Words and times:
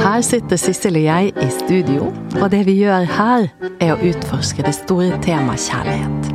Her 0.00 0.24
sitter 0.26 0.58
Sissel 0.60 0.98
og 1.00 1.04
jeg 1.06 1.30
i 1.40 1.46
studio, 1.54 2.10
og 2.42 2.50
det 2.52 2.64
vi 2.66 2.74
gjør 2.82 3.06
her, 3.08 3.46
er 3.80 3.94
å 3.94 4.00
utforske 4.04 4.64
det 4.66 4.74
store 4.76 5.16
temaet 5.24 5.62
kjærlighet. 5.64 6.26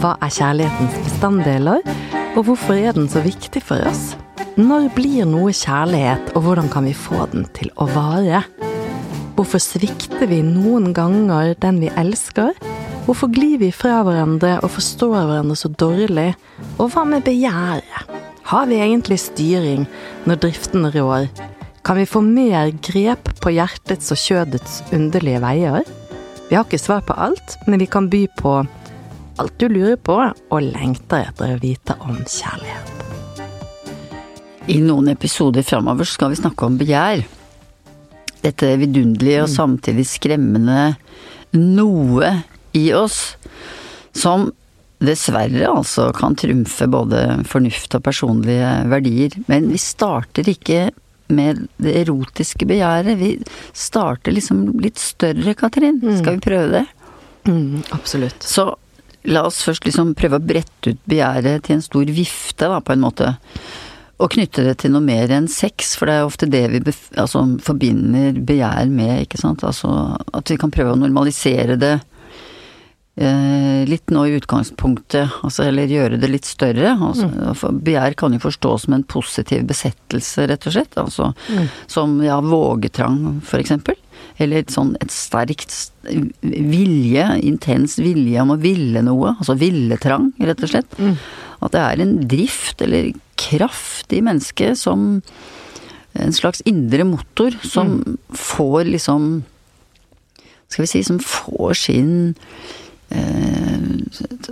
Hva 0.00 0.14
er 0.24 0.32
kjærlighetens 0.32 0.96
bestanddeler, 1.04 1.82
og 2.36 2.46
hvorfor 2.46 2.78
er 2.78 2.96
den 2.96 3.10
så 3.12 3.20
viktig 3.24 3.60
for 3.64 3.84
oss? 3.88 4.14
Når 4.56 4.88
blir 4.96 5.28
noe 5.28 5.52
kjærlighet, 5.52 6.32
og 6.32 6.46
hvordan 6.46 6.72
kan 6.72 6.88
vi 6.88 6.94
få 6.96 7.26
den 7.34 7.44
til 7.58 7.68
å 7.76 7.84
vare? 7.92 8.40
Hvorfor 9.36 9.60
svikter 9.60 10.24
vi 10.30 10.40
noen 10.46 10.94
ganger 10.96 11.52
den 11.60 11.82
vi 11.84 11.92
elsker? 12.00 12.56
Hvorfor 13.06 13.30
glir 13.30 13.60
vi 13.60 13.68
fra 13.70 14.00
hverandre 14.02 14.56
og 14.66 14.72
forstår 14.74 15.12
hverandre 15.14 15.54
så 15.54 15.68
dårlig? 15.70 16.32
Og 16.82 16.88
hva 16.90 17.04
med 17.06 17.22
begjæret? 17.22 18.14
Har 18.50 18.64
vi 18.66 18.80
egentlig 18.82 19.20
styring 19.22 19.84
når 20.26 20.40
driften 20.42 20.88
rår? 20.90 21.28
Kan 21.86 22.00
vi 22.00 22.06
få 22.10 22.18
mer 22.26 22.72
grep 22.82 23.30
på 23.38 23.52
hjertets 23.54 24.10
og 24.10 24.18
kjødets 24.18 24.80
underlige 24.90 25.38
veier? 25.44 25.86
Vi 26.48 26.58
har 26.58 26.66
ikke 26.66 26.80
svar 26.82 27.04
på 27.06 27.14
alt, 27.14 27.54
men 27.70 27.78
vi 27.78 27.86
kan 27.86 28.08
by 28.10 28.24
på 28.40 28.56
alt 29.38 29.54
du 29.62 29.68
lurer 29.70 30.00
på 30.02 30.18
og 30.26 30.66
lengter 30.66 31.28
etter 31.28 31.54
å 31.54 31.60
vite 31.62 31.94
om 32.02 32.18
kjærlighet. 32.18 32.90
I 34.66 34.80
noen 34.82 35.12
episoder 35.14 35.62
framover 35.62 36.10
skal 36.10 36.34
vi 36.34 36.40
snakke 36.42 36.66
om 36.66 36.82
begjær. 36.82 37.22
Dette 38.42 38.74
vidunderlige 38.82 39.46
og 39.46 39.54
samtidig 39.54 40.08
skremmende 40.10 40.96
noe 41.54 42.34
i 42.76 42.86
oss 42.96 43.34
som 44.16 44.50
dessverre 45.04 45.66
altså 45.68 46.08
kan 46.16 46.36
trumfe 46.38 46.86
både 46.88 47.24
fornuft 47.48 47.98
og 47.98 48.04
personlige 48.06 48.70
verdier. 48.90 49.34
Men 49.50 49.68
vi 49.72 49.80
starter 49.80 50.48
ikke 50.48 50.88
med 51.28 51.66
det 51.82 51.94
erotiske 52.04 52.68
begjæret. 52.68 53.18
Vi 53.18 53.34
starter 53.76 54.34
liksom 54.34 54.68
litt 54.80 55.00
større, 55.02 55.56
Katrin. 55.58 56.00
Skal 56.20 56.38
vi 56.38 56.46
prøve 56.48 56.68
det? 56.78 56.84
Mm, 57.46 57.82
absolutt. 57.94 58.42
Så 58.42 58.70
la 59.26 59.42
oss 59.48 59.62
først 59.66 59.86
liksom 59.86 60.14
prøve 60.18 60.38
å 60.38 60.46
brette 60.52 60.94
ut 60.94 61.02
begjæret 61.08 61.66
til 61.66 61.76
en 61.76 61.84
stor 61.84 62.14
vifte, 62.14 62.70
da, 62.70 62.80
på 62.80 62.94
en 62.94 63.04
måte. 63.04 63.34
Og 64.22 64.32
knytte 64.32 64.64
det 64.64 64.78
til 64.80 64.94
noe 64.94 65.04
mer 65.04 65.32
enn 65.34 65.48
sex, 65.50 65.92
for 65.98 66.08
det 66.08 66.16
er 66.16 66.28
ofte 66.28 66.48
det 66.48 66.62
vi 66.72 66.80
altså, 67.20 67.42
forbinder 67.62 68.38
begjær 68.48 68.88
med, 68.88 69.26
ikke 69.26 69.42
sant. 69.42 69.66
Altså 69.66 69.90
at 70.32 70.52
vi 70.52 70.58
kan 70.60 70.72
prøve 70.72 70.94
å 70.94 71.00
normalisere 71.00 71.76
det 71.80 71.98
litt 73.16 74.10
nå 74.12 74.26
i 74.28 74.34
utgangspunktet, 74.36 75.38
altså 75.46 75.64
eller 75.64 75.88
gjøre 75.88 76.18
det 76.20 76.28
litt 76.28 76.44
større. 76.44 76.90
Altså, 77.00 77.30
for 77.56 77.72
Begjær 77.72 78.16
kan 78.20 78.36
jo 78.36 78.42
forstås 78.42 78.84
som 78.84 78.96
en 78.96 79.06
positiv 79.08 79.64
besettelse, 79.70 80.44
rett 80.50 80.66
og 80.68 80.74
slett. 80.74 80.98
Altså 81.00 81.30
som 81.88 82.18
ja, 82.24 82.36
vågetrang, 82.44 83.40
for 83.46 83.62
eksempel. 83.62 83.96
Eller 84.36 84.60
et 84.60 84.74
sånn 84.74 84.92
et 85.00 85.12
sterkt 85.14 85.72
vilje, 86.44 87.24
intens 87.40 87.96
vilje 88.02 88.44
om 88.44 88.52
å 88.52 88.60
ville 88.60 89.00
noe. 89.06 89.32
Altså 89.38 89.56
villetrang, 89.56 90.34
rett 90.44 90.64
og 90.66 90.74
slett. 90.74 91.00
At 91.64 91.72
det 91.72 91.84
er 91.86 92.04
en 92.04 92.16
drift 92.28 92.84
eller 92.84 93.14
kraft 93.40 94.12
i 94.12 94.20
mennesket 94.24 94.76
som 94.76 95.22
en 96.16 96.32
slags 96.32 96.62
indre 96.68 97.04
motor 97.04 97.56
som 97.64 98.02
får 98.32 98.88
liksom 98.92 99.44
Skal 100.68 100.82
vi 100.82 100.88
si 100.90 101.02
som 101.06 101.18
får 101.22 101.74
sin 101.78 102.34
eh, 102.34 102.85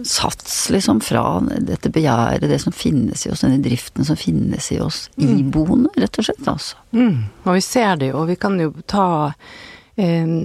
sats 0.05 0.70
liksom 0.70 1.00
fra 1.00 1.42
dette 1.58 1.91
begjæret, 1.91 2.48
det 2.50 2.60
som 2.62 2.74
finnes 2.74 3.27
i 3.27 3.30
oss, 3.33 3.42
denne 3.44 3.62
driften 3.64 4.06
som 4.06 4.19
finnes 4.19 4.70
i 4.72 4.80
oss. 4.83 5.08
Iboende, 5.16 5.92
rett 5.98 6.19
og 6.20 6.28
slett, 6.28 6.44
altså. 6.50 6.78
Mm. 6.94 7.25
Og 7.44 7.56
vi 7.56 7.65
ser 7.65 7.97
det 8.00 8.12
jo, 8.12 8.20
og 8.22 8.31
vi 8.31 8.38
kan 8.41 8.59
jo 8.60 8.70
ta 8.91 9.09
eh, 9.97 10.37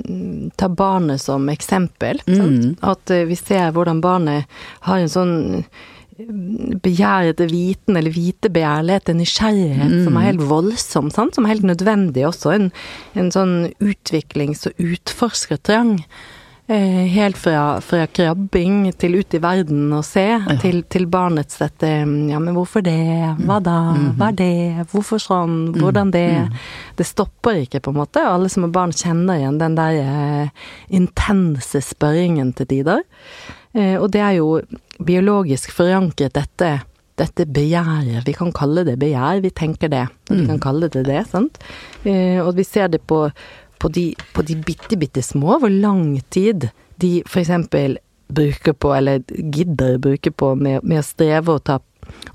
ta 0.56 0.70
barnet 0.70 1.22
som 1.22 1.50
eksempel. 1.52 2.22
Sant? 2.26 2.82
At 2.86 3.14
eh, 3.14 3.28
vi 3.30 3.38
ser 3.40 3.74
hvordan 3.76 4.02
barnet 4.06 4.50
har 4.88 5.00
en 5.00 5.12
sånn 5.12 5.38
begjær 6.84 7.30
etter 7.32 7.48
viten, 7.48 7.96
eller 7.96 8.12
vitebegjærlighet, 8.12 9.08
en 9.10 9.22
nysgjerrighet 9.22 9.94
som 10.04 10.18
er 10.20 10.26
helt 10.28 10.44
voldsom, 10.50 11.08
sant? 11.16 11.38
som 11.38 11.46
er 11.46 11.56
helt 11.56 11.70
nødvendig 11.70 12.26
også. 12.28 12.52
En, 12.58 12.68
en 13.16 13.32
sånn 13.32 13.56
utviklings- 13.80 14.68
og 14.68 14.84
utforskertrang. 14.84 16.00
Eh, 16.70 17.06
helt 17.10 17.38
fra, 17.38 17.82
fra 17.82 18.04
krabbing 18.06 18.92
til 18.94 19.16
ut 19.18 19.34
i 19.34 19.40
verden 19.42 19.88
og 19.98 20.04
se, 20.06 20.22
til, 20.62 20.84
til 20.86 21.08
barnets 21.10 21.58
dette 21.58 21.88
Ja, 21.90 22.38
men 22.38 22.54
hvorfor 22.54 22.84
det? 22.86 22.94
Hva 23.40 23.58
da? 23.66 23.78
Hva 24.20 24.28
er 24.28 24.36
det? 24.38 24.84
Hvorfor 24.92 25.18
sånn? 25.24 25.56
Hvordan 25.74 26.12
det? 26.14 26.28
Det 27.00 27.08
stopper 27.10 27.64
ikke, 27.64 27.82
på 27.82 27.90
en 27.90 27.98
måte. 28.04 28.22
Alle 28.22 28.52
som 28.54 28.68
er 28.68 28.76
barn 28.76 28.94
kjenner 28.94 29.42
igjen 29.42 29.58
den 29.58 29.80
der 29.80 29.98
eh, 30.04 30.68
intense 30.94 31.82
spørringen 31.88 32.54
til 32.54 32.70
tider. 32.70 33.02
Eh, 33.74 33.96
og 33.98 34.12
det 34.14 34.22
er 34.28 34.38
jo 34.38 34.60
biologisk 35.02 35.74
forankret, 35.74 36.38
dette 36.38 36.76
dette 37.20 37.46
begjæret. 37.52 38.22
Vi 38.28 38.34
kan 38.38 38.54
kalle 38.56 38.86
det 38.88 38.96
begjær, 39.02 39.42
vi 39.44 39.50
tenker 39.52 39.92
det. 39.92 40.06
Vi 40.30 40.46
kan 40.48 40.62
kalle 40.64 40.88
det 40.94 41.02
det, 41.10 41.24
sant. 41.32 41.58
Eh, 42.08 42.40
og 42.40 42.54
vi 42.56 42.64
ser 42.64 42.94
det 42.94 43.02
på, 43.10 43.26
på 43.80 43.92
de, 43.96 44.06
på 44.36 44.44
de 44.48 44.56
bitte, 44.68 44.98
bitte 45.00 45.24
små, 45.24 45.58
hvor 45.62 45.72
lang 45.72 46.20
tid 46.34 46.70
de 47.00 47.20
eksempel 47.24 47.98
bruker 48.30 48.76
på, 48.78 48.92
eller 48.94 49.24
gidder 49.30 49.98
bruke 49.98 50.32
på, 50.32 50.54
med, 50.60 50.84
med 50.84 51.02
å 51.02 51.06
streve 51.08 51.56
og 51.56 51.64
ta 51.66 51.80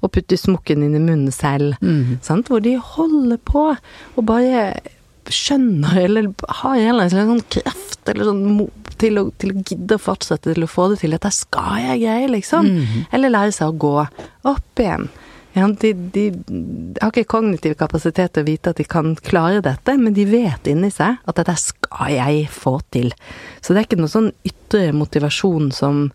og 0.00 0.10
putte 0.14 0.36
smokken 0.38 0.84
inn 0.86 0.94
i 0.94 1.02
munnen 1.02 1.32
selv. 1.34 1.74
Sant? 2.22 2.46
Hvor 2.50 2.60
de 2.62 2.76
holder 2.78 3.40
på 3.42 3.72
og 3.74 4.26
bare 4.28 4.68
skjønner, 5.32 5.96
eller 6.04 6.28
har 6.60 6.76
en 6.76 6.90
eller 6.92 7.08
annen 7.08 7.30
sånn 7.40 7.46
kreft 7.50 8.10
eller 8.12 8.28
sånn 8.28 8.68
til 9.00 9.18
å, 9.18 9.24
til 9.40 9.54
å 9.54 9.62
gidde 9.64 9.96
å 9.96 10.02
fortsette 10.04 10.52
til 10.52 10.66
å 10.66 10.70
få 10.70 10.90
det 10.92 11.00
til. 11.00 11.14
Dette 11.16 11.30
skal 11.34 11.80
jeg 11.82 12.02
greie, 12.04 12.28
liksom. 12.30 12.68
Eller 13.10 13.32
lære 13.32 13.54
seg 13.56 13.72
å 13.72 13.78
gå 13.86 13.94
opp 14.52 14.84
igjen. 14.84 15.08
Ja, 15.54 15.68
de, 15.68 15.92
de, 16.14 16.24
har 16.98 17.12
ikke 17.12 17.30
kognitiv 17.36 17.76
kapasitet 17.78 18.34
til 18.34 18.42
å 18.42 18.48
vite 18.48 18.72
at 18.72 18.80
de 18.80 18.86
kan 18.90 19.12
klare 19.22 19.62
dette, 19.62 19.94
men 20.00 20.16
de 20.16 20.26
vet 20.26 20.66
inni 20.70 20.90
seg 20.90 21.20
at 21.22 21.38
dette 21.38 21.54
skal 21.62 22.10
jeg 22.10 22.48
få 22.50 22.80
til. 22.94 23.12
Så 23.62 23.70
det 23.70 23.84
er 23.84 23.88
ikke 23.88 24.00
noe 24.02 24.10
sånn 24.10 24.32
ytre 24.46 24.88
motivasjon 24.96 25.70
som, 25.74 26.08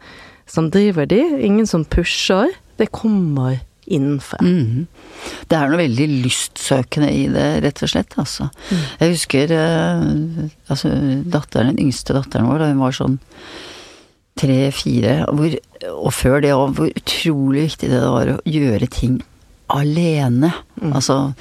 som 0.50 0.68
driver 0.74 1.08
de. 1.08 1.22
Ingen 1.48 1.70
som 1.70 1.88
pusher. 1.88 2.52
Det 2.80 2.92
kommer 2.96 3.62
innenfra. 3.90 4.44
Mm. 4.44 4.86
Det 5.50 5.58
er 5.58 5.72
noe 5.72 5.82
veldig 5.82 6.08
lystsøkende 6.26 7.10
i 7.16 7.26
det, 7.32 7.48
rett 7.64 7.82
og 7.84 7.92
slett, 7.92 8.14
altså. 8.22 8.50
Jeg 9.00 9.16
husker 9.16 9.56
eh, 9.56 10.06
altså 10.70 10.92
datteren, 11.26 11.74
den 11.74 11.88
yngste 11.88 12.16
datteren 12.18 12.52
vår, 12.52 12.62
da 12.62 12.72
hun 12.74 12.84
var 12.84 12.96
sånn 12.96 13.18
tre-fire, 14.40 15.18
og 15.30 16.14
før 16.16 16.40
det 16.44 16.56
òg, 16.56 16.78
hvor 16.78 16.94
utrolig 16.94 17.68
viktig 17.70 17.92
det 17.92 18.06
var 18.06 18.34
å 18.34 18.40
gjøre 18.48 18.90
ting 18.94 19.20
alene. 19.70 20.50
Altså, 20.90 21.34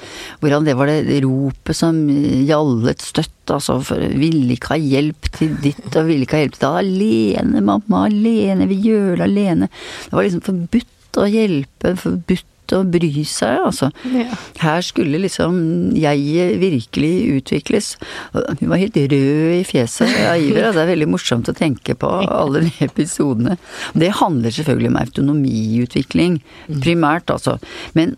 hvordan 0.43 0.67
det 0.67 0.75
var 0.77 0.91
det 0.91 1.21
ropet 1.25 1.77
som 1.77 2.01
gjallet 2.11 3.03
støtt, 3.05 3.35
altså, 3.55 3.79
for 3.85 4.03
ville 4.21 4.57
ikke 4.57 4.75
ha 4.75 4.81
hjelp 4.81 5.31
til 5.39 5.57
ditt 5.63 5.97
og 5.97 6.11
ville 6.11 6.27
ikke 6.27 6.37
ha 6.37 6.45
hjelp 6.45 6.59
til 6.59 6.67
det. 6.67 6.75
Alene, 6.83 7.65
mamma, 7.65 8.05
alene, 8.11 8.69
vi 8.71 8.81
gjør 8.91 9.17
det 9.17 9.27
alene. 9.31 9.71
Det 10.05 10.17
var 10.19 10.29
liksom 10.29 10.45
forbudt 10.45 11.23
å 11.23 11.29
hjelpe, 11.33 11.97
forbudt 11.99 12.55
å 12.77 12.83
bry 12.89 13.25
seg, 13.29 13.63
altså. 13.69 13.91
Ja. 14.13 14.37
Her 14.63 14.85
skulle 14.85 15.21
liksom 15.23 15.59
jeg 15.97 16.59
virkelig 16.61 17.13
utvikles. 17.39 17.93
Hun 18.35 18.69
var 18.71 18.83
helt 18.83 18.99
rød 18.99 19.57
i 19.59 19.65
fjeset 19.67 20.13
av 20.29 20.43
iver. 20.43 20.69
og 20.69 20.77
Det 20.77 20.85
er 20.85 20.93
veldig 20.93 21.11
morsomt 21.11 21.51
å 21.51 21.57
tenke 21.57 21.97
på 21.99 22.11
alle 22.27 22.67
de 22.67 22.73
episodene. 22.89 23.59
Det 23.99 24.13
handler 24.21 24.55
selvfølgelig 24.55 24.93
om 24.93 25.01
autonomiutvikling, 25.03 26.41
primært, 26.83 27.33
altså. 27.35 27.59
Men 27.99 28.17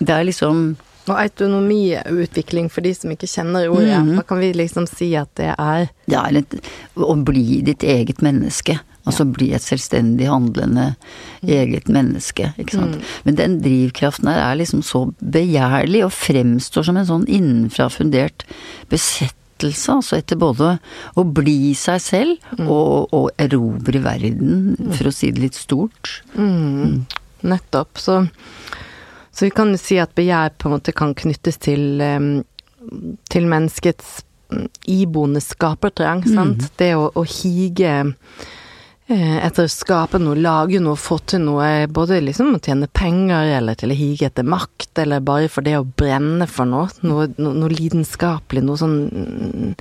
det 0.00 0.14
er 0.14 0.28
liksom 0.28 0.76
Og 1.10 1.18
autonomiutvikling, 1.18 2.70
for 2.70 2.86
de 2.86 2.94
som 2.94 3.10
ikke 3.12 3.28
kjenner 3.30 3.66
ordet, 3.72 3.98
hva 4.14 4.22
kan 4.28 4.38
vi 4.42 4.52
liksom 4.54 4.86
si 4.90 5.10
at 5.18 5.32
det 5.40 5.50
er? 5.56 5.90
Det 6.06 6.16
er 6.20 6.36
litt, 6.38 6.54
å 6.94 7.16
bli 7.26 7.60
ditt 7.66 7.82
eget 7.82 8.22
menneske. 8.22 8.78
Altså 9.08 9.24
bli 9.24 9.46
et 9.56 9.64
selvstendig 9.64 10.26
handlende 10.28 10.90
eget 11.40 11.88
menneske, 11.90 12.50
ikke 12.60 12.76
sant. 12.76 12.98
Men 13.24 13.38
den 13.38 13.54
drivkraften 13.64 14.28
her 14.28 14.42
er 14.44 14.58
liksom 14.60 14.82
så 14.86 15.06
begjærlig 15.24 16.04
og 16.04 16.12
fremstår 16.12 16.84
som 16.86 17.00
en 17.00 17.08
sånn 17.08 17.24
innenfra 17.32 17.88
fundert 17.90 18.44
besettelse, 18.92 19.96
altså 19.96 20.18
etter 20.20 20.36
både 20.40 20.74
å 21.16 21.24
bli 21.24 21.72
seg 21.80 22.04
selv 22.04 22.60
og, 22.60 23.08
og 23.16 23.30
erobre 23.40 24.04
verden, 24.04 24.76
for 24.92 25.08
å 25.08 25.14
si 25.16 25.32
det 25.32 25.48
litt 25.48 25.58
stort. 25.58 26.18
Nettopp. 27.40 28.04
Så, 28.04 28.20
så 29.40 29.46
vi 29.46 29.50
kan 29.56 29.70
jo 29.72 29.78
si 29.80 29.96
at 29.96 30.10
begjær 30.12 30.50
på 30.60 30.68
en 30.68 30.74
måte 30.74 30.92
kan 30.92 31.14
knyttes 31.16 31.56
til, 31.64 32.02
til 33.32 33.46
menneskets 33.48 34.18
mm, 34.52 34.66
iboende 34.92 35.40
skapertrang, 35.40 36.26
sant. 36.28 36.66
Det 36.76 36.90
å, 36.92 37.06
å 37.16 37.22
hige 37.24 37.94
eh, 38.04 39.38
etter 39.40 39.64
å 39.64 39.72
skape 39.72 40.20
noe, 40.20 40.36
lage 40.36 40.82
noe, 40.84 41.00
få 41.00 41.22
til 41.24 41.40
noe, 41.46 41.86
både 41.88 42.20
liksom 42.26 42.52
å 42.58 42.60
tjene 42.60 42.90
penger, 42.92 43.54
eller 43.62 43.80
til 43.80 43.94
å 43.94 43.98
hige 44.02 44.28
etter 44.28 44.44
makt, 44.44 44.92
eller 45.06 45.24
bare 45.24 45.48
for 45.48 45.64
det 45.64 45.78
å 45.78 45.88
brenne 45.88 46.44
for 46.44 46.68
noe, 46.68 46.92
noe, 47.00 47.30
noe, 47.40 47.56
noe 47.62 47.72
lidenskapelig, 47.72 48.66
noe 48.68 48.82
sånn 48.84 49.00
mm, 49.08 49.74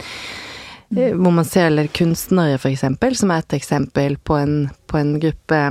eh, 0.96 1.12
Hvor 1.20 1.36
man 1.36 1.52
ser 1.52 1.68
eller 1.68 1.92
kunstnere, 1.92 2.64
for 2.64 2.72
eksempel, 2.72 3.20
som 3.20 3.36
er 3.36 3.44
et 3.44 3.60
eksempel 3.60 4.16
på 4.24 4.40
en, 4.40 4.60
på 4.88 5.04
en 5.04 5.18
gruppe 5.20 5.66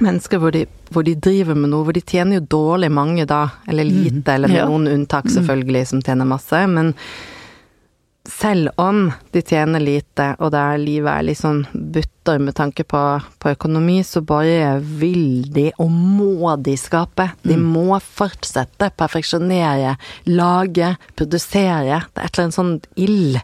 mennesker 0.00 0.38
hvor 0.40 0.52
de, 0.54 0.64
hvor 0.90 1.04
de, 1.04 1.14
driver 1.14 1.54
med 1.58 1.70
noe, 1.72 1.84
hvor 1.84 1.92
de 1.96 2.00
tjener 2.00 2.40
jo 2.40 2.46
dårlig 2.56 2.90
mange 2.92 3.26
da, 3.28 3.48
eller 3.68 3.84
lite, 3.84 4.34
eller 4.34 4.48
med 4.48 4.56
Ja. 4.62 4.66
noen 4.68 4.88
unntak 4.88 5.28
selvfølgelig, 5.30 5.86
som 5.88 6.02
tjener 6.02 6.24
masse, 6.28 6.66
men 6.68 6.94
selv 8.28 8.70
om 8.78 9.12
de 9.32 9.42
tjener 9.42 9.80
lite, 9.82 10.36
og 10.38 10.52
der 10.54 10.78
livet 10.78 11.10
er 11.10 11.24
litt 11.26 11.40
sånn 11.40 11.64
butter 11.74 12.38
med 12.38 12.54
tanke 12.54 12.84
på, 12.86 13.00
på 13.42 13.50
økonomi, 13.50 13.98
så 14.06 14.22
bare 14.22 14.76
vil 14.80 15.48
de, 15.52 15.72
og 15.82 15.90
må 15.90 16.54
de 16.62 16.76
skape. 16.78 17.32
De 17.42 17.56
må 17.58 17.98
fortsette, 17.98 18.92
perfeksjonere, 18.96 19.96
lage, 20.30 20.92
produsere. 21.18 22.04
Det 22.14 22.22
er 22.22 22.28
et 22.28 22.38
eller 22.38 22.46
annet 22.46 22.60
sånn 22.60 22.76
ild. 22.94 23.40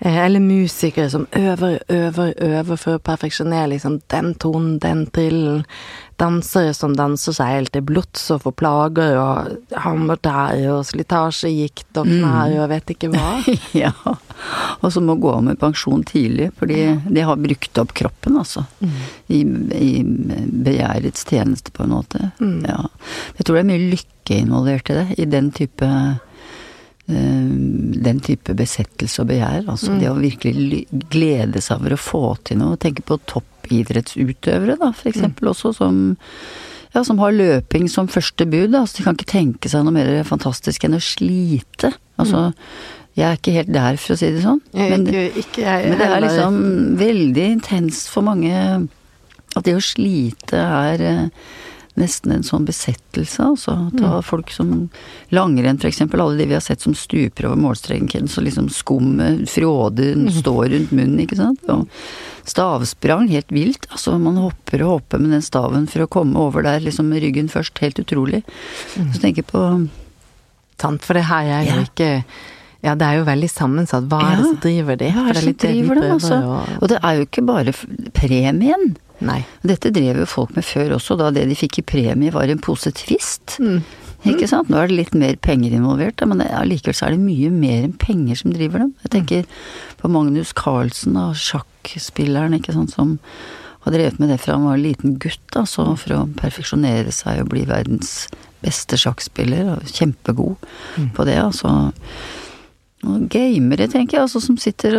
Eh, 0.00 0.18
Eller 0.24 0.40
musikere 0.40 1.10
som 1.10 1.26
øver, 1.36 1.78
øver, 1.88 2.32
øver 2.36 2.76
for 2.76 2.96
å 2.96 3.02
perfeksjonere 3.04 3.74
liksom 3.74 4.00
den 4.12 4.34
tonen, 4.40 4.78
den 4.80 5.04
trillen. 5.12 5.64
Dansere 6.20 6.74
som 6.76 6.92
danser 6.96 7.32
seg 7.32 7.48
helt 7.48 7.72
til 7.72 7.84
blods 7.88 8.26
og 8.34 8.42
får 8.44 8.54
plager 8.60 9.14
og 9.16 9.76
hammertær 9.84 10.58
og 10.72 10.82
slitasjegikt 10.88 11.96
og 11.96 12.10
knær 12.10 12.56
og 12.60 12.68
vet 12.72 12.92
ikke 12.92 13.08
hva. 13.14 13.30
ja. 13.82 13.92
Og 14.80 14.88
som 14.92 15.08
må 15.08 15.16
gå 15.20 15.32
av 15.32 15.44
med 15.48 15.60
pensjon 15.60 16.04
tidlig, 16.04 16.50
fordi 16.60 16.82
de 17.08 17.24
har 17.24 17.40
brukt 17.40 17.80
opp 17.80 17.92
kroppen, 17.96 18.36
altså. 18.40 18.64
I, 19.32 19.42
I 19.76 19.90
begjærets 20.04 21.24
tjeneste, 21.28 21.72
på 21.76 21.84
en 21.84 21.96
måte. 21.96 22.30
Ja. 22.40 22.82
Jeg 23.38 23.46
tror 23.46 23.56
det 23.56 23.64
er 23.64 23.70
mye 23.72 23.90
lykke 23.96 24.42
involvert 24.44 24.92
i 24.92 24.98
det, 25.00 25.06
i 25.24 25.28
den 25.28 25.48
type 25.56 25.88
eh, 25.88 27.89
den 28.00 28.20
type 28.24 28.54
besettelse 28.56 29.22
og 29.22 29.30
begjær. 29.30 29.66
Altså 29.68 29.94
det 30.00 30.08
å 30.10 30.16
virkelig 30.18 30.84
glede 31.12 31.62
seg 31.64 31.82
over 31.82 31.96
å 31.96 32.00
få 32.00 32.24
til 32.48 32.60
noe. 32.62 32.78
Tenke 32.80 33.04
på 33.06 33.20
toppidrettsutøvere, 33.30 34.78
da, 34.80 34.90
for 34.96 35.12
eksempel 35.12 35.52
også, 35.52 35.74
som 35.76 36.02
ja, 36.90 37.04
som 37.06 37.20
har 37.22 37.34
løping 37.36 37.86
som 37.90 38.08
første 38.10 38.46
bud. 38.50 38.72
Da. 38.72 38.82
Altså, 38.82 38.98
de 38.98 39.06
kan 39.06 39.18
ikke 39.18 39.30
tenke 39.30 39.70
seg 39.70 39.84
noe 39.86 39.94
mer 39.94 40.08
fantastisk 40.26 40.86
enn 40.86 40.98
å 40.98 41.02
slite. 41.04 41.92
Altså, 42.20 42.48
jeg 43.18 43.26
er 43.26 43.38
ikke 43.38 43.54
helt 43.54 43.72
der, 43.74 43.98
for 44.00 44.14
å 44.14 44.18
si 44.18 44.30
det 44.34 44.42
sånn. 44.42 44.62
Men, 44.74 45.06
ikke, 45.06 45.44
ikke 45.44 45.64
jeg 45.66 45.92
men 45.92 46.00
det 46.00 46.08
er 46.08 46.24
liksom 46.24 46.58
veldig 47.00 47.46
intenst 47.58 48.10
for 48.10 48.26
mange 48.26 48.54
at 49.50 49.66
det 49.66 49.74
å 49.74 49.82
slite 49.82 50.58
er 50.60 51.02
eh, 51.02 51.48
nesten 52.00 52.32
en 52.34 52.44
sånn 52.46 52.64
besettelse, 52.68 53.44
altså. 53.52 53.76
Ta 53.98 54.18
folk 54.24 54.50
som 54.54 54.88
langrenn, 55.34 55.78
eksempel. 55.86 56.22
Alle 56.24 56.40
de 56.40 56.48
vi 56.50 56.56
har 56.56 56.64
sett 56.64 56.82
som 56.82 56.96
stuper 56.96 57.46
over 57.50 57.60
målstreken, 57.60 58.28
så 58.28 58.42
liksom 58.44 58.70
skummet, 58.72 59.44
fråden, 59.52 60.26
står 60.40 60.72
rundt 60.74 60.92
munnen, 60.96 61.20
ikke 61.24 61.38
sant. 61.38 61.62
Og 61.70 61.86
stavsprang, 62.50 63.28
helt 63.30 63.52
vilt. 63.54 63.86
Altså, 63.92 64.16
man 64.18 64.40
hopper 64.40 64.82
og 64.86 64.96
hopper 64.96 65.22
med 65.22 65.36
den 65.36 65.44
staven 65.44 65.86
for 65.90 66.06
å 66.06 66.10
komme 66.10 66.40
over 66.40 66.64
der, 66.66 66.80
liksom 66.82 67.12
med 67.12 67.22
ryggen 67.22 67.52
først. 67.52 67.78
Helt 67.84 68.00
utrolig. 68.02 68.42
Så 68.96 69.20
tenker 69.20 69.44
jeg 69.44 69.52
på 69.52 69.66
Sant, 70.80 71.04
for 71.04 71.12
det 71.12 71.26
her 71.28 71.44
er 71.44 71.66
jo 71.68 71.76
Ja. 71.76 71.84
ikke 71.84 72.24
Ja, 72.82 72.94
det 72.96 73.04
er 73.04 73.18
jo 73.18 73.24
veldig 73.26 73.50
sammensatt. 73.52 74.06
Hva 74.08 74.22
er 74.24 74.36
det 74.38 74.44
som 74.46 74.56
driver 74.56 74.96
de? 74.96 75.04
Ja, 75.10 75.12
hva 75.20 75.28
er 75.28 75.36
det 75.36 75.42
som 75.42 75.52
driver 75.60 75.94
dem, 76.00 76.12
altså? 76.14 76.36
Og... 76.40 76.68
Og 76.80 76.88
det 76.88 76.98
er 77.04 77.18
jo 77.18 77.26
ikke 77.26 77.42
bare 77.44 77.74
premien. 78.16 78.96
Nei. 79.20 79.40
Dette 79.66 79.92
drev 79.92 80.22
jo 80.22 80.28
folk 80.28 80.54
med 80.56 80.64
før 80.64 80.96
også, 80.96 81.16
da 81.20 81.30
det 81.34 81.46
de 81.50 81.58
fikk 81.58 81.80
i 81.82 81.86
premie 81.86 82.32
var 82.34 82.48
en 82.48 82.62
pose 82.62 82.92
Twist. 82.96 83.58
Mm. 83.60 83.82
Ikke 84.28 84.48
sant? 84.50 84.68
Nå 84.68 84.76
er 84.76 84.90
det 84.90 84.98
litt 84.98 85.14
mer 85.16 85.38
penger 85.40 85.72
involvert, 85.76 86.20
men 86.28 86.42
allikevel 86.44 86.96
så 86.96 87.08
er 87.08 87.14
det 87.16 87.22
mye 87.24 87.48
mer 87.54 87.86
enn 87.86 87.96
penger 88.00 88.36
som 88.42 88.52
driver 88.52 88.84
dem. 88.84 88.92
Jeg 89.06 89.12
tenker 89.14 89.62
på 90.00 90.10
Magnus 90.12 90.52
Carlsen, 90.56 91.16
da, 91.16 91.30
sjakkspilleren, 91.36 92.56
ikke 92.58 92.76
sant, 92.76 92.92
som 92.92 93.16
har 93.86 93.96
drevet 93.96 94.20
med 94.20 94.28
det 94.28 94.36
fra 94.42 94.58
han 94.58 94.66
var 94.68 94.76
en 94.76 94.84
liten 94.84 95.16
gutt, 95.22 95.56
altså, 95.56 95.86
for 95.96 96.16
å 96.18 96.26
perfeksjonere 96.40 97.14
seg 97.16 97.40
og 97.40 97.48
bli 97.54 97.64
verdens 97.68 98.28
beste 98.60 98.98
sjakkspiller, 99.00 99.72
og 99.72 99.88
kjempegod 99.88 100.68
på 101.16 101.28
det, 101.28 101.38
altså. 101.40 101.72
Og 103.08 103.28
gamere, 103.32 103.86
tenker 103.88 104.18
jeg, 104.18 104.26
altså 104.26 104.42
som 104.44 104.58
sitter 104.60 104.92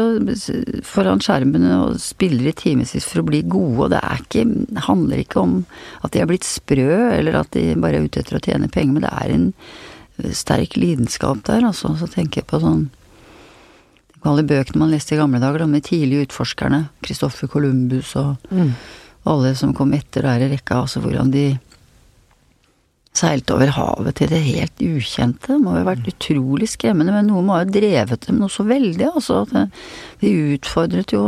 foran 0.87 1.19
skjermene 1.21 1.75
og 1.83 1.99
spiller 2.01 2.49
i 2.49 2.55
timevis 2.57 3.05
for 3.05 3.21
å 3.21 3.27
bli 3.27 3.43
gode, 3.45 3.85
og 3.85 3.91
det 3.93 3.99
er 4.01 4.23
ikke, 4.23 4.45
handler 4.87 5.21
ikke 5.21 5.43
om 5.43 5.53
at 6.01 6.15
de 6.15 6.23
er 6.23 6.29
blitt 6.31 6.47
sprø, 6.47 6.87
eller 7.13 7.37
at 7.43 7.51
de 7.53 7.75
bare 7.77 7.99
er 7.99 8.07
ute 8.07 8.23
etter 8.23 8.39
å 8.39 8.41
tjene 8.41 8.71
penger, 8.73 8.95
men 8.95 9.05
det 9.05 9.13
er 9.13 9.35
en 9.35 10.33
sterk 10.33 10.79
lidenskap 10.81 11.43
der, 11.45 11.61
altså. 11.69 11.93
Så 11.99 12.09
tenker 12.09 12.41
jeg 12.41 12.49
på 12.49 12.61
sånn 12.63 12.87
alle 14.25 14.43
bøkene 14.45 14.81
man 14.81 14.91
leste 14.93 15.15
i 15.15 15.21
gamle 15.21 15.41
dager, 15.41 15.63
om 15.65 15.71
med 15.73 15.85
tidlige 15.85 16.27
utforskerne, 16.27 16.87
Christoffer 17.05 17.49
Columbus 17.49 18.15
og 18.17 18.37
Mm. 18.51 18.73
alle 19.25 19.55
som 19.55 19.73
kom 19.73 19.93
etter 19.93 20.21
der 20.25 20.41
i 20.45 20.49
rekka, 20.55 20.81
altså 20.81 21.01
hvordan 21.01 21.31
de 21.31 21.59
seilte 23.17 23.55
over 23.57 23.73
havet 23.75 24.17
til 24.19 24.29
det 24.31 24.39
helt 24.45 24.83
ukjente. 24.85 25.51
Det 25.51 25.59
må 25.59 25.75
jo 25.75 25.81
ha 25.83 25.89
vært 25.91 26.07
utrolig 26.13 26.69
skremmende, 26.71 27.13
men 27.15 27.27
noe 27.27 27.43
må 27.45 27.57
ha 27.57 27.65
drevet 27.67 28.27
dem 28.27 28.39
noe 28.39 28.51
så 28.51 28.63
veldig, 28.67 29.09
altså. 29.11 29.43
De 30.21 30.31
utfordret 30.55 31.11
jo 31.15 31.25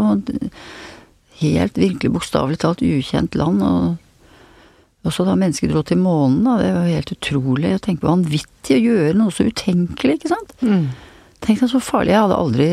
helt, 1.42 1.78
virkelig 1.78 2.14
bokstavelig 2.14 2.62
talt 2.64 2.84
ukjent 2.88 3.36
land, 3.40 3.64
og 3.68 5.10
også 5.10 5.26
da 5.28 5.36
mennesker 5.36 5.72
dro 5.72 5.84
til 5.84 6.00
månen, 6.00 6.46
da, 6.46 6.56
det 6.62 6.72
var 6.72 6.88
jo 6.88 6.96
helt 6.96 7.16
utrolig. 7.18 7.74
å 7.76 7.84
tenke 7.84 8.06
på 8.06 8.14
vanvittig 8.14 8.78
å 8.78 8.84
gjøre 8.86 9.18
noe 9.20 9.36
så 9.36 9.48
utenkelig, 9.50 10.22
ikke 10.22 10.32
sant. 10.32 10.56
Mm. 10.64 10.86
Tenk 11.44 11.60
deg 11.60 11.70
så 11.74 11.80
farlig. 11.84 12.14
Jeg 12.14 12.22
hadde 12.24 12.36
aldri 12.40 12.66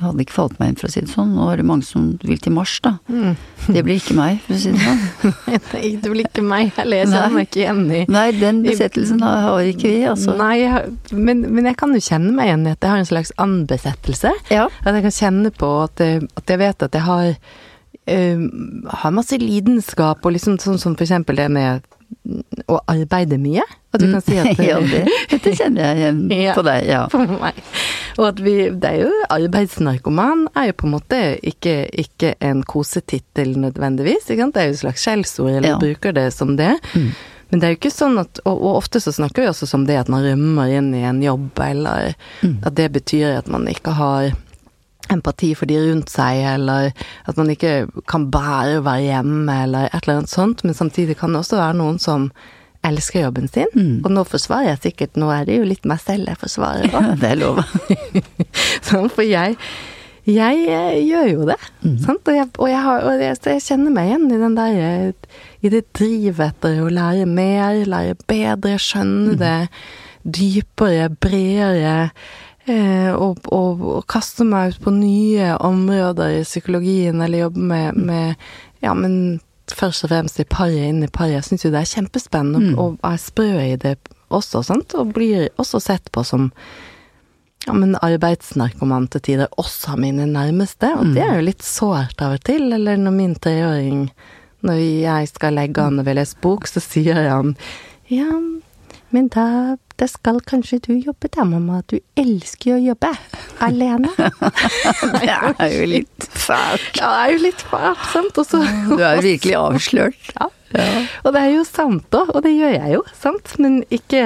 hadde 0.00 0.24
ikke 0.24 0.32
falt 0.32 0.54
meg 0.60 0.70
inn, 0.72 0.76
for 0.80 0.88
å 0.88 0.92
si 0.94 1.02
det 1.04 1.10
sånn. 1.12 1.34
Nå 1.36 1.48
er 1.52 1.60
det 1.60 1.66
mange 1.68 1.84
som 1.84 2.06
vil 2.24 2.38
til 2.40 2.54
Mars, 2.56 2.78
da. 2.84 2.94
Mm. 3.12 3.34
Det 3.68 3.82
blir 3.84 3.98
ikke 4.00 4.16
meg, 4.16 4.38
for 4.46 4.56
å 4.56 4.60
si 4.62 4.72
det 4.72 4.80
sånn. 4.86 5.34
Nei, 5.74 5.90
det 6.00 6.12
blir 6.14 6.24
ikke 6.24 6.44
meg 6.48 6.72
heller. 6.78 7.02
Jeg 7.02 7.10
kjenner 7.12 7.34
meg 7.36 7.50
ikke 7.50 7.60
igjen 7.66 7.82
i 7.92 8.00
Nei, 8.16 8.24
den 8.40 8.62
besettelsen 8.64 9.20
har, 9.26 9.42
har 9.50 9.68
ikke 9.74 9.92
vi, 9.92 10.00
altså. 10.08 10.38
Nei, 10.40 10.56
men, 11.12 11.44
men 11.52 11.68
jeg 11.68 11.76
kan 11.84 11.92
jo 11.92 12.00
kjenne 12.08 12.32
meg 12.38 12.48
igjen 12.48 12.64
i 12.64 12.72
at 12.78 12.80
jeg 12.88 12.94
har 12.94 13.04
en 13.04 13.10
slags 13.12 13.34
anbesettelse. 13.44 14.32
Ja. 14.56 14.64
At 14.86 14.94
jeg 14.96 15.04
kan 15.10 15.16
kjenne 15.20 15.52
på 15.60 15.72
at, 15.84 16.00
jeg- 16.00 16.24
at 16.40 16.54
jeg 16.56 16.62
vet 16.64 16.88
at 16.88 16.96
jeg 16.96 17.04
har 17.10 17.28
eh, 18.08 18.40
har 19.04 19.12
masse 19.20 19.36
lidenskap, 19.42 20.24
og 20.24 20.32
liksom 20.38 20.56
sånn 20.64 20.80
som 20.80 20.96
for 20.96 21.04
eksempel 21.04 21.36
det 21.44 21.50
med 21.52 21.84
å 22.72 22.78
arbeide 22.88 23.36
mye. 23.40 23.62
At 23.92 24.00
du 24.02 24.06
kan 24.12 24.22
si 24.24 24.36
at 24.40 24.58
ja, 24.64 24.78
det, 24.84 25.02
det 25.44 25.52
kjenner 25.56 25.90
jeg 25.90 26.00
igjen 26.00 26.54
på 26.58 26.64
deg, 26.66 26.88
ja. 26.88 27.02
på 27.12 27.20
meg. 27.24 27.56
Og 28.18 28.26
at 28.32 28.40
vi 28.42 28.56
Det 28.70 28.84
er 28.84 29.04
jo 29.04 29.10
arbeidsnarkoman 29.30 30.48
er 30.56 30.66
jo 30.72 30.76
på 30.80 30.86
en 30.88 30.94
måte 30.96 31.18
ikke, 31.46 31.88
ikke 31.92 32.34
en 32.42 32.62
kosetittel 32.66 33.54
nødvendigvis, 33.62 34.26
ikke 34.30 34.42
sant. 34.42 34.54
Det 34.54 34.62
er 34.62 34.66
jo 34.72 34.76
et 34.78 34.82
slags 34.84 35.04
skjellsord, 35.06 35.50
eller 35.50 35.68
Ja. 35.68 35.78
bruker 35.78 36.12
det 36.12 36.32
som 36.34 36.56
det. 36.56 36.74
Mm. 36.94 37.12
Men 37.50 37.60
det 37.60 37.64
er 37.66 37.70
jo 37.72 37.78
ikke 37.78 37.94
sånn 37.94 38.18
at 38.20 38.40
og, 38.44 38.58
og 38.60 38.76
ofte 38.82 39.00
så 39.00 39.12
snakker 39.14 39.42
vi 39.42 39.48
også 39.48 39.66
som 39.70 39.86
det 39.86 39.96
at 39.96 40.08
man 40.12 40.22
rømmer 40.26 40.68
inn 40.68 40.90
i 40.94 41.04
en 41.08 41.22
jobb, 41.22 41.50
eller 41.60 42.14
Mm. 42.42 42.58
at 42.66 42.74
det 42.74 42.92
betyr 42.92 43.38
at 43.38 43.48
man 43.48 43.66
ikke 43.68 43.92
har 43.94 44.32
empati 45.10 45.54
for 45.56 45.64
de 45.66 45.78
rundt 45.78 46.10
seg, 46.10 46.42
eller 46.54 46.92
at 47.26 47.36
man 47.36 47.48
ikke 47.48 47.88
kan 48.06 48.30
bære 48.30 48.80
å 48.80 48.84
være 48.84 49.06
hjemme, 49.06 49.62
eller 49.62 49.86
et 49.86 50.02
eller 50.02 50.18
annet 50.18 50.28
sånt. 50.28 50.64
Men 50.64 50.74
samtidig 50.74 51.16
kan 51.16 51.32
det 51.32 51.38
også 51.40 51.56
være 51.56 51.74
noen 51.78 51.98
som 51.98 52.30
elsker 52.86 53.26
jobben 53.26 53.48
sin. 53.50 53.68
Mm. 53.74 54.00
Og 54.04 54.10
nå 54.14 54.24
forsvarer 54.28 54.72
jeg 54.72 54.82
sikkert, 54.88 55.18
nå 55.20 55.30
er 55.34 55.46
det 55.48 55.58
jo 55.58 55.68
litt 55.68 55.86
meg 55.88 56.00
selv 56.02 56.30
jeg 56.30 56.40
forsvarer 56.40 56.88
òg. 56.88 56.98
Ja, 57.08 57.14
det 57.18 57.30
er 57.32 57.40
lov. 57.40 57.62
Sånn, 58.88 59.08
for 59.12 59.24
jeg, 59.26 59.56
jeg 60.28 60.66
eh, 60.68 60.98
gjør 61.08 61.30
jo 61.32 61.46
det. 61.48 61.58
Sant? 62.04 62.26
Og, 62.26 62.34
jeg, 62.36 62.48
og, 62.56 62.68
jeg 62.70 62.82
har, 62.84 63.06
og 63.08 63.22
jeg, 63.24 63.62
kjenner 63.64 63.94
meg 63.94 64.10
igjen 64.10 64.28
i 64.28 64.42
den 64.42 64.58
der 64.58 64.82
eh, 64.82 65.38
I 65.64 65.72
det 65.72 65.86
drivet 65.96 66.44
etter 66.50 66.82
å 66.84 66.90
lære 66.92 67.28
mer, 67.30 67.80
lære 67.88 68.18
bedre, 68.28 68.76
skjønne 68.82 69.38
det 69.40 69.56
dypere, 70.28 71.08
bredere. 71.22 72.12
Eh, 72.68 73.10
og, 73.16 73.46
og, 73.54 73.84
og 73.96 74.06
kaste 74.10 74.44
meg 74.44 74.74
ut 74.74 74.82
på 74.84 74.92
nye 74.92 75.54
områder 75.64 76.42
i 76.42 76.46
psykologien, 76.46 77.22
eller 77.24 77.46
jobbe 77.46 77.68
med, 77.72 78.00
med 78.10 78.48
Ja, 78.84 78.92
men 78.94 79.40
først 79.76 80.06
og 80.06 80.12
fremst 80.12 80.40
i 80.40 80.46
paret, 80.48 80.88
inn 80.90 81.02
i 81.04 81.10
paret. 81.10 81.38
Jeg 81.38 81.48
syns 81.48 81.66
jo 81.66 81.72
det 81.74 81.82
er 81.82 81.90
kjempespennende, 81.92 82.76
og, 82.76 82.98
og 83.02 83.10
er 83.10 83.18
sprø 83.22 83.50
i 83.64 83.76
det 83.80 83.96
også, 84.34 84.62
sant. 84.66 84.94
Og 84.98 85.12
blir 85.16 85.48
også 85.60 85.80
sett 85.82 86.12
på 86.14 86.24
som 86.26 86.50
ja, 87.66 87.74
men 87.74 87.96
arbeidsnarkoman 88.00 89.08
til 89.12 89.24
tider, 89.26 89.50
også 89.60 89.94
av 89.96 90.02
mine 90.04 90.28
nærmeste. 90.30 90.92
Og 90.96 91.12
det 91.16 91.24
er 91.24 91.40
jo 91.40 91.48
litt 91.50 91.66
sårt 91.66 92.22
av 92.24 92.38
og 92.38 92.44
til. 92.48 92.70
Eller 92.72 93.00
når 93.00 93.16
min 93.16 93.34
treåring, 93.36 94.06
når 94.64 94.80
jeg 94.80 95.32
skal 95.34 95.58
legge 95.58 95.84
han 95.84 96.00
og 96.00 96.08
vil 96.08 96.20
lese 96.20 96.38
bok, 96.42 96.68
så 96.70 96.82
sier 96.82 97.28
han 97.28 97.56
ja, 98.08 98.30
men 99.12 99.28
da 99.32 99.76
det 100.00 100.08
skal 100.12 100.40
kanskje 100.46 100.78
du 100.86 100.92
jobbe 100.94 101.28
der, 101.32 101.44
mamma. 101.48 101.82
Du 101.90 101.98
elsker 102.16 102.70
jo 102.70 102.78
å 102.78 102.84
jobbe. 102.92 103.12
Alene. 103.64 104.10
det 105.22 105.32
er 105.32 105.72
jo 105.72 105.88
litt 105.90 106.28
fælt. 106.34 106.92
Ja, 106.98 107.08
det 107.10 107.18
er 107.22 107.32
jo 107.34 107.40
litt 107.46 107.64
fælt, 107.70 108.04
sant. 108.12 108.38
Også, 108.44 108.62
du 108.90 109.00
er 109.00 109.18
jo 109.18 109.24
virkelig 109.26 109.56
avslørt. 109.58 110.30
Ja. 110.36 110.48
ja. 110.76 110.86
Og 111.24 111.34
det 111.34 111.42
er 111.42 111.52
jo 111.56 111.66
sant, 111.68 112.06
da. 112.14 112.24
Og 112.28 112.44
det 112.46 112.54
gjør 112.54 112.76
jeg 112.76 112.94
jo, 112.98 113.02
sant. 113.18 113.56
Men 113.62 113.82
ikke, 113.94 114.24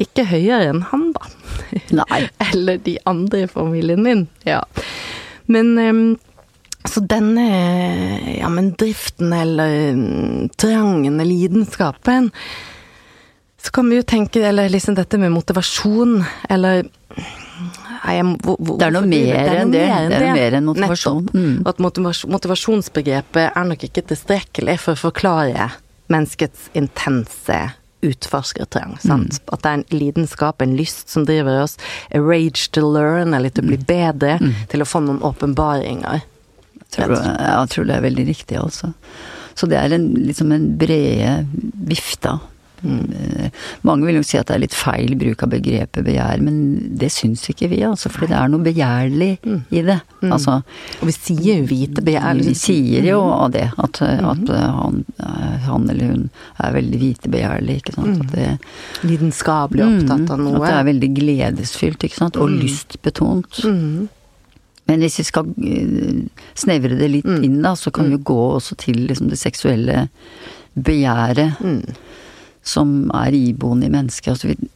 ikke 0.00 0.26
høyere 0.32 0.72
enn 0.72 0.82
han, 0.92 1.10
da. 1.16 1.30
Nei. 2.02 2.24
Eller 2.50 2.80
de 2.86 2.96
andre 3.10 3.44
i 3.44 3.50
familien 3.50 4.02
min. 4.06 4.26
Ja. 4.48 4.62
Men 5.50 5.76
um, 5.78 6.04
så 6.88 7.02
denne 7.04 7.44
ja, 8.38 8.48
men 8.48 8.72
driften 8.78 9.32
eller 9.36 9.92
mm, 9.92 10.48
trangen 10.56 11.20
eller 11.20 11.28
lidenskapen 11.28 12.30
Så 13.60 13.70
kan 13.70 13.90
vi 13.90 13.98
jo 13.98 14.06
tenke 14.08 14.40
Eller 14.48 14.72
liksom 14.72 14.96
dette 14.96 15.18
med 15.20 15.34
motivasjon, 15.34 16.22
eller 16.48 16.88
Nei, 18.00 18.16
hvor, 18.44 18.56
hvor, 18.56 18.78
det 18.80 18.86
er 18.86 18.94
noe 18.94 19.08
mer 19.08 19.50
enn 19.52 19.74
det. 19.74 19.82
Det 19.82 19.90
er 19.92 20.08
noe 20.08 20.36
mer 20.38 20.56
enn 20.58 20.68
motivasjon. 20.70 21.26
Mm. 21.34 21.58
At 21.68 21.82
motivasjon, 21.82 22.32
motivasjonsbegrepet 22.32 23.50
er 23.50 23.68
nok 23.68 23.84
ikke 23.90 24.06
tilstrekkelig 24.12 24.78
for 24.80 24.96
å 24.96 25.02
forklare 25.08 25.68
menneskets 26.10 26.70
intense 26.78 27.60
utforskertrang. 28.00 28.96
Mm. 29.04 29.26
At 29.52 29.62
det 29.62 29.70
er 29.70 29.78
en 29.78 29.86
lidenskap, 29.92 30.62
en 30.62 30.76
lyst 30.78 31.12
som 31.12 31.26
driver 31.28 31.62
oss. 31.66 31.76
A 32.14 32.22
rage 32.24 32.70
to 32.74 32.86
learn, 32.86 33.34
eller 33.36 33.52
til 33.52 33.66
å 33.66 33.72
bli 33.72 33.80
mm. 33.80 33.86
bedre. 33.88 34.38
Mm. 34.40 34.54
Til 34.72 34.84
å 34.84 34.88
få 34.88 35.02
noen 35.04 35.20
åpenbaringer. 35.26 36.24
Tror, 36.90 37.14
jeg 37.20 37.70
tror 37.74 37.86
det 37.86 37.98
er 37.98 38.06
veldig 38.08 38.24
riktig, 38.26 38.56
altså. 38.58 38.94
Så 39.54 39.68
det 39.70 39.76
er 39.78 39.92
en, 39.94 40.08
liksom 40.16 40.50
en 40.56 40.66
brede 40.80 41.34
vifta. 41.90 42.38
Mm. 42.82 43.50
Mange 43.86 44.08
vil 44.08 44.18
jo 44.20 44.24
si 44.26 44.38
at 44.40 44.48
det 44.48 44.56
er 44.56 44.62
litt 44.64 44.76
feil 44.76 45.16
bruk 45.20 45.44
av 45.44 45.52
begrepet 45.52 46.06
begjær, 46.06 46.42
men 46.44 46.60
det 47.00 47.10
syns 47.14 47.44
ikke 47.52 47.70
vi, 47.72 47.80
altså. 47.86 48.12
For 48.12 48.30
det 48.30 48.36
er 48.38 48.52
noe 48.52 48.64
begjærlig 48.64 49.30
mm. 49.42 49.58
i 49.70 49.82
det. 49.86 49.98
Mm. 50.20 50.34
Altså, 50.36 50.58
og 51.00 51.10
vi 51.10 51.16
sier 51.16 51.60
jo 51.60 51.66
hvite 51.70 52.04
begjær. 52.06 52.44
Vi 52.44 52.54
sier 52.58 53.08
jo 53.10 53.20
mm. 53.24 53.34
av 53.36 53.56
det, 53.56 53.66
at, 53.74 54.00
mm. 54.04 54.30
at 54.34 54.54
han, 54.76 55.02
han, 55.66 55.90
eller 55.94 56.14
hun 56.14 56.24
er 56.60 56.78
veldig 56.78 57.02
vitebegjærlig, 57.04 57.80
ikke 57.82 57.96
sant. 57.98 58.24
At 58.26 58.36
det, 58.36 58.48
Lidenskapelig 59.06 59.86
opptatt 59.86 60.32
av 60.36 60.40
noe. 60.42 60.60
At 60.60 60.68
det 60.68 60.78
er 60.78 60.88
veldig 60.92 61.12
gledesfylt, 61.18 62.08
ikke 62.08 62.22
sant. 62.24 62.40
Og 62.40 62.52
lystbetont. 62.52 63.62
Mm. 63.64 64.08
Men 64.90 65.04
hvis 65.04 65.20
vi 65.20 65.26
skal 65.28 65.50
eh, 65.62 66.46
snevre 66.58 66.98
det 66.98 67.10
litt 67.12 67.28
mm. 67.28 67.42
inn, 67.46 67.60
da, 67.62 67.76
så 67.78 67.92
kan 67.94 68.08
vi 68.08 68.16
jo 68.16 68.22
mm. 68.22 68.28
gå 68.32 68.40
også 68.56 68.78
til 68.80 69.04
liksom 69.06 69.30
det 69.30 69.38
seksuelle 69.38 70.06
begjæret 70.74 71.60
mm. 71.62 71.82
Som 72.66 73.10
er 73.16 73.36
iboende 73.36 73.88
i 73.88 73.92
mennesket. 73.92 74.32
Altså, 74.34 74.70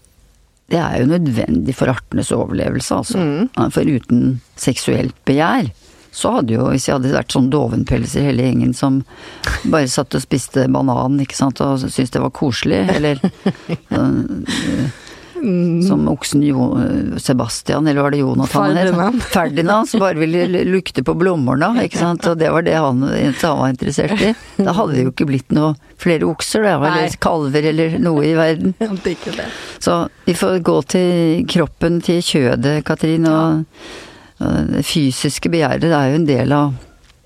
det 0.73 0.81
er 0.81 1.00
jo 1.00 1.11
nødvendig 1.11 1.75
for 1.76 1.93
artenes 1.93 2.33
overlevelse, 2.35 3.00
altså. 3.00 3.19
Mm. 3.21 3.71
For 3.75 3.97
uten 3.97 4.38
seksuelt 4.57 5.17
begjær 5.29 5.73
så 6.14 6.31
hadde 6.37 6.55
jo, 6.55 6.69
hvis 6.71 6.87
jeg 6.87 6.95
hadde 6.95 7.11
vært 7.11 7.35
sånn 7.35 7.49
dovenpelser 7.50 8.29
hele 8.29 8.45
gjengen 8.47 8.75
som 8.76 9.00
bare 9.67 9.88
satt 9.91 10.14
og 10.14 10.23
spiste 10.23 10.69
banan, 10.71 11.19
ikke 11.23 11.35
sant, 11.35 11.59
og 11.64 11.83
syntes 11.83 12.14
det 12.14 12.23
var 12.23 12.31
koselig, 12.38 12.85
eller 12.95 13.19
eh, 13.19 14.85
Mm. 15.45 15.83
Som 15.85 16.07
oksen 16.09 16.43
jo, 16.47 16.71
Sebastian, 17.21 17.87
eller 17.87 18.03
var 18.03 18.15
det 18.15 18.23
Jonathan 18.23 18.75
Ferdinand. 18.75 19.23
Ferdinand, 19.35 19.89
som 19.89 20.01
bare 20.01 20.19
ville 20.19 20.65
lukte 20.65 21.05
på 21.05 21.15
blomstene, 21.21 21.85
ikke 21.85 22.01
sant. 22.01 22.25
Og 22.31 22.39
det 22.41 22.49
var 22.55 22.65
det 22.65 22.79
han, 22.81 23.03
han 23.05 23.59
var 23.61 23.75
interessert 23.75 24.25
i. 24.25 24.33
Da 24.57 24.73
hadde 24.73 24.97
det 24.97 25.05
jo 25.05 25.13
ikke 25.13 25.29
blitt 25.29 25.53
noe 25.55 25.75
flere 26.01 26.25
okser, 26.29 26.65
da, 26.65 26.79
eller 26.79 27.19
kalver 27.21 27.69
eller 27.71 27.99
noe 28.03 28.25
i 28.25 28.33
verden. 28.39 28.75
Så 29.85 30.01
vi 30.25 30.35
får 30.39 30.59
gå 30.65 30.79
til 30.95 31.45
kroppen, 31.51 32.01
til 32.05 32.25
kjødet, 32.25 32.81
Katrin. 32.89 33.29
Og, 33.29 33.85
og 34.41 34.73
det 34.73 34.85
fysiske 34.89 35.53
begjæret 35.53 35.93
er 35.93 36.11
jo 36.11 36.21
en 36.23 36.29
del 36.29 36.57
av 36.57 36.75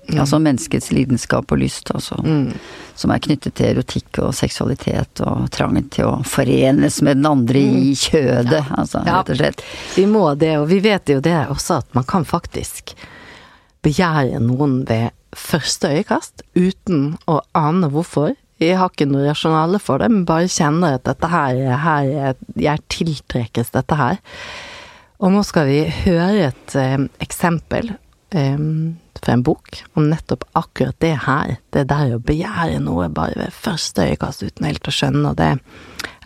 Mm. 0.09 0.21
Altså 0.23 0.39
menneskets 0.41 0.91
lidenskap 0.95 1.51
og 1.51 1.61
lyst, 1.61 1.91
altså. 1.93 2.17
Mm. 2.25 2.53
Som 2.99 3.13
er 3.13 3.21
knyttet 3.23 3.55
til 3.59 3.69
erotikk 3.73 4.19
og 4.23 4.33
seksualitet 4.35 5.21
og 5.23 5.47
trangen 5.55 5.87
til 5.93 6.09
å 6.09 6.17
forenes 6.27 6.99
med 7.05 7.21
den 7.21 7.29
andre 7.29 7.61
mm. 7.63 7.77
i 7.77 7.93
kjødet, 7.99 8.57
ja. 8.57 8.65
altså, 8.81 9.03
rett 9.05 9.31
og 9.35 9.39
slett. 9.39 9.63
Vi 9.95 10.07
må 10.09 10.25
det, 10.39 10.55
og 10.59 10.67
vi 10.71 10.81
vet 10.83 11.13
jo 11.13 11.21
det 11.23 11.37
også, 11.47 11.79
at 11.83 11.95
man 11.97 12.07
kan 12.09 12.27
faktisk 12.27 12.95
begjære 13.85 14.41
noen 14.43 14.81
ved 14.89 15.13
første 15.37 15.93
øyekast, 15.93 16.43
uten 16.57 17.13
å 17.29 17.39
ane 17.57 17.91
hvorfor. 17.93 18.33
Jeg 18.59 18.75
har 18.75 18.91
ikke 18.91 19.07
noe 19.07 19.29
rasjonale 19.29 19.79
for 19.79 20.01
det, 20.01 20.09
men 20.11 20.25
bare 20.27 20.49
kjenner 20.51 20.97
at 20.97 21.05
dette 21.07 21.29
her, 21.31 21.61
her 21.79 22.35
Jeg 22.59 22.83
tiltrekkes 22.91 23.71
dette 23.71 23.95
her. 23.95 24.19
Og 25.19 25.31
nå 25.31 25.43
skal 25.47 25.67
vi 25.67 25.79
høre 26.03 26.49
et 26.49 26.75
eh, 26.79 26.99
eksempel. 27.23 27.93
For 28.29 29.33
en 29.33 29.43
bok 29.43 29.81
om 29.97 30.09
nettopp 30.09 30.45
akkurat 30.57 30.95
det 31.01 31.15
her. 31.25 31.57
Det 31.73 31.87
der 31.89 32.15
å 32.15 32.21
begjære 32.23 32.79
noe 32.83 33.09
bare 33.13 33.35
ved 33.39 33.55
første 33.55 34.05
øyekast 34.05 34.45
uten 34.45 34.67
helt 34.69 34.87
å 34.87 34.93
skjønne, 34.93 35.31
og 35.31 35.39
det 35.39 35.49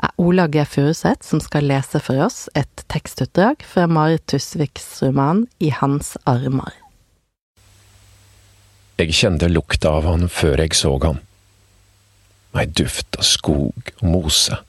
er 0.03 0.11
Ola 0.19 0.49
G. 0.51 0.65
Furuseth 0.67 1.23
som 1.25 1.39
skal 1.41 1.69
lese 1.69 2.01
for 2.03 2.19
oss 2.25 2.49
et 2.59 2.83
tekstutdrag 2.91 3.63
fra 3.63 3.87
Marit 3.87 4.25
Tusviks 4.27 4.99
roman 5.01 5.45
I 5.63 5.71
hans 5.79 6.17
armer. 6.27 6.75
Jeg 8.99 9.15
kjente 9.15 9.49
lukta 9.49 9.95
av 9.97 10.05
han 10.05 10.27
før 10.29 10.61
jeg 10.61 10.75
så 10.77 10.93
han. 11.07 11.23
Ei 12.53 12.67
duft 12.69 13.17
av 13.17 13.25
skog 13.25 13.93
og 14.01 14.05
mose. 14.05 14.59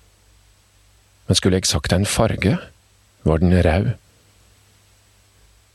Men 1.29 1.37
skulle 1.37 1.59
jeg 1.59 1.69
sagt 1.69 1.93
en 1.93 2.07
farge, 2.09 2.57
var 3.25 3.43
den 3.43 3.53
rød. 3.53 3.95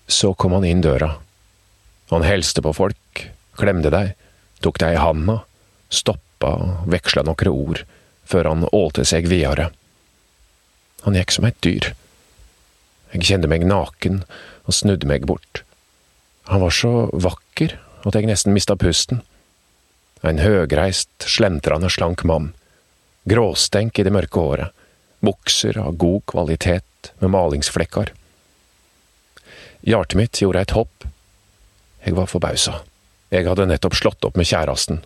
Så 0.10 0.34
kom 0.34 0.56
han 0.58 0.66
inn 0.66 0.82
døra 0.82 1.18
han 2.10 2.26
helste 2.26 2.62
på 2.66 2.74
folk, 2.74 3.30
klemte 3.60 3.92
deg, 3.94 4.16
tok 4.66 4.80
deg 4.82 4.96
i 4.96 5.02
handa, 5.02 5.42
stoppa 5.94 6.56
og 6.58 6.92
veksla 6.92 7.26
nokre 7.28 7.54
ord, 7.54 7.84
før 8.30 8.50
han 8.50 8.68
ålte 8.74 9.06
seg 9.06 9.30
videre. 9.30 9.70
Han 11.06 11.18
gikk 11.18 11.34
som 11.36 11.48
et 11.48 11.60
dyr. 11.66 11.92
Jeg 13.14 13.26
kjente 13.26 13.50
meg 13.50 13.66
naken 13.66 14.24
og 14.66 14.76
snudde 14.76 15.10
meg 15.10 15.26
bort. 15.30 15.64
Han 16.50 16.64
var 16.64 16.74
så 16.74 17.10
vakker 17.14 17.78
at 18.06 18.16
jeg 18.16 18.30
nesten 18.30 18.56
mista 18.56 18.78
pusten. 18.80 19.22
En 20.26 20.42
høgreist, 20.42 21.12
slentrende 21.24 21.90
slank 21.94 22.26
mann. 22.28 22.52
Gråstenk 23.30 24.00
i 24.00 24.06
det 24.06 24.14
mørke 24.14 24.42
håret. 24.42 24.76
Bukser 25.26 25.78
av 25.82 25.98
god 26.00 26.24
kvalitet 26.32 27.12
med 27.20 27.34
malingsflekker. 27.34 28.14
Hjertet 29.88 30.18
mitt 30.20 30.42
gjorde 30.42 30.64
et 30.64 30.76
hopp 30.76 30.99
jeg 32.10 32.18
var 32.18 32.30
forbausa. 32.30 32.82
Jeg 33.30 33.46
hadde 33.46 33.68
nettopp 33.70 33.96
slått 33.98 34.26
opp 34.26 34.38
med 34.40 34.50
kjæresten, 34.50 35.04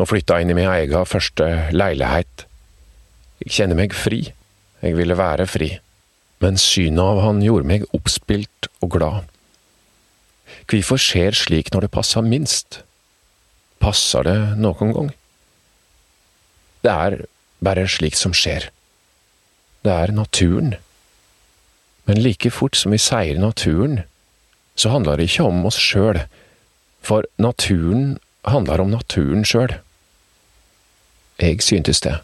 og 0.00 0.08
flytta 0.08 0.40
inn 0.40 0.52
i 0.52 0.56
min 0.56 0.70
egen 0.72 1.08
første 1.08 1.46
leilighet. 1.76 2.46
Jeg 3.44 3.56
kjenner 3.58 3.76
meg 3.76 3.96
fri, 3.96 4.22
jeg 4.80 4.96
ville 4.96 5.18
være 5.18 5.46
fri, 5.48 5.74
men 6.40 6.56
synet 6.60 7.04
av 7.04 7.20
han 7.26 7.42
gjorde 7.44 7.68
meg 7.68 7.84
oppspilt 7.96 8.70
og 8.80 8.94
glad. 8.96 9.28
Hvorfor 10.70 11.00
skjer 11.00 11.36
slik 11.36 11.72
når 11.74 11.86
det 11.86 11.94
passer 11.94 12.24
minst? 12.24 12.80
Passer 13.80 14.24
det 14.24 14.38
noen 14.60 14.94
gang? 14.96 15.10
Det 16.80 16.92
er 16.92 17.18
bare 17.60 17.84
slik 17.92 18.16
som 18.16 18.32
skjer. 18.36 18.70
Det 19.84 19.92
er 19.92 20.12
naturen. 20.16 20.74
Men 22.08 22.22
like 22.24 22.50
fort 22.52 22.76
som 22.76 22.92
vi 22.92 23.00
sier 23.00 23.40
naturen, 23.40 24.00
så 24.80 24.88
handler 24.94 25.20
det 25.20 25.28
ikke 25.28 25.44
om 25.50 25.64
oss 25.68 25.76
sjøl, 25.76 26.22
for 27.04 27.26
naturen 27.40 28.16
handler 28.48 28.80
om 28.80 28.92
naturen 28.94 29.44
sjøl. 29.44 29.74
Jeg 31.40 31.60
syntes 31.64 32.00
det. 32.04 32.16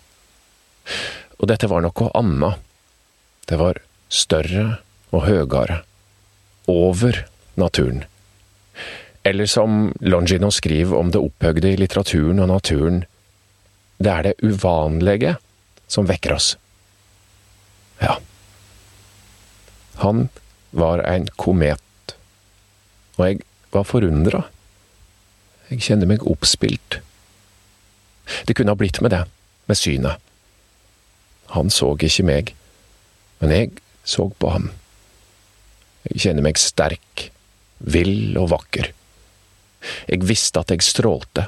Og 1.37 1.49
dette 1.51 1.69
var 1.69 1.85
noe 1.85 2.11
annet. 2.17 2.61
Det 3.49 3.59
var 3.61 3.81
større 4.09 4.79
og 5.13 5.27
høyere. 5.29 5.83
Over 6.67 7.25
naturen. 7.61 8.05
Eller 9.27 9.47
som 9.51 9.93
Longino 10.01 10.51
skriver 10.51 10.97
om 10.97 11.13
det 11.13 11.23
opphøgde 11.23 11.73
i 11.73 11.79
litteraturen 11.79 12.41
og 12.43 12.51
naturen, 12.51 13.05
det 13.99 14.13
er 14.13 14.27
det 14.27 14.35
uvanlige 14.45 15.37
som 15.91 16.09
vekker 16.09 16.37
oss. 16.37 16.55
Ja. 18.03 18.19
Han 20.03 20.29
var 20.77 21.05
en 21.09 21.29
komet 21.41 21.86
og 23.17 23.25
jeg 23.27 23.41
var 23.73 23.87
forundra. 23.89 24.45
Jeg 25.71 25.83
kjenner 25.89 26.09
meg 26.09 26.25
oppspilt. 26.27 27.01
Det 28.47 28.57
kunne 28.57 28.75
ha 28.75 28.79
blitt 28.79 29.01
med 29.03 29.15
det, 29.15 29.25
med 29.67 29.79
synet. 29.79 30.23
Han 31.55 31.71
så 31.71 31.93
ikke 31.95 32.27
meg, 32.27 32.53
men 33.41 33.55
jeg 33.55 33.73
så 34.07 34.29
på 34.31 34.51
ham. 34.51 34.71
Jeg 36.07 36.23
kjenner 36.27 36.47
meg 36.47 36.61
sterk, 36.61 37.29
vill 37.79 38.37
og 38.39 38.51
vakker. 38.55 38.93
Jeg 40.11 40.27
visste 40.27 40.63
at 40.63 40.73
jeg 40.73 40.85
strålte. 40.87 41.47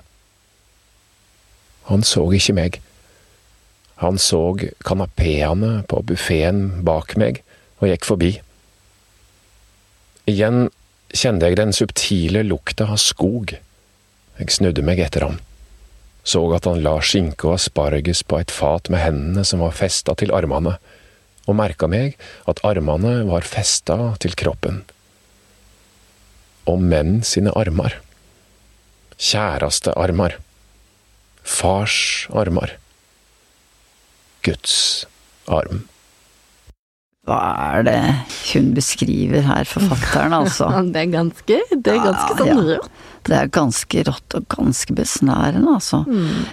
Han 1.89 2.05
så 2.07 2.27
ikke 2.35 2.55
meg. 2.59 2.81
Han 4.03 4.19
så 4.23 4.43
kanapeene 4.87 5.83
på 5.91 6.03
buffeen 6.07 6.85
bak 6.87 7.17
meg 7.19 7.41
og 7.81 7.89
gikk 7.91 8.07
forbi. 8.07 8.33
Igjen 10.29 10.69
kjente 11.15 11.49
jeg 11.49 11.59
den 11.59 11.73
subtile 11.73 12.43
lukta 12.47 12.89
av 12.93 13.01
skog. 13.01 13.55
Jeg 14.39 14.55
snudde 14.55 14.85
meg 14.87 15.01
etter 15.03 15.25
ham, 15.27 15.39
så 16.23 16.43
at 16.55 16.69
han 16.69 16.83
la 16.85 16.99
skinke 17.01 17.49
og 17.49 17.57
asparges 17.57 18.23
på 18.23 18.39
et 18.43 18.53
fat 18.55 18.91
med 18.93 19.03
hendene 19.03 19.45
som 19.47 19.65
var 19.65 19.77
festa 19.77 20.15
til 20.19 20.35
armene, 20.35 20.77
og 21.49 21.57
merka 21.57 21.89
meg 21.89 22.19
at 22.51 22.61
armene 22.67 23.23
var 23.29 23.47
festa 23.49 23.97
til 24.21 24.37
kroppen. 24.39 24.83
Og 26.69 26.83
menn 26.85 27.23
sine 27.25 27.55
armer. 27.57 27.97
Kjæreste 29.17 29.95
armer. 29.97 30.37
Fars 31.43 32.29
armer. 32.37 32.77
Guds 34.45 35.07
arm. 35.49 35.87
Hva 37.29 37.39
er 37.75 37.85
det 37.85 37.99
hun 38.55 38.71
beskriver 38.77 39.45
her, 39.45 39.69
forfatteren, 39.69 40.33
altså? 40.33 40.71
Det 40.95 41.03
er 41.03 41.13
ganske, 41.13 41.61
det 41.75 41.93
er 41.93 42.01
ganske 42.01 42.39
sånn 42.39 42.49
ja. 42.49 42.79
rått. 42.79 43.05
Det 43.29 43.37
er 43.37 43.51
ganske 43.53 44.03
rått 44.09 44.37
og 44.39 44.47
ganske 44.55 44.95
besnærende, 44.97 45.75
altså. 45.75 46.01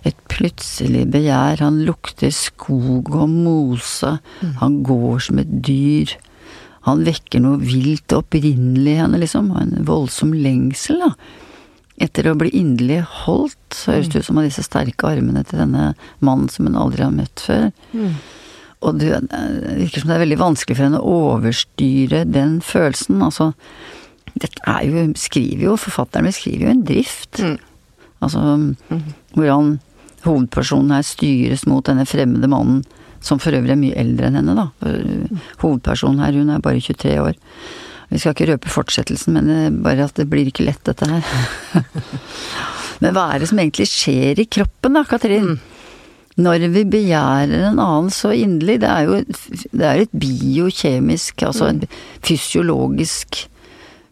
Et 0.04 0.18
plutselig 0.32 1.06
begjær. 1.14 1.64
Han 1.64 1.80
lukter 1.88 2.34
skog 2.36 3.14
og 3.16 3.30
mose. 3.32 4.18
Han 4.60 4.82
går 4.84 5.24
som 5.30 5.40
et 5.40 5.54
dyr. 5.64 6.18
Han 6.90 7.06
vekker 7.08 7.42
noe 7.42 7.62
vilt 7.64 8.12
og 8.14 8.26
opprinnelig 8.26 8.92
i 8.92 9.00
henne, 9.00 9.22
liksom. 9.24 9.54
En 9.58 9.76
voldsom 9.88 10.36
lengsel, 10.36 11.00
da. 11.06 11.14
Etter 12.04 12.28
å 12.28 12.36
bli 12.36 12.52
inderlig 12.60 13.00
holdt, 13.24 13.78
høres 13.88 14.10
det 14.12 14.26
ut 14.26 14.28
som 14.28 14.42
av 14.42 14.50
disse 14.50 14.66
sterke 14.66 15.08
armene 15.08 15.46
til 15.48 15.62
denne 15.64 15.94
mannen 16.20 16.52
som 16.52 16.68
hun 16.68 16.76
aldri 16.76 17.06
har 17.08 17.16
møtt 17.16 17.46
før. 17.48 17.70
Og 18.84 19.00
det 19.00 19.22
det 19.30 19.78
virker 19.80 20.04
som 20.04 20.12
det 20.12 20.18
er 20.18 20.26
veldig 20.26 20.42
vanskelig 20.42 20.78
for 20.78 20.88
henne 20.88 21.00
å 21.02 21.20
overstyre 21.36 22.26
den 22.28 22.60
følelsen. 22.66 23.22
Altså, 23.26 23.52
dette 24.36 24.62
er 24.68 24.84
jo, 24.90 25.06
skriver 25.20 25.70
jo, 25.70 25.78
forfatteren 25.80 26.28
beskriver 26.28 26.68
jo 26.68 26.74
en 26.74 26.86
drift. 26.88 27.40
Mm. 27.40 27.58
Altså, 28.26 28.44
hvordan 29.36 29.78
hovedpersonen 30.26 30.96
her 30.96 31.06
styres 31.06 31.66
mot 31.70 31.86
denne 31.88 32.06
fremmede 32.10 32.50
mannen, 32.52 32.84
som 33.26 33.40
for 33.42 33.56
øvrig 33.58 33.74
er 33.74 33.82
mye 33.82 33.98
eldre 33.98 34.30
enn 34.30 34.40
henne, 34.42 34.56
da. 34.58 34.68
Hovedpersonen 35.64 36.22
her, 36.22 36.38
hun 36.38 36.54
er 36.54 36.64
bare 36.64 36.82
23 36.84 37.18
år. 37.24 37.38
Vi 38.12 38.22
skal 38.22 38.36
ikke 38.36 38.52
røpe 38.52 38.70
fortsettelsen, 38.70 39.34
men 39.34 39.50
er 39.50 39.78
bare 39.86 40.06
at 40.06 40.18
det 40.20 40.28
blir 40.30 40.50
ikke 40.50 40.68
lett, 40.68 40.84
dette 40.86 41.08
her. 41.10 41.26
men 43.02 43.16
hva 43.16 43.32
er 43.34 43.42
det 43.42 43.50
som 43.50 43.62
egentlig 43.62 43.88
skjer 43.90 44.44
i 44.44 44.50
kroppen 44.50 45.00
da, 45.00 45.06
Katrin? 45.10 45.56
Når 46.38 46.66
vi 46.74 46.84
begjærer 46.84 47.54
en 47.72 47.80
annen 47.80 48.10
så 48.12 48.34
inderlig, 48.36 48.82
det 48.82 48.90
er 48.92 49.06
jo 49.08 49.20
det 49.72 49.86
er 49.88 50.02
et 50.04 50.12
biokjemisk, 50.20 51.44
altså 51.48 51.70
et 51.72 51.86
fysiologisk 52.28 53.46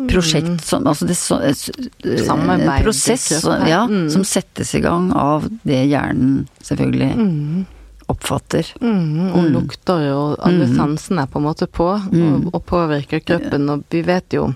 prosjekt 0.09 0.63
som 0.65 0.87
Altså 0.87 1.05
det 1.07 1.15
så, 1.19 1.37
en 1.43 2.83
prosess 2.83 3.27
som, 3.41 3.67
ja, 3.67 3.85
Mm. 3.87 4.09
som 4.09 4.23
settes 4.23 4.73
i 4.75 4.79
gang 4.81 5.11
av 5.13 5.49
det 5.65 5.83
hjernen 5.91 6.47
selvfølgelig 6.63 7.65
oppfatter. 8.09 8.67
Mm, 8.81 9.31
og 9.35 9.45
lukter 9.51 10.07
og 10.13 10.39
alle 10.43 10.65
Mm. 10.67 10.75
sansene 10.75 11.21
er 11.23 11.27
på 11.27 11.39
en 11.39 11.45
måte 11.45 11.67
på, 11.67 11.91
Mm. 12.11 12.47
og, 12.47 12.55
og 12.55 12.65
påvirker 12.65 13.19
kroppen. 13.23 13.69
Og 13.69 13.83
vi 13.89 14.01
vet 14.01 14.29
jo 14.33 14.53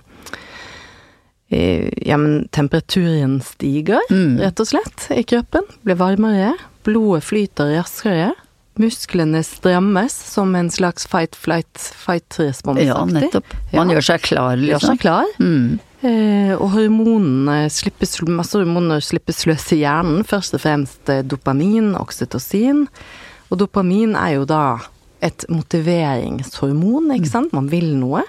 eh, 1.51 1.89
Ja, 2.05 2.17
men 2.17 2.47
temperaturen 2.51 3.41
stiger, 3.41 3.99
Mm. 4.09 4.39
rett 4.39 4.59
og 4.59 4.67
slett, 4.67 5.07
i 5.11 5.23
kroppen. 5.23 5.63
Blir 5.85 5.95
varmere. 5.95 6.55
Blodet 6.87 7.25
flyter 7.27 7.73
raskere. 7.75 8.31
Musklene 8.77 9.41
strammes 9.43 10.13
som 10.31 10.51
en 10.55 10.69
slags 10.71 11.07
fight-flight-fight-respons. 11.09 12.79
Ja, 12.85 12.99
nettopp. 13.09 13.45
Man 13.73 13.89
Ja. 13.89 13.95
gjør 13.97 14.05
seg 14.13 14.21
klar, 14.21 14.55
Gjør 14.55 14.77
liksom. 14.79 14.89
seg 14.95 14.99
klar. 15.01 15.25
Mm. 15.39 15.79
Eh, 16.03 16.53
og 16.61 16.69
hormonene 16.75 17.69
slippes, 17.73 18.19
masse 18.29 18.53
hormoner 18.53 19.01
slippes 19.01 19.45
løs 19.49 19.65
i 19.73 19.79
hjernen. 19.81 20.23
Først 20.23 20.53
og 20.53 20.61
fremst 20.61 21.09
eh, 21.09 21.23
dopamin, 21.23 21.95
oksytocin. 21.97 22.87
Og 23.49 23.57
dopamin 23.57 24.13
er 24.15 24.35
jo 24.37 24.45
da 24.45 24.77
et 25.25 25.43
motiveringshormon, 25.49 27.09
ikke 27.17 27.31
sant. 27.31 27.53
Man 27.53 27.67
vil 27.71 27.95
noe. 27.97 28.21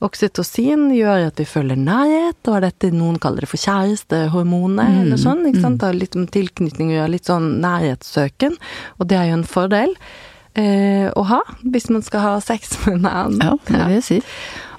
Oksytocin 0.00 0.88
gjør 0.96 1.26
at 1.28 1.40
vi 1.40 1.44
føler 1.44 1.76
nærhet, 1.76 2.40
og 2.48 2.62
dette 2.64 2.88
noen 2.94 3.18
kaller 3.20 3.44
det 3.44 3.50
for 3.50 3.60
kjærestehormonet, 3.60 5.02
eller 5.02 5.20
sånn. 5.20 5.44
ikke 5.50 5.60
sant? 5.60 5.80
Det 5.82 5.90
har 5.90 5.98
litt 5.98 6.16
med 6.16 6.30
tilknytning 6.32 6.94
å 6.94 6.96
gjøre, 6.98 7.12
litt 7.18 7.28
sånn 7.28 7.50
nærhetssøken. 7.60 8.56
Og 8.98 9.10
det 9.10 9.18
er 9.20 9.28
jo 9.28 9.38
en 9.40 9.46
fordel 9.48 9.92
eh, 10.56 11.10
å 11.12 11.26
ha 11.28 11.42
hvis 11.60 11.90
man 11.92 12.04
skal 12.06 12.24
ha 12.24 12.34
sex 12.44 12.78
med 12.86 13.02
en 13.02 13.10
annen. 13.12 13.44
Ja, 13.44 13.56
det 13.68 13.76
vil 13.76 13.96
jeg 13.98 14.06
si. 14.08 14.20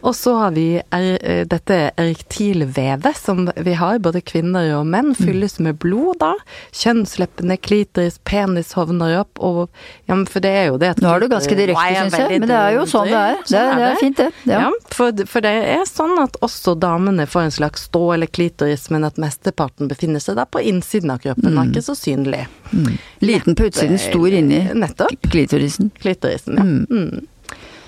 Og 0.01 0.15
så 0.17 0.33
har 0.37 0.51
vi 0.55 0.65
er, 0.81 1.17
eh, 1.21 1.43
dette 1.45 1.91
erektilvevet 2.01 3.17
som 3.17 3.43
vi 3.55 3.73
har, 3.77 3.99
både 3.99 4.21
kvinner 4.25 4.71
og 4.79 4.87
menn, 4.89 5.11
fylles 5.15 5.59
med 5.61 5.77
blod 5.83 6.17
da. 6.23 6.33
Kjønnsleppene, 6.73 7.57
klitoris, 7.61 8.17
penis 8.25 8.73
hovner 8.73 9.19
opp, 9.19 9.37
og 9.39 9.69
ja, 10.09 10.15
men 10.15 10.25
for 10.25 10.41
det 10.43 10.51
er 10.57 10.65
jo 10.71 10.77
det 10.81 10.89
at 10.95 11.01
Nå 11.01 11.11
er 11.15 11.19
du 11.23 11.27
ganske 11.31 11.55
direkte, 11.57 11.85
syns 11.99 12.17
jeg, 12.17 12.39
men 12.41 12.49
det 12.49 12.57
er 12.57 12.71
jo 12.79 12.85
sånn 12.89 13.07
det 13.11 13.19
er. 13.19 13.35
Det 13.41 13.49
Sånn 13.51 13.71
er, 13.71 13.77
det 13.81 13.89
er 13.91 13.99
fint, 14.01 14.17
det. 14.17 14.29
Ja, 14.49 14.59
Ja. 14.61 14.71
for, 14.93 15.25
for 15.25 15.41
det 15.45 15.53
er 15.75 15.85
sånn 15.89 16.17
at 16.23 16.37
også 16.41 16.75
damene 16.79 17.27
får 17.29 17.41
en 17.47 17.55
slags 17.59 17.85
stå 17.89 18.13
eller 18.15 18.27
klitoris, 18.27 18.89
men 18.93 19.03
at 19.07 19.17
mesteparten 19.21 19.87
befinner 19.91 20.19
seg 20.23 20.35
da 20.41 20.45
på 20.45 20.61
innsiden 20.65 21.11
av 21.13 21.19
kroppen, 21.23 21.53
og 21.57 21.65
er 21.65 21.69
ikke 21.71 21.85
så 21.91 21.95
synlig. 21.97 22.47
Liten 23.21 23.55
på 23.55 23.69
utsiden, 23.69 23.99
stor 24.01 24.27
inni 24.33 24.63
Nettopp. 24.73 25.13
klitorisen. 25.29 25.91
Klitorisen, 26.01 26.57
ja. 26.57 26.63
Mm. 26.63 27.27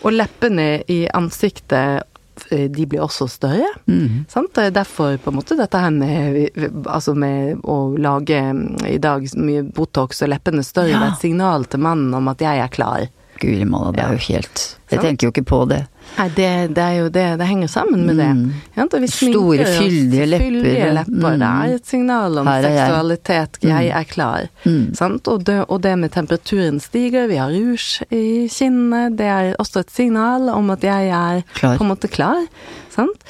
Og 0.04 0.12
leppene 0.12 0.84
i 0.92 1.06
ansiktet, 1.16 2.04
eh, 2.52 2.66
de 2.70 2.86
blir 2.90 3.04
også 3.06 3.28
større. 3.32 3.70
Mm. 3.88 4.26
Sant? 4.32 4.54
Det 4.56 4.66
er 4.68 4.76
derfor 4.82 5.18
på 5.24 5.32
en 5.32 5.38
måte 5.40 5.56
dette 5.60 5.80
her 5.80 5.92
med, 5.96 6.50
altså 6.92 7.16
med 7.16 7.62
å 7.64 7.78
lage 7.98 8.40
mm, 8.54 8.84
i 8.90 8.98
dag 9.00 9.28
mye 9.40 9.64
Botox 9.64 10.22
og 10.26 10.34
leppene 10.34 10.64
større, 10.66 10.92
Ja. 10.92 11.00
det 11.00 11.08
er 11.12 11.16
et 11.16 11.22
signal 11.28 11.66
til 11.66 11.80
mannen 11.80 12.14
om 12.14 12.28
at 12.28 12.44
jeg 12.44 12.60
er 12.60 12.68
klar. 12.74 13.08
Guri 13.40 13.66
malla, 13.66 13.92
det 13.92 14.04
er 14.04 14.12
jo 14.14 14.22
helt 14.30 14.62
Jeg 14.92 15.00
tenker 15.02 15.28
jo 15.28 15.32
ikke 15.34 15.46
på 15.50 15.64
det. 15.72 15.82
Nei, 16.14 16.28
det, 16.38 16.48
det 16.78 16.84
er 16.84 16.98
jo 17.00 17.08
det, 17.14 17.24
det 17.40 17.48
henger 17.50 17.70
sammen 17.72 18.04
med 18.06 18.20
det. 18.22 18.28
Mm. 18.38 18.44
Ja, 18.78 18.86
Store, 19.10 19.66
fyldige 19.66 20.28
lepper. 20.30 20.46
Fyldige 20.46 20.92
lepper. 21.00 21.38
Det 21.42 21.48
er 21.50 21.74
et 21.80 21.90
signal 21.90 22.38
om 22.42 22.50
jeg. 22.52 22.68
seksualitet. 22.68 23.58
Jeg 23.66 23.90
er 23.98 24.04
klar. 24.12 24.48
Mm. 24.66 24.94
Sant? 24.98 25.28
Og, 25.34 25.42
det, 25.48 25.58
og 25.68 25.82
det 25.84 25.96
med 26.04 26.14
temperaturen 26.14 26.80
stiger, 26.84 27.26
vi 27.32 27.40
har 27.42 27.50
rouge 27.54 28.06
i 28.14 28.46
kinnene, 28.54 29.08
det 29.18 29.26
er 29.26 29.52
også 29.60 29.82
et 29.84 29.92
signal 29.96 30.50
om 30.54 30.70
at 30.76 30.86
jeg 30.86 31.10
er 31.10 31.42
Klar. 31.58 31.78
på 31.82 31.88
en 31.88 31.94
måte 31.96 32.12
klar. 32.14 32.46
Sant? 32.94 33.26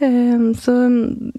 Ehm, 0.00 0.54
Så, 0.56 0.72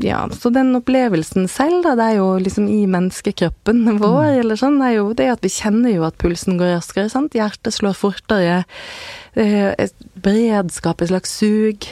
ja, 0.04 0.28
så 0.30 0.52
den 0.54 0.76
opplevelsen 0.78 1.48
selv, 1.50 1.82
da, 1.84 1.96
det 1.98 2.06
er 2.12 2.18
jo 2.20 2.28
liksom 2.38 2.68
i 2.70 2.84
menneskekroppen 2.86 3.84
vår, 4.04 4.40
eller 4.44 4.60
sånn, 4.60 4.78
det 4.82 4.92
er 4.92 4.98
jo 5.00 5.08
det 5.18 5.30
at 5.34 5.42
vi 5.46 5.50
kjenner 5.50 5.96
jo 5.96 6.06
at 6.06 6.18
pulsen 6.22 6.60
går 6.62 6.76
raskere, 6.78 7.10
sant. 7.10 7.34
Hjertet 7.38 7.74
slår 7.74 7.98
fortere. 7.98 8.64
eh, 9.36 9.74
Et 9.78 9.94
beredskap, 10.22 11.02
et 11.02 11.10
slags 11.10 11.34
sug. 11.42 11.88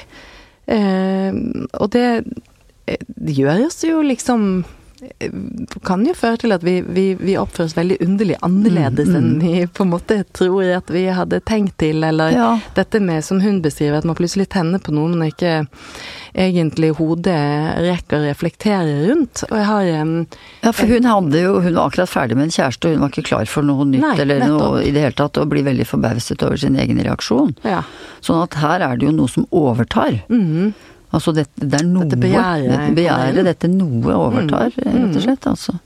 Ehm, 0.68 1.66
Og 1.80 1.90
det, 1.92 2.06
eh, 2.88 2.98
det 3.18 3.36
gjør 3.36 3.66
oss 3.66 3.82
jo 3.84 4.02
liksom 4.06 4.66
kan 5.86 6.04
jo 6.06 6.14
føre 6.18 6.38
til 6.42 6.52
at 6.56 6.64
vi, 6.66 6.80
vi, 6.84 7.04
vi 7.20 7.36
oppfører 7.40 7.70
oss 7.70 7.76
veldig 7.78 7.98
underlig 8.06 8.36
annerledes 8.46 9.08
Mm, 9.10 9.16
mm. 9.16 9.18
enn 9.20 9.40
vi 9.42 9.68
på 9.68 9.86
en 9.86 9.92
måte 9.94 10.18
tror 10.36 10.64
at 10.76 10.90
vi 10.92 11.06
hadde 11.16 11.40
tenkt 11.48 11.78
til, 11.82 12.04
eller 12.04 12.32
Ja. 12.36 12.50
dette 12.76 13.00
med, 13.02 13.24
som 13.26 13.40
hun 13.42 13.62
beskriver, 13.62 13.98
at 13.98 14.06
man 14.06 14.16
plutselig 14.16 14.50
tenner 14.50 14.80
på 14.84 14.92
noe 14.94 15.10
man 15.10 15.28
ikke 15.32 15.66
egentlig 16.36 16.92
hodet 17.00 17.38
rekker 17.82 18.20
å 18.20 18.28
reflektere 18.28 18.98
rundt. 19.10 19.44
Og 19.50 19.56
jeg 19.58 19.66
har 19.70 19.90
em, 20.02 20.14
Ja, 20.64 20.72
for 20.76 20.86
hun 20.92 21.04
hadde 21.10 21.42
jo 21.42 21.56
Hun 21.62 21.74
var 21.76 21.90
akkurat 21.90 22.10
ferdig 22.12 22.36
med 22.38 22.50
en 22.50 22.56
kjæreste, 22.58 22.86
og 22.88 22.94
hun 22.98 23.02
var 23.02 23.10
ikke 23.14 23.28
klar 23.32 23.46
for 23.50 23.64
noe 23.66 23.86
nytt 23.86 24.02
Nei, 24.04 24.16
eller 24.22 24.46
noe 24.48 24.84
i 24.84 24.92
det 24.92 25.02
hele 25.08 25.18
tatt, 25.18 25.38
og 25.42 25.50
blir 25.50 25.64
veldig 25.66 25.88
forbauset 25.88 26.44
over 26.44 26.58
sin 26.58 26.76
egen 26.80 27.00
reaksjon. 27.02 27.56
ja. 27.64 27.84
Sånn 28.22 28.44
at 28.44 28.54
her 28.60 28.82
er 28.84 28.98
det 29.00 29.06
jo 29.08 29.12
noe 29.16 29.28
som 29.32 29.46
overtar. 29.56 30.22
Mhm. 30.30 30.74
Altså 31.10 31.34
dette, 31.34 31.66
det 31.66 31.80
er 31.80 31.88
noe 31.88 32.06
Dette 32.06 32.22
begjæret 32.22 32.94
begjæret, 32.98 33.44
dette 33.48 33.72
noe 33.72 34.14
overtar, 34.14 34.74
rett 34.78 35.16
og 35.18 35.24
slett, 35.24 35.48
altså. 35.50 35.78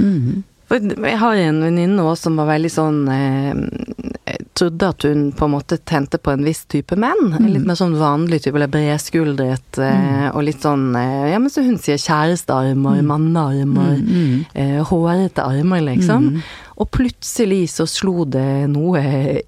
Mm. 0.00 0.42
Jeg 0.74 1.18
har 1.20 1.38
en 1.38 1.60
venninne 1.62 2.02
òg 2.02 2.16
som 2.18 2.38
var 2.40 2.48
veldig 2.48 2.70
sånn 2.72 3.02
eh, 3.12 4.38
Trodde 4.56 4.88
at 4.88 5.04
hun 5.04 5.26
på 5.36 5.46
en 5.46 5.52
måte 5.52 5.76
tente 5.86 6.18
på 6.18 6.32
en 6.32 6.44
viss 6.46 6.62
type 6.70 6.96
menn. 6.98 7.34
Mm. 7.34 7.48
litt 7.52 7.66
mer 7.66 7.78
sånn 7.78 7.96
vanlig 7.98 8.40
type, 8.44 8.54
eller 8.56 8.70
bredskuldret, 8.70 9.80
eh, 9.82 10.28
og 10.30 10.46
litt 10.46 10.62
sånn 10.62 10.94
eh, 10.98 11.32
Ja, 11.32 11.40
men 11.42 11.50
så 11.52 11.64
hun 11.66 11.76
sier 11.82 11.98
kjærestearmer, 12.00 13.02
mannearmer, 13.06 13.98
mm. 13.98 14.44
eh, 14.54 14.78
hårete 14.86 15.42
armer, 15.44 15.82
liksom. 15.90 16.30
Og 16.78 16.90
plutselig 16.94 17.74
så 17.74 17.86
slo 17.90 18.24
det 18.24 18.70
noe 18.70 19.02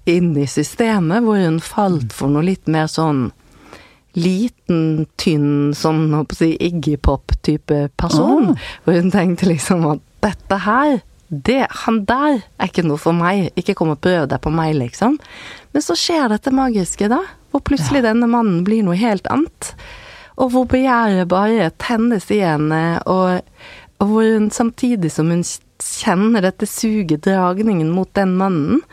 inn 0.07 0.33
i 0.37 0.47
systemet, 0.47 1.23
hvor 1.23 1.39
hun 1.39 1.61
falt 1.63 2.13
for 2.15 2.31
noe 2.31 2.45
litt 2.51 2.67
mer 2.71 2.91
sånn 2.91 3.29
liten, 4.17 5.05
tynn, 5.21 5.75
sånn 5.77 6.09
håper 6.15 6.41
jeg 6.43 6.57
Iggy 6.69 6.97
Pop-type 7.05 7.87
person. 7.99 8.51
Oh. 8.53 8.71
Hvor 8.85 8.97
hun 8.97 9.13
tenkte 9.13 9.49
liksom 9.49 9.85
at 9.91 10.03
dette 10.25 10.59
her 10.65 10.97
det, 11.27 11.65
han 11.83 12.03
der 12.07 12.39
er 12.39 12.69
ikke 12.69 12.85
noe 12.87 12.99
for 13.01 13.15
meg, 13.15 13.49
ikke 13.59 13.75
kom 13.75 13.91
og 13.91 13.99
prøv 14.03 14.29
deg 14.31 14.39
på 14.43 14.51
meg, 14.53 14.77
liksom. 14.77 15.17
Men 15.75 15.83
så 15.83 15.95
skjer 15.99 16.31
dette 16.31 16.53
magiske, 16.55 17.09
da, 17.11 17.19
hvor 17.51 17.63
plutselig 17.67 17.99
ja. 17.99 18.09
denne 18.09 18.29
mannen 18.31 18.63
blir 18.67 18.85
noe 18.87 18.95
helt 18.99 19.27
annet. 19.33 19.73
Og 20.39 20.53
hvor 20.53 20.67
begjæret 20.71 21.27
bare 21.31 21.71
tennes 21.83 22.29
i 22.31 22.39
henne, 22.45 22.81
og, 23.09 23.43
og 23.99 24.11
hvor 24.13 24.31
hun 24.37 24.47
samtidig 24.55 25.11
som 25.11 25.33
hun 25.33 25.43
kjenner 25.83 26.47
dette 26.47 26.69
suget, 26.69 27.25
dragningen 27.27 27.91
mot 27.91 28.09
den 28.15 28.37
mannen, 28.39 28.83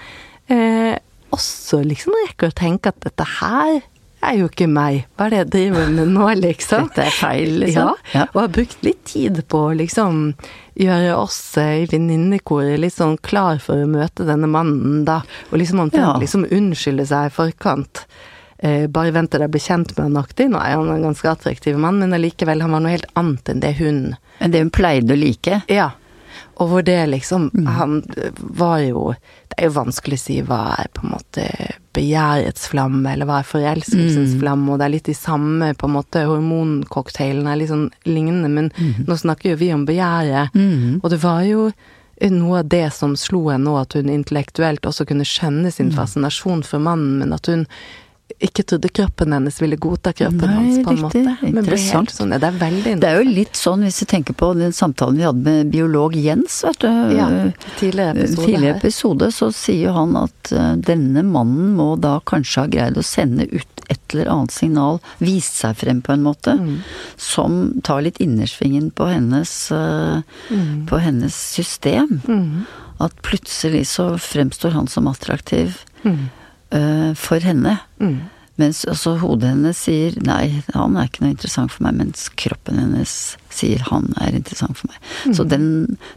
eh, 0.51 0.99
også 1.35 1.85
liksom 1.87 2.15
rekker 2.25 2.51
å 2.51 2.57
tenke 2.57 2.91
at 2.91 3.03
dette 3.07 3.27
her 3.39 3.79
er 4.27 4.39
jo 4.41 4.51
ikke 4.51 4.69
meg, 4.71 5.05
hva 5.15 5.27
er 5.27 5.33
det 5.33 5.41
jeg 5.41 5.51
driver 5.55 5.89
med 5.95 6.13
nå, 6.15 6.27
liksom? 6.41 6.91
Dette 6.91 7.07
er 7.09 7.17
feil, 7.17 7.57
liksom. 7.63 7.95
Ja, 8.15 8.27
og 8.27 8.41
har 8.43 8.53
brukt 8.57 8.85
litt 8.87 9.03
tid 9.09 9.41
på 9.51 9.63
å 9.69 9.75
liksom 9.79 10.27
gjøre 10.81 11.15
oss 11.17 11.39
i 11.61 11.87
venninnekoret 11.91 12.81
litt 12.83 12.97
sånn 12.97 13.17
klar 13.23 13.61
for 13.63 13.85
å 13.85 13.91
møte 13.91 14.27
denne 14.27 14.51
mannen, 14.51 15.03
da. 15.07 15.21
Og 15.51 15.59
liksom 15.63 15.83
han 15.85 15.93
ja. 15.95 16.15
liksom 16.21 16.47
unnskylde 16.51 17.07
seg 17.11 17.31
i 17.31 17.35
forkant. 17.35 18.05
Eh, 18.59 18.87
bare 18.89 19.13
vent 19.15 19.33
til 19.35 19.43
å 19.45 19.51
blir 19.51 19.63
kjent 19.63 19.93
med 19.97 20.07
han 20.07 20.23
aktig. 20.23 20.49
Nå 20.51 20.61
er 20.63 20.79
han 20.79 20.93
en 20.95 21.09
ganske 21.11 21.29
attraktiv 21.31 21.77
mann, 21.81 22.01
men 22.01 22.17
allikevel, 22.17 22.63
han 22.65 22.73
var 22.75 22.85
noe 22.85 22.95
helt 22.95 23.11
annet 23.19 23.51
enn 23.53 23.61
det 23.65 23.77
hun 23.81 24.01
Enn 24.43 24.51
det 24.51 24.65
hun 24.65 24.73
pleide 24.75 25.15
å 25.15 25.19
like? 25.19 25.61
Ja. 25.71 25.93
Og 26.59 26.71
hvor 26.71 26.83
det 26.87 26.99
liksom 27.11 27.49
mm. 27.55 27.67
Han 27.77 28.01
var 28.37 28.81
jo 28.83 29.13
Det 29.55 29.63
er 29.63 29.71
jo 29.71 29.77
vanskelig 29.77 30.17
å 30.19 30.23
si 30.25 30.37
hva 30.43 30.61
er 30.83 30.89
på 30.91 31.05
en 31.05 31.13
måte 31.15 31.45
begjærets 31.95 32.67
flamme, 32.73 33.07
eller 33.13 33.29
hva 33.29 33.39
er 33.39 33.47
forelskelsens 33.47 34.33
mm. 34.35 34.39
flamme, 34.41 34.73
og 34.73 34.81
det 34.81 34.87
er 34.87 34.95
litt 34.97 35.11
de 35.11 35.15
samme 35.15 35.69
på 35.79 35.87
en 35.87 35.95
måte 35.95 36.25
hormoncocktailene 36.27 37.53
er 37.53 37.61
litt 37.61 37.71
sånn 37.71 37.85
lignende, 38.09 38.51
men 38.51 38.73
mm. 38.75 39.05
nå 39.07 39.19
snakker 39.21 39.53
jo 39.53 39.61
vi 39.61 39.71
om 39.77 39.85
begjæret, 39.87 40.57
mm. 40.59 40.99
og 41.05 41.13
det 41.13 41.21
var 41.23 41.45
jo 41.47 41.69
noe 42.35 42.65
av 42.65 42.71
det 42.71 42.89
som 42.95 43.15
slo 43.19 43.45
henne 43.53 43.69
nå, 43.69 43.77
at 43.79 43.95
hun 43.95 44.11
intellektuelt 44.11 44.87
også 44.87 45.07
kunne 45.07 45.27
skjønne 45.29 45.71
sin 45.71 45.93
mm. 45.93 45.97
fascinasjon 46.01 46.67
for 46.67 46.83
mannen, 46.83 47.21
men 47.23 47.37
at 47.37 47.51
hun 47.51 47.67
ikke 48.45 48.65
trodde 48.67 48.89
kroppen 48.89 49.33
hennes 49.33 49.57
ville 49.63 49.77
godta 49.77 50.13
kroppen 50.17 50.49
Nei, 50.49 50.55
hans, 50.57 50.79
på 50.85 50.91
en 50.91 51.01
riktig. 51.03 51.23
måte. 51.25 51.51
Men 51.55 51.67
helt 51.69 52.13
sånn, 52.13 52.33
det 52.33 52.49
er 52.49 52.57
veldig 52.57 52.93
interessant. 52.95 53.03
Det 53.03 53.11
er 53.11 53.19
jo 53.21 53.37
litt 53.39 53.59
sånn, 53.61 53.85
hvis 53.87 54.01
du 54.01 54.07
tenker 54.11 54.37
på 54.41 54.51
den 54.59 54.75
samtalen 54.75 55.19
vi 55.21 55.27
hadde 55.29 55.45
med 55.45 55.73
biolog 55.73 56.17
Jens, 56.17 56.57
vet 56.65 56.81
du. 56.83 56.89
Ja, 57.15 57.29
tidligere 57.79 58.17
episode, 58.17 58.47
tidligere 58.49 58.77
episode 58.81 59.31
så 59.37 59.51
sier 59.55 59.97
han 59.97 60.17
at 60.19 60.53
uh, 60.57 60.73
denne 60.81 61.25
mannen 61.29 61.75
må 61.79 61.91
da 62.01 62.17
kanskje 62.27 62.65
ha 62.65 62.73
greid 62.73 63.01
å 63.01 63.05
sende 63.07 63.47
ut 63.53 63.85
et 63.93 64.15
eller 64.15 64.31
annet 64.33 64.55
signal, 64.55 65.03
vise 65.21 65.53
seg 65.53 65.77
frem 65.83 66.01
på 66.05 66.15
en 66.15 66.25
måte, 66.25 66.55
mm. 66.57 66.79
som 67.21 67.59
tar 67.85 68.07
litt 68.07 68.23
innersvingen 68.25 68.89
på 68.97 69.11
hennes, 69.11 69.53
uh, 69.75 70.25
mm. 70.49 70.87
på 70.89 71.03
hennes 71.05 71.37
system. 71.59 72.23
Mm. 72.25 72.65
At 73.05 73.21
plutselig 73.27 73.85
så 73.93 74.15
fremstår 74.23 74.79
han 74.79 74.89
som 74.89 75.11
attraktiv. 75.11 75.85
Mm 76.07 76.33
for 77.21 77.45
henne. 77.45 77.77
Mm. 78.03 78.17
Mens 78.61 78.85
også 78.87 79.17
hodet 79.19 79.49
hennes 79.51 79.79
sier 79.83 80.15
nei, 80.23 80.61
han 80.77 80.95
er 80.95 81.09
ikke 81.09 81.25
noe 81.25 81.33
interessant 81.33 81.73
for 81.75 81.83
meg, 81.87 81.97
mens 81.99 82.29
kroppen 82.39 82.79
hennes 82.79 83.15
sier 83.55 83.83
han 83.89 84.13
er 84.23 84.37
interessant 84.39 84.79
for 84.79 84.93
meg. 84.93 85.01
Mm. 85.27 85.35
Så 85.35 85.47
den, 85.51 85.67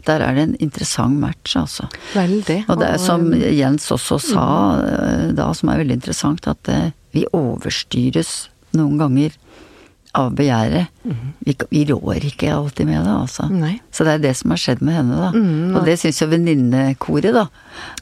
der 0.06 0.22
er 0.22 0.36
det 0.36 0.44
en 0.46 0.54
interessant 0.68 1.18
match, 1.18 1.56
altså. 1.58 1.88
Veldig. 2.14 2.60
Og 2.68 2.78
det 2.78 2.92
er 2.92 3.02
som 3.02 3.26
Jens 3.34 3.90
også 3.94 4.20
sa 4.22 4.46
mm. 4.78 5.34
da, 5.38 5.48
som 5.58 5.72
er 5.72 5.82
veldig 5.82 5.98
interessant, 5.98 6.46
at 6.50 6.70
uh, 6.70 6.88
vi 7.16 7.26
overstyres 7.34 8.36
noen 8.78 9.02
ganger 9.02 9.34
av 10.18 10.30
begjæret. 10.38 10.94
Mm. 11.08 11.32
Vi, 11.46 11.54
vi, 11.70 11.84
rår 11.88 12.26
ikke 12.28 12.52
alltid 12.54 12.88
med 12.88 13.00
det, 13.02 13.14
altså. 13.14 13.48
Nei. 13.52 13.78
Så 13.94 14.06
det 14.06 14.18
er 14.18 14.24
det 14.28 14.34
som 14.38 14.52
har 14.54 14.60
skjedd 14.62 14.82
med 14.84 14.98
henne, 14.98 15.18
da. 15.18 15.30
Mm, 15.34 15.76
og 15.78 15.88
det 15.88 15.96
syns 16.02 16.20
jo 16.22 16.28
venninnekoret, 16.30 17.32
da. 17.36 17.46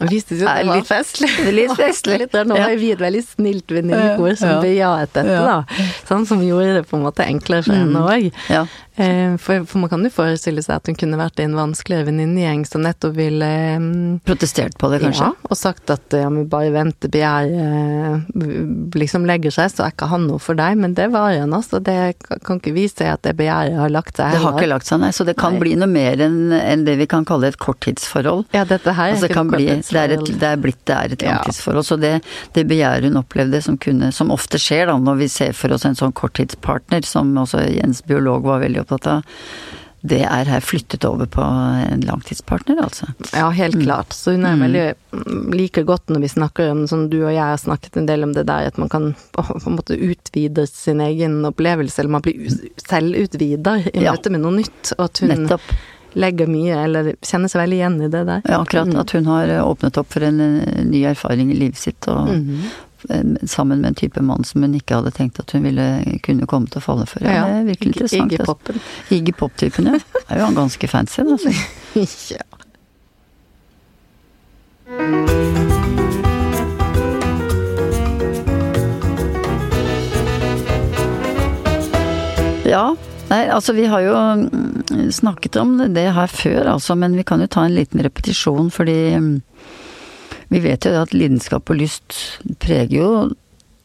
Seg 0.00 0.40
at 0.46 0.62
det 0.62 0.70
var 0.70 0.86
festlig. 0.88 1.30
Litt 1.52 1.76
festlig. 1.76 2.18
litt, 2.24 2.36
nå 2.48 2.56
var 2.56 2.74
vi 2.80 2.92
et 2.94 3.02
veldig 3.02 3.22
snilt 3.26 3.76
venninnekor 3.76 4.38
som 4.40 4.56
ja. 4.56 4.58
bejaet 4.64 5.14
dette, 5.16 5.36
ja. 5.36 5.60
da. 5.62 5.86
Sånn 6.08 6.26
som 6.28 6.42
gjorde 6.44 6.80
det 6.80 6.86
på 6.88 6.98
en 6.98 7.06
måte 7.06 7.26
enklere 7.26 7.66
for 7.66 7.76
henne 7.76 8.02
òg. 8.06 8.28
Mm. 8.32 8.42
Ja. 8.52 8.66
Eh, 8.96 9.36
for, 9.36 9.66
for, 9.68 9.82
man 9.82 9.90
kan 9.92 10.04
jo 10.06 10.10
forestille 10.12 10.62
seg 10.64 10.78
at 10.78 10.88
hun 10.88 10.96
kunne 10.96 11.18
vært 11.20 11.40
i 11.42 11.44
en 11.44 11.56
vanskeligere 11.58 12.06
venninnegjeng 12.08 12.62
som 12.64 12.80
nettopp 12.80 13.12
ville 13.18 13.50
um, 13.76 13.90
Protestert 14.24 14.78
på 14.80 14.88
det, 14.88 15.02
kanskje? 15.02 15.26
Ja, 15.34 15.50
og 15.50 15.58
sagt 15.60 15.92
at 15.92 16.16
ja, 16.16 16.30
men 16.32 16.46
bare 16.48 16.72
vent 16.72 16.96
til 17.04 17.12
begjæret 17.12 18.96
liksom 18.96 19.28
legger 19.28 19.52
seg, 19.52 19.74
så 19.74 19.84
er 19.84 19.92
ikke 19.92 20.08
han 20.08 20.24
noe 20.30 20.40
for 20.40 20.56
deg. 20.56 20.78
Men 20.80 20.96
det 20.96 21.10
var 21.12 21.34
han, 21.36 21.52
altså. 21.56 21.82
Det 21.84 22.16
kan 22.46 22.60
ikke 22.60 22.72
vi 22.76 22.86
se 22.98 23.08
at 23.10 23.22
det 23.26 23.34
begjæret 23.38 23.76
har 23.78 23.92
lagt 23.92 24.18
seg. 24.18 24.34
Det 24.34 24.42
har 24.42 24.56
ikke 24.56 24.70
lagt 24.70 24.88
seg, 24.88 25.00
nei. 25.02 25.12
Så 25.16 25.26
det 25.28 25.36
kan 25.38 25.56
nei. 25.56 25.62
bli 25.64 25.74
noe 25.78 25.90
mer 25.90 26.22
enn 26.26 26.54
en 26.56 26.84
det 26.86 26.96
vi 27.00 27.08
kan 27.10 27.26
kalle 27.28 27.50
et 27.52 27.58
korttidsforhold. 27.62 28.46
Ja, 28.56 28.64
dette 28.68 28.94
her 28.96 29.14
altså, 29.14 29.28
er 29.28 29.34
ikke 29.34 29.46
bli. 29.52 29.68
Det 29.76 30.02
er, 30.02 30.16
et, 30.16 30.32
det 30.42 30.50
er 30.50 30.60
blitt 30.62 30.82
det 30.88 30.96
er 30.96 31.16
et 31.16 31.26
langtidsforhold. 31.26 31.82
Ja. 31.84 31.88
Så 31.90 32.00
det, 32.00 32.12
det 32.56 32.66
begjæret 32.70 33.10
hun 33.10 33.20
opplevde 33.22 33.62
som 33.64 33.78
kunne, 33.80 34.12
som 34.16 34.32
ofte 34.34 34.60
skjer 34.62 34.90
da 34.90 34.98
når 35.00 35.22
vi 35.24 35.30
ser 35.32 35.56
for 35.56 35.74
oss 35.76 35.86
en 35.88 35.98
sånn 35.98 36.14
korttidspartner, 36.16 37.06
som 37.06 37.34
også 37.42 37.66
Jens 37.76 38.02
biolog 38.06 38.46
var 38.46 38.62
veldig 38.64 38.84
opptatt 38.84 39.10
av, 39.18 39.36
det 40.08 40.22
er 40.24 40.48
her 40.48 40.62
flyttet 40.64 41.04
over 41.08 41.28
på 41.30 41.42
en 41.42 42.04
langtidspartner, 42.06 42.78
altså. 42.82 43.08
Ja, 43.32 43.48
helt 43.54 43.78
mm. 43.78 43.82
klart. 43.84 44.14
Så 44.16 44.36
hun 44.36 44.46
er 44.46 44.56
mm. 44.56 44.64
veldig 44.66 44.84
mm, 45.12 45.56
like 45.56 45.84
godt 45.88 46.12
når 46.12 46.24
vi 46.24 46.30
snakker 46.32 46.70
om, 46.72 46.84
som 46.90 47.06
du 47.12 47.18
og 47.22 47.32
jeg 47.32 47.42
har 47.42 47.60
snakket 47.60 47.98
en 48.00 48.08
del 48.08 48.26
om 48.26 48.32
det 48.36 48.46
der, 48.48 48.70
at 48.70 48.80
man 48.80 48.92
kan 48.92 49.10
på 49.36 49.44
en 49.58 49.76
måte 49.78 49.98
utvide 49.98 50.66
sin 50.70 51.02
egen 51.04 51.42
opplevelse, 51.48 52.00
eller 52.02 52.16
man 52.18 52.24
blir 52.26 52.48
selvutvider 52.86 53.90
i 53.92 54.06
møte 54.06 54.32
med 54.34 54.44
noe 54.46 54.56
nytt. 54.60 54.94
Og 54.96 55.06
at 55.08 55.22
hun 55.24 55.34
Nettopp. 55.34 55.76
legger 56.16 56.48
mye, 56.48 56.80
eller 56.86 57.12
kjenner 57.20 57.52
seg 57.52 57.64
veldig 57.64 57.80
igjen 57.80 58.00
i 58.00 58.10
det 58.12 58.24
der. 58.30 58.42
Ja, 58.48 58.62
akkurat. 58.62 58.94
At 59.04 59.16
hun 59.16 59.30
har 59.30 59.54
åpnet 59.62 60.00
opp 60.00 60.12
for 60.14 60.26
en 60.26 60.42
ny 60.90 61.06
erfaring 61.10 61.52
i 61.52 61.60
livet 61.64 61.80
sitt, 61.82 62.10
og 62.10 62.32
mm 62.32 62.66
sammen 63.46 63.80
med 63.80 63.88
en 63.88 63.98
type 63.98 64.22
mann 64.24 64.44
som 64.44 64.62
hun 64.64 64.74
ikke 64.78 64.98
hadde 65.00 65.12
tenkt 65.16 65.40
at 65.42 65.52
hun 65.54 65.66
ville 65.66 66.18
kunne 66.26 66.48
komme 66.50 66.70
til 66.72 66.80
å 66.80 66.84
falle 66.84 67.06
for. 67.10 67.24
Ja, 67.24 67.46
det 67.46 67.62
er 67.62 67.70
virkelig 67.70 67.94
interessant. 67.94 68.32
Iggy 68.32 68.44
Poppen. 68.48 68.84
Iggy 69.14 69.36
Pop-typen, 69.36 69.90
ja. 69.92 70.00
Er 70.26 70.40
jo 70.40 70.48
han 70.48 70.58
ganske 70.58 70.90
fancy, 70.90 71.22
altså. 71.26 71.50
ja. 72.36 72.44
Ja, 82.66 82.96
nei, 83.30 83.44
altså 83.50 83.72
vi 83.76 83.86
har 83.86 84.02
jo 84.02 84.14
mm, 84.40 85.10
snakket 85.14 85.56
om 85.60 85.76
det 85.94 86.08
her 86.16 86.30
før, 86.30 86.72
altså, 86.72 86.96
men 86.98 87.14
vi 87.18 87.24
kan 87.26 87.42
jo 87.42 87.46
ta 87.50 87.62
en 87.66 87.76
liten 87.76 88.02
repetisjon, 88.02 88.72
fordi 88.74 88.96
mm, 89.22 89.34
vi 90.52 90.62
vet 90.62 90.86
jo 90.86 90.94
at 91.00 91.14
lidenskap 91.14 91.70
og 91.72 91.80
lyst 91.80 92.20
preger 92.62 92.96
jo 92.96 93.10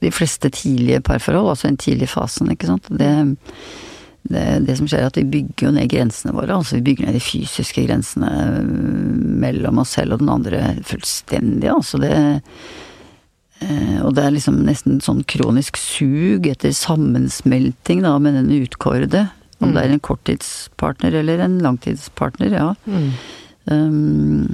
de 0.02 0.12
fleste 0.14 0.50
tidlige 0.50 1.02
parforhold, 1.06 1.52
altså 1.54 1.70
den 1.70 1.80
tidlige 1.82 2.10
fasen, 2.10 2.52
ikke 2.54 2.70
sant. 2.70 2.88
Det, 2.90 3.10
det, 4.30 4.46
det, 4.66 4.78
som 4.78 4.88
skjer 4.90 5.06
er 5.06 5.12
at 5.12 5.20
vi 5.20 5.28
bygger 5.30 5.68
jo 5.68 5.74
ned 5.76 5.90
grensene 5.94 6.34
våre, 6.34 6.56
altså 6.56 6.80
vi 6.80 6.86
bygger 6.90 7.10
ned 7.10 7.18
de 7.18 7.24
fysiske 7.24 7.86
grensene 7.86 8.32
mellom 9.42 9.82
oss 9.82 9.94
selv 9.98 10.18
og 10.18 10.24
den 10.24 10.32
andre 10.34 10.64
fullstendig, 10.88 11.70
altså 11.70 12.02
det 12.02 12.16
eh, 13.62 14.00
og 14.02 14.16
det 14.18 14.26
er 14.26 14.34
liksom 14.34 14.64
nesten 14.66 14.98
sånn 15.06 15.22
kronisk 15.30 15.78
sug 15.78 16.50
etter 16.50 16.74
sammensmelting 16.74 18.02
da 18.02 18.16
med 18.18 18.40
den 18.40 18.50
utkårede. 18.64 19.28
Om 19.62 19.70
mm. 19.70 19.76
det 19.76 19.84
er 19.84 19.94
en 19.94 20.02
korttidspartner 20.02 21.20
eller 21.20 21.44
en 21.46 21.60
langtidspartner, 21.62 22.56
ja. 22.58 22.72
Mm. 22.90 23.12
Um, 23.66 24.48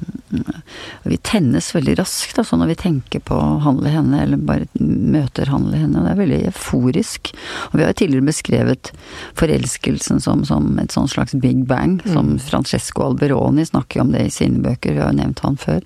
vi 1.08 1.18
tennes 1.24 1.70
veldig 1.72 1.94
raskt 2.02 2.38
altså 2.42 2.58
når 2.60 2.74
vi 2.74 2.80
tenker 2.82 3.22
på 3.24 3.38
å 3.40 3.60
handle 3.64 3.92
henne, 3.94 4.20
eller 4.24 4.42
bare 4.50 4.68
møter 4.84 5.52
handle 5.52 5.80
henne. 5.80 6.04
Det 6.04 6.12
er 6.12 6.20
veldig 6.22 6.42
euforisk. 6.52 7.32
Og 7.70 7.78
vi 7.78 7.86
har 7.86 7.94
jo 7.94 8.00
tidligere 8.02 8.30
beskrevet 8.30 8.92
forelskelsen 9.40 10.24
som, 10.24 10.44
som 10.48 10.74
et 10.84 10.96
sånn 10.96 11.10
slags 11.12 11.38
big 11.40 11.64
bang, 11.70 12.00
mm. 12.04 12.12
som 12.14 12.36
Francesco 12.44 13.08
Alberoni 13.08 13.66
snakker 13.68 14.04
om 14.04 14.12
det 14.16 14.28
i 14.28 14.34
sine 14.34 14.64
bøker, 14.66 14.98
vi 14.98 15.04
har 15.04 15.14
jo 15.14 15.22
nevnt 15.22 15.46
han 15.46 15.60
før. 15.62 15.86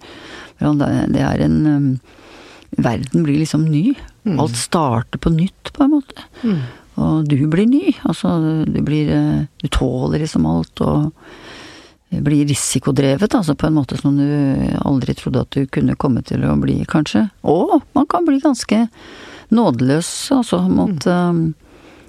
Det 0.61 1.21
er 1.21 1.45
en 1.45 1.61
um, 1.67 1.93
Verden 2.71 3.25
blir 3.25 3.41
liksom 3.41 3.65
ny. 3.67 3.89
Mm. 4.23 4.37
Alt 4.39 4.55
starter 4.55 5.19
på 5.19 5.29
nytt, 5.33 5.73
på 5.75 5.83
en 5.83 5.89
måte. 5.91 6.23
Mm. 6.39 6.61
Og 7.03 7.25
du 7.27 7.35
blir 7.51 7.67
ny. 7.67 7.95
Altså, 8.07 8.31
du 8.63 8.79
blir 8.85 9.11
eh, 9.11 9.41
Du 9.59 9.67
tåler 9.67 10.23
liksom 10.23 10.45
alt, 10.47 10.79
og 10.79 11.11
blir 12.11 12.45
risikodrevet, 12.47 13.35
altså 13.35 13.55
på 13.55 13.69
en 13.69 13.77
måte 13.77 13.97
som 13.99 14.17
du 14.17 14.27
aldri 14.83 15.15
trodde 15.15 15.45
at 15.45 15.55
du 15.55 15.67
kunne 15.71 15.95
komme 15.99 16.23
til 16.27 16.43
å 16.43 16.57
bli, 16.59 16.81
kanskje. 16.89 17.29
Og 17.47 17.79
man 17.95 18.07
kan 18.11 18.27
bli 18.27 18.41
ganske 18.43 18.85
nådeløs, 19.55 20.09
altså 20.35 20.61
mot 20.67 21.07
mm. 21.07 21.53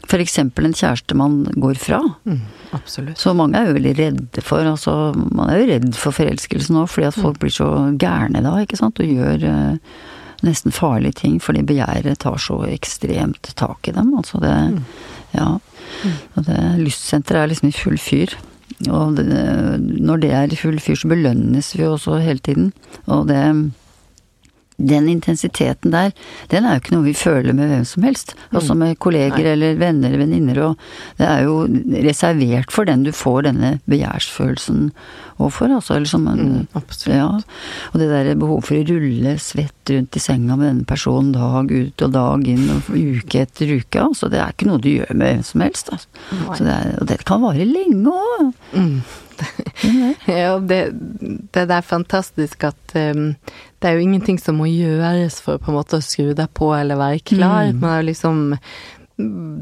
f.eks. 0.03 0.09
for 0.11 0.25
eksempel 0.25 0.67
en 0.67 0.77
kjæreste 0.79 1.19
man 1.19 1.39
går 1.55 1.79
fra. 1.83 2.01
Mm, 2.27 2.43
absolutt. 2.75 3.23
Så 3.23 3.35
mange 3.39 3.61
er 3.61 3.71
jo 3.71 3.77
veldig 3.79 3.95
redde 3.99 4.45
for 4.45 4.67
altså 4.67 4.97
Man 5.15 5.51
er 5.51 5.63
jo 5.63 5.71
redd 5.71 5.89
for 5.99 6.19
forelskelsen 6.19 6.83
òg, 6.83 6.91
fordi 6.91 7.11
at 7.13 7.21
folk 7.21 7.39
mm. 7.39 7.43
blir 7.45 7.57
så 7.61 7.71
gærne 8.03 8.43
da, 8.43 8.57
ikke 8.63 8.83
sant, 8.83 8.99
og 9.03 9.17
gjør 9.17 9.47
uh, 9.47 9.97
nesten 10.43 10.75
farlige 10.75 11.21
ting 11.23 11.39
fordi 11.43 11.63
begjæret 11.67 12.25
tar 12.27 12.43
så 12.43 12.59
ekstremt 12.67 13.55
tak 13.55 13.91
i 13.91 13.95
dem. 13.95 14.15
Altså 14.19 14.43
det 14.43 14.57
mm. 14.75 14.87
Ja. 15.33 15.59
Mm. 16.03 16.17
Og 16.37 16.45
det 16.45 16.63
lystsenteret 16.83 17.45
er 17.45 17.53
liksom 17.53 17.71
i 17.71 17.77
full 17.77 18.01
fyr. 18.01 18.35
Og 18.91 19.17
det, 19.17 19.27
når 20.01 20.23
det 20.23 20.33
er 20.35 20.57
full 20.59 20.81
fyr, 20.83 20.99
så 20.99 21.09
belønnes 21.09 21.73
vi 21.79 21.87
også 21.87 22.19
hele 22.23 22.43
tiden. 22.43 22.73
Og 23.07 23.29
det 23.29 23.39
den 24.89 25.09
intensiteten 25.13 25.95
der, 25.95 26.13
den 26.53 26.67
er 26.67 26.77
jo 26.77 26.83
ikke 26.83 26.95
noe 26.97 27.07
vi 27.07 27.17
føler 27.17 27.57
med 27.57 27.71
hvem 27.73 27.85
som 27.89 28.07
helst. 28.07 28.35
Også 28.53 28.77
med 28.79 28.99
kolleger 29.03 29.43
Nei. 29.43 29.53
eller 29.55 29.81
venner 29.81 30.11
eller 30.11 30.25
venninner, 30.25 30.63
og 30.67 31.21
det 31.21 31.29
er 31.29 31.45
jo 31.47 31.59
reservert 32.07 32.73
for 32.75 32.89
den 32.89 33.07
du 33.07 33.13
får 33.17 33.47
denne 33.49 33.77
begjærsfølelsen 33.91 34.91
overfor, 35.39 35.73
altså. 35.79 35.97
Eller 35.97 36.11
som 36.11 36.27
mm, 36.27 36.69
absolutt. 36.79 37.17
Ja. 37.17 37.31
Og 37.93 38.01
det 38.01 38.11
derre 38.11 38.37
behovet 38.39 38.69
for 38.69 38.79
å 38.79 38.87
rulle 38.89 39.37
svett 39.43 39.93
rundt 39.93 40.19
i 40.19 40.23
senga 40.23 40.57
med 40.59 40.69
denne 40.69 40.89
personen 40.89 41.33
dag 41.35 41.73
ut 41.73 42.07
og 42.07 42.15
dag 42.15 42.47
inn 42.53 42.69
og 42.75 42.93
uke 42.93 43.45
etter 43.47 43.75
uke, 43.79 44.03
altså. 44.03 44.31
Det 44.33 44.41
er 44.43 44.55
ikke 44.55 44.71
noe 44.71 44.83
du 44.83 44.93
gjør 44.93 45.13
med 45.15 45.29
hvem 45.29 45.45
som 45.47 45.67
helst. 45.67 45.93
Altså. 45.95 46.63
Det 46.63 46.73
er, 46.77 46.95
og 47.01 47.11
det 47.11 47.21
kan 47.29 47.45
vare 47.45 47.69
lenge 47.69 48.13
òg. 48.13 48.49
Mm. 48.77 48.97
Ja, 50.29 50.57
det, 50.59 50.81
det, 51.53 51.67
er 51.67 51.85
fantastisk 51.87 52.65
at 52.69 52.97
um, 52.97 53.35
det 53.83 53.91
er 53.91 53.99
jo 53.99 54.07
ingenting 54.07 54.41
som 54.41 54.61
må 54.61 54.69
gjøres 54.71 55.41
for 55.43 55.61
på 55.63 55.73
en 55.73 55.79
måte 55.79 55.99
å 55.99 56.05
skru 56.05 56.33
deg 56.39 56.51
på 56.57 56.73
eller 56.77 57.01
være 57.01 57.23
klar. 57.27 57.71
Mm. 57.73 57.81
Man 57.83 57.97
er 57.99 58.11
liksom 58.11 58.43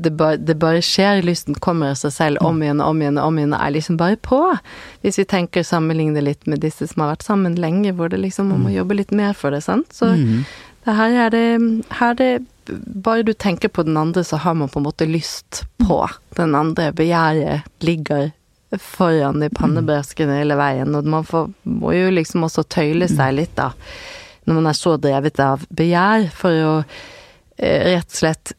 det 0.03 0.11
bare, 0.11 0.37
det 0.37 0.55
bare, 0.61 0.83
skjer, 0.85 1.23
lysten 1.27 1.57
kommer 1.63 1.93
av 1.93 1.99
seg 2.01 2.13
selv 2.15 2.45
om 2.47 2.61
igjen 2.63 2.81
og 2.81 2.95
om 2.95 3.03
igjen 3.03 3.19
og 3.19 3.31
om 3.31 3.41
igjen, 3.41 3.55
og 3.57 3.65
er 3.65 3.75
liksom 3.75 3.99
bare 4.01 4.19
på. 4.23 4.41
Hvis 5.05 5.19
vi 5.21 5.27
tenker 5.29 5.67
sammenligne 5.67 6.23
litt 6.25 6.47
med 6.51 6.63
disse 6.65 6.87
som 6.89 7.05
har 7.05 7.15
vært 7.15 7.27
sammen 7.27 7.59
lenge, 7.61 7.93
hvor 7.97 8.13
det 8.13 8.23
liksom 8.23 8.53
man 8.53 8.65
må 8.65 8.71
mm. 8.71 8.77
jobbe 8.79 8.99
litt 9.01 9.15
mer 9.17 9.35
for 9.37 9.55
det, 9.55 9.63
sant. 9.67 9.91
Så 9.97 10.13
mm. 10.15 10.45
det 10.87 10.97
her 11.01 11.19
er 11.27 11.37
det, 11.37 11.45
her 12.01 12.15
er 12.17 12.23
det 12.23 12.33
Bare 12.71 13.25
du 13.27 13.33
tenker 13.35 13.67
på 13.73 13.83
den 13.83 13.97
andre, 13.99 14.23
så 14.23 14.39
har 14.39 14.55
man 14.55 14.69
på 14.71 14.79
en 14.79 14.85
måte 14.85 15.07
lyst 15.09 15.65
på 15.81 16.05
den 16.37 16.53
andre. 16.55 16.93
Begjæret 16.95 17.65
ligger 17.83 18.29
foran 18.79 19.43
i 19.43 19.51
pannebørskene 19.51 20.39
hele 20.39 20.59
veien, 20.61 20.95
og 20.95 21.09
man 21.11 21.27
får, 21.27 21.51
må 21.67 21.95
jo 21.97 22.13
liksom 22.15 22.47
også 22.47 22.67
tøyle 22.71 23.09
seg 23.11 23.35
litt, 23.39 23.57
da, 23.59 23.73
når 24.47 24.61
man 24.61 24.71
er 24.71 24.79
så 24.79 24.97
drevet 25.01 25.43
av 25.43 25.65
begjær, 25.75 26.29
for 26.37 26.63
å 26.67 26.75
eh, 26.81 27.97
rett 27.97 28.07
og 28.07 28.19
slett 28.23 28.55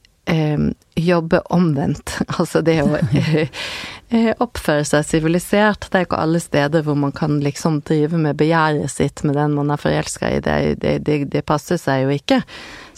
jobbe 0.96 1.40
omvendt. 1.40 2.18
Altså 2.42 2.62
det 2.66 2.78
å 2.82 2.98
eh, 2.98 4.32
oppføre 4.42 4.84
seg 4.88 5.06
sivilisert. 5.06 5.88
Det 5.92 6.00
er 6.00 6.06
ikke 6.08 6.20
alle 6.22 6.40
steder 6.42 6.86
hvor 6.86 6.98
man 7.00 7.14
kan 7.16 7.40
liksom 7.44 7.82
drive 7.88 8.20
med 8.20 8.40
begjæret 8.40 8.92
sitt 8.92 9.24
med 9.28 9.36
den 9.38 9.56
man 9.58 9.72
er 9.74 9.82
forelska 9.82 10.32
i. 10.32 10.40
Det, 10.44 10.56
det, 10.82 10.96
det, 11.06 11.18
det, 11.34 11.44
passer 11.48 11.80
seg 11.82 12.06
jo 12.06 12.16
ikke. 12.16 12.42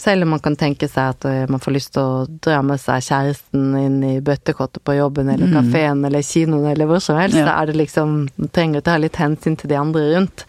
Selv 0.00 0.26
om 0.26 0.34
man 0.34 0.42
kan 0.44 0.56
tenke 0.58 0.88
seg 0.90 1.14
at 1.16 1.28
eh, 1.28 1.44
man 1.50 1.62
får 1.62 1.76
lyst 1.76 1.94
til 1.96 2.02
å 2.04 2.24
dra 2.46 2.60
med 2.66 2.82
seg 2.82 3.04
kjæresten 3.08 3.76
inn 3.82 4.00
i 4.06 4.14
bøttekottet 4.24 4.84
på 4.84 4.96
jobben 4.98 5.30
eller 5.34 5.50
mm. 5.50 5.56
kafeen 5.58 6.04
eller 6.08 6.24
kinoen 6.24 6.70
eller 6.72 6.90
hvor 6.90 7.02
som 7.04 7.20
helst. 7.20 7.38
Ja. 7.40 7.48
Da 7.50 7.60
er 7.60 7.72
det 7.72 7.80
liksom 7.82 8.18
trenger 8.54 8.82
å 8.82 8.88
ta 8.88 8.98
litt 9.00 9.20
hensyn 9.20 9.58
til 9.60 9.72
de 9.72 9.80
andre 9.80 10.06
rundt. 10.14 10.46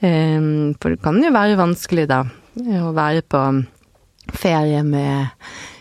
Um, 0.00 0.72
for 0.80 0.94
det 0.94 1.02
kan 1.04 1.18
jo 1.20 1.28
være 1.34 1.58
vanskelig, 1.60 2.06
da, 2.08 2.22
å 2.80 2.92
være 2.96 3.20
på 3.28 3.42
ferie 4.32 4.80
med 4.86 5.28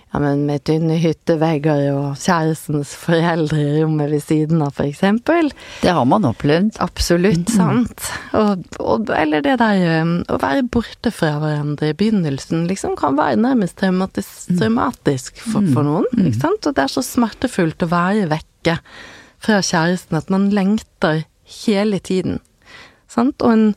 ja, 0.09 0.19
men 0.23 0.41
med 0.47 0.63
tynne 0.65 0.95
hyttevegger 0.97 1.83
og 1.93 2.17
kjærestens 2.17 2.95
foreldre 2.97 3.59
i 3.61 3.83
rommet 3.83 4.09
ved 4.09 4.23
siden 4.25 4.63
av, 4.65 4.73
eksempel. 4.81 5.51
Det 5.83 5.93
har 5.93 6.07
man 6.09 6.25
opplevd. 6.25 6.79
Absolutt, 6.81 7.45
mm. 7.45 7.53
sant. 7.53 8.07
Og, 8.37 8.65
og, 8.81 9.11
eller 9.13 9.45
det 9.45 9.59
der 9.61 10.01
um, 10.01 10.15
å 10.25 10.39
være 10.41 10.65
borte 10.73 11.13
fra 11.13 11.35
hverandre 11.43 11.91
i 11.91 11.97
begynnelsen 11.99 12.65
liksom 12.71 12.97
kan 12.97 13.19
være 13.19 13.37
nærmest 13.43 13.77
traumatisk, 13.83 14.49
mm. 14.49 14.59
traumatisk 14.63 15.41
for, 15.45 15.61
for, 15.61 15.85
mm. 15.85 15.89
noen, 15.91 16.11
ikke 16.25 16.41
sant. 16.41 16.65
Og 16.65 16.77
det 16.77 16.85
er 16.87 16.95
så 16.97 17.05
smertefullt 17.05 17.85
å 17.85 17.93
være 17.93 18.29
vekke 18.33 18.79
fra 19.39 19.61
kjæresten 19.61 20.17
at 20.17 20.33
man 20.33 20.49
lengter 20.51 21.23
hele 21.61 22.01
tiden, 22.01 22.41
sant. 23.09 23.45
Og 23.45 23.53
en 23.53 23.67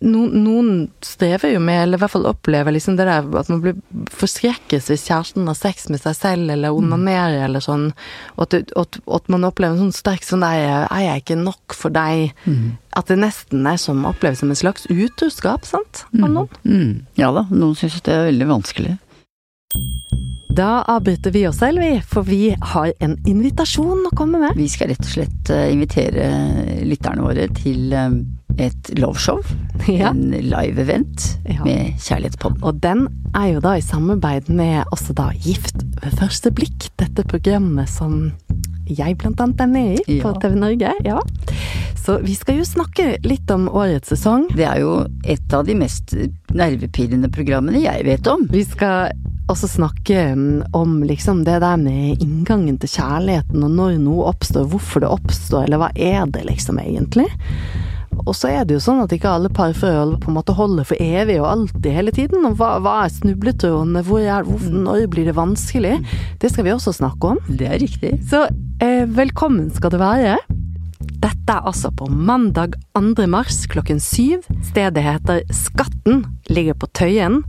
noen, 0.00 0.32
noen 0.44 0.70
strever 1.04 1.54
jo 1.54 1.60
med, 1.62 1.82
eller 1.82 1.98
i 1.98 2.02
hvert 2.02 2.14
fall 2.14 2.28
opplever 2.30 2.74
liksom 2.74 2.96
det 2.98 3.06
der 3.08 3.26
at 3.40 3.50
man 3.52 3.62
blir 3.64 3.78
forskrekket 4.14 4.90
hvis 4.90 5.06
kjæresten 5.08 5.48
har 5.50 5.58
sex 5.58 5.88
med 5.92 6.02
seg 6.02 6.16
selv, 6.18 6.52
eller 6.54 6.76
onanerer, 6.76 7.38
mm. 7.38 7.44
eller 7.48 7.64
sånn, 7.64 7.88
og 8.36 8.46
at, 8.46 8.72
at, 8.78 9.00
at, 9.04 9.30
man 9.32 9.48
opplever 9.48 9.76
en 9.76 9.86
sånn 9.86 9.98
sterk 10.00 10.26
sånn 10.26 10.44
der 10.44 10.86
er 10.86 11.04
jeg 11.06 11.24
ikke 11.24 11.40
nok 11.42 11.76
for 11.76 11.94
deg? 11.94 12.34
Mm. 12.46 12.78
At 12.98 13.10
det 13.10 13.20
nesten 13.22 13.68
er 13.70 13.78
som 13.80 14.02
oppleves 14.08 14.42
som 14.42 14.50
en 14.50 14.58
slags 14.58 14.88
utroskap, 14.90 15.68
sant, 15.68 16.04
av 16.16 16.26
mm. 16.26 16.34
noen. 16.34 16.58
Mm. 16.64 16.96
Ja 17.20 17.30
da, 17.36 17.46
noen 17.52 17.78
syns 17.78 18.00
det 18.06 18.16
er 18.16 18.28
veldig 18.32 18.50
vanskelig. 18.50 18.96
Da 20.50 20.82
avbryter 20.90 21.30
vi 21.30 21.44
oss 21.48 21.60
selv, 21.62 21.78
vi, 21.80 22.00
for 22.02 22.26
vi 22.26 22.50
har 22.72 22.90
en 22.98 23.14
invitasjon 23.28 24.02
å 24.08 24.14
komme 24.18 24.40
med. 24.42 24.56
Vi 24.58 24.66
skal 24.68 24.90
rett 24.90 25.04
og 25.04 25.12
slett 25.12 25.52
eh, 25.54 25.68
invitere 25.70 26.26
lytterne 26.88 27.22
våre 27.22 27.46
til 27.54 27.94
eh, 27.94 28.16
et 28.60 28.94
loveshow. 29.00 29.42
Ja. 29.90 30.10
En 30.10 30.28
live-event 30.30 31.24
ja. 31.48 31.64
med 31.64 31.96
Kjærlighetspodden. 32.04 32.60
Og 32.68 32.82
den 32.84 33.06
er 33.34 33.46
jo 33.54 33.62
da 33.64 33.72
i 33.78 33.82
samarbeid 33.82 34.50
med 34.52 34.84
også 34.92 35.16
da 35.16 35.30
Gift 35.40 35.80
ved 36.02 36.18
første 36.20 36.52
blikk, 36.52 36.90
dette 37.00 37.24
programmet 37.26 37.88
som 37.90 38.28
jeg 38.90 39.16
blant 39.18 39.40
annet 39.40 39.64
er 39.64 39.70
med 39.70 40.04
i 40.04 40.18
på 40.20 40.34
TV 40.42 40.58
Norge. 40.58 40.92
Ja. 41.06 41.18
Så 42.00 42.18
vi 42.24 42.34
skal 42.36 42.60
jo 42.60 42.68
snakke 42.68 43.14
litt 43.24 43.50
om 43.54 43.68
årets 43.72 44.12
sesong. 44.12 44.48
Det 44.56 44.66
er 44.68 44.80
jo 44.82 44.94
et 45.24 45.56
av 45.56 45.66
de 45.68 45.76
mest 45.78 46.14
nervepirrende 46.52 47.30
programmene 47.32 47.82
jeg 47.84 48.06
vet 48.08 48.30
om. 48.30 48.46
Vi 48.52 48.64
skal 48.68 49.12
også 49.50 49.68
snakke 49.68 50.24
mm, 50.34 50.72
om 50.76 51.00
liksom 51.06 51.44
det 51.44 51.58
der 51.62 51.78
med 51.80 52.22
inngangen 52.22 52.78
til 52.80 52.92
kjærligheten, 52.92 53.62
og 53.66 53.76
når 53.76 53.98
noe 54.02 54.28
oppstår, 54.30 54.68
hvorfor 54.70 55.04
det 55.04 55.10
oppstår, 55.10 55.66
eller 55.66 55.82
hva 55.82 55.90
er 55.94 56.26
det 56.30 56.46
liksom 56.48 56.78
egentlig? 56.82 57.26
Og 58.26 58.34
så 58.36 58.52
er 58.52 58.66
det 58.66 58.76
jo 58.76 58.82
sånn 58.84 59.02
at 59.04 59.12
ikke 59.14 59.32
alle 59.32 59.50
parforhold 59.52 60.18
på 60.22 60.30
en 60.30 60.38
måte 60.38 60.54
holder 60.56 60.86
for 60.88 61.00
evig 61.00 61.40
og 61.40 61.48
alltid 61.50 61.90
hele 61.94 62.14
tiden. 62.14 62.46
Og 62.48 62.56
hva, 62.60 62.76
hva 62.82 62.96
er 63.04 63.14
snubletrådene, 63.14 64.04
hvor 64.06 64.22
er, 64.22 64.46
hvor, 64.48 64.64
når 64.70 65.06
blir 65.12 65.30
det 65.30 65.36
vanskelig? 65.38 65.98
Det 66.42 66.52
skal 66.52 66.66
vi 66.66 66.74
også 66.74 66.96
snakke 66.96 67.34
om. 67.34 67.44
Det 67.48 67.68
er 67.68 67.80
riktig. 67.82 68.16
Så 68.30 68.46
eh, 68.82 69.04
velkommen 69.08 69.70
skal 69.74 69.94
det 69.94 70.02
være. 70.02 70.38
Dette 71.20 71.52
er 71.52 71.66
altså 71.68 71.90
på 71.92 72.06
mandag 72.08 72.76
2. 72.96 73.26
mars 73.28 73.64
klokken 73.72 74.00
syv. 74.00 74.44
Stedet 74.64 75.04
heter 75.04 75.42
Skatten, 75.52 76.24
ligger 76.48 76.76
på 76.76 76.88
Tøyen. 76.96 77.42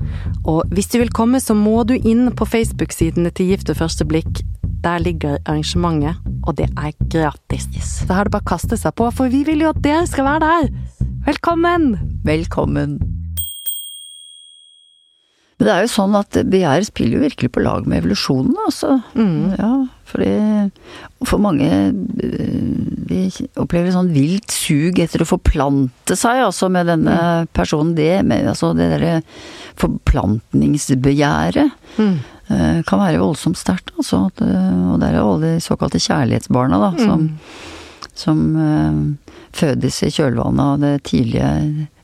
Og 0.43 0.63
hvis 0.71 0.91
du 0.91 0.99
vil 0.99 1.13
komme, 1.13 1.39
så 1.39 1.55
må 1.55 1.83
du 1.87 1.95
inn 1.99 2.31
på 2.35 2.47
Facebook-sidene 2.47 3.31
til 3.35 3.53
Gift 3.53 3.71
ved 3.71 3.79
første 3.79 4.07
blikk 4.07 4.43
der 4.81 5.01
ligger 5.03 5.37
arrangementet, 5.45 6.19
og 6.45 6.57
det 6.57 6.69
er 6.73 6.91
gratis. 7.13 7.67
Så 8.01 8.09
her 8.09 8.25
er 8.25 8.29
det 8.29 8.35
bare 8.35 8.45
å 8.45 8.51
kaste 8.53 8.79
seg 8.79 8.95
på, 8.97 9.09
for 9.13 9.31
vi 9.31 9.43
vil 9.47 9.65
jo 9.65 9.71
at 9.73 9.81
dere 9.85 10.05
skal 10.09 10.27
være 10.27 10.45
der! 10.45 10.71
Velkommen! 11.27 11.93
Velkommen. 12.25 12.99
Men 15.61 15.67
det 15.67 15.73
er 15.75 15.83
jo 15.85 15.91
sånn 15.93 16.15
at 16.17 16.37
begjær 16.49 16.81
spiller 16.87 17.19
jo 17.19 17.25
virkelig 17.27 17.51
på 17.53 17.61
lag 17.61 17.85
med 17.85 17.99
evolusjonen, 18.01 18.55
altså. 18.65 18.95
Mm. 19.13 19.51
Ja, 19.59 19.73
fordi 20.09 20.31
for 21.29 21.37
mange 21.37 21.67
de 23.11 23.19
opplever 23.61 23.93
sånn 23.93 24.09
vilt 24.15 24.49
sug 24.49 24.97
etter 25.03 25.21
å 25.21 25.29
forplante 25.29 26.17
seg, 26.17 26.41
altså, 26.47 26.65
med 26.73 26.89
denne 26.89 27.13
mm. 27.13 27.51
personen. 27.53 27.93
Det 27.93 28.25
med 28.25 28.49
altså 28.49 28.73
det 28.73 28.89
derre 28.95 29.21
forplantningsbegjæret. 29.83 31.77
Mm. 32.01 32.17
Eh, 32.51 32.81
kan 32.87 33.01
være 33.01 33.21
voldsomt 33.21 33.59
sterkt, 33.59 33.93
altså. 33.97 34.25
Eh, 34.43 34.83
og 34.91 34.99
det 35.01 35.09
er 35.09 35.19
jo 35.19 35.27
alle 35.29 35.53
de 35.55 35.63
såkalte 35.63 36.01
kjærlighetsbarna, 36.01 36.81
da, 36.81 36.91
som, 36.99 37.25
mm. 37.27 38.11
som 38.23 38.43
uh, 38.57 39.33
fødes 39.55 40.01
i 40.07 40.11
kjølvannet 40.11 40.63
av 40.65 40.83
det 40.83 40.93
tidlige 41.07 41.49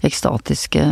ekstatiske 0.07 0.85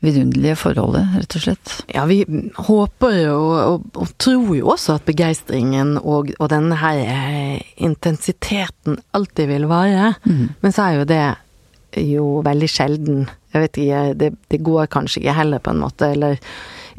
vidunderlige 0.00 0.56
forholdet, 0.56 1.10
rett 1.20 1.36
og 1.36 1.42
slett. 1.44 1.74
Ja, 1.92 2.06
vi 2.08 2.22
håper 2.56 3.16
jo 3.18 3.36
og, 3.52 3.90
og 4.00 4.14
tror 4.16 4.54
jo 4.56 4.70
også 4.72 4.96
at 4.96 5.04
begeistringen 5.04 5.98
og, 6.00 6.32
og 6.38 6.48
denne 6.52 6.78
her 6.80 7.60
intensiteten 7.76 8.96
alltid 9.12 9.52
vil 9.52 9.68
vare. 9.68 10.14
Mm. 10.24 10.46
Men 10.64 10.72
så 10.72 10.86
er 10.86 10.96
jo 10.96 11.08
det 11.10 11.24
jo 12.00 12.26
veldig 12.46 12.70
sjelden. 12.70 13.24
Jeg 13.52 13.66
vet 13.66 13.80
ikke, 13.82 14.02
det, 14.16 14.32
det 14.48 14.62
går 14.64 14.88
kanskje 14.94 15.20
ikke 15.20 15.36
heller, 15.36 15.60
på 15.60 15.74
en 15.74 15.82
måte. 15.84 16.12
Eller 16.14 16.40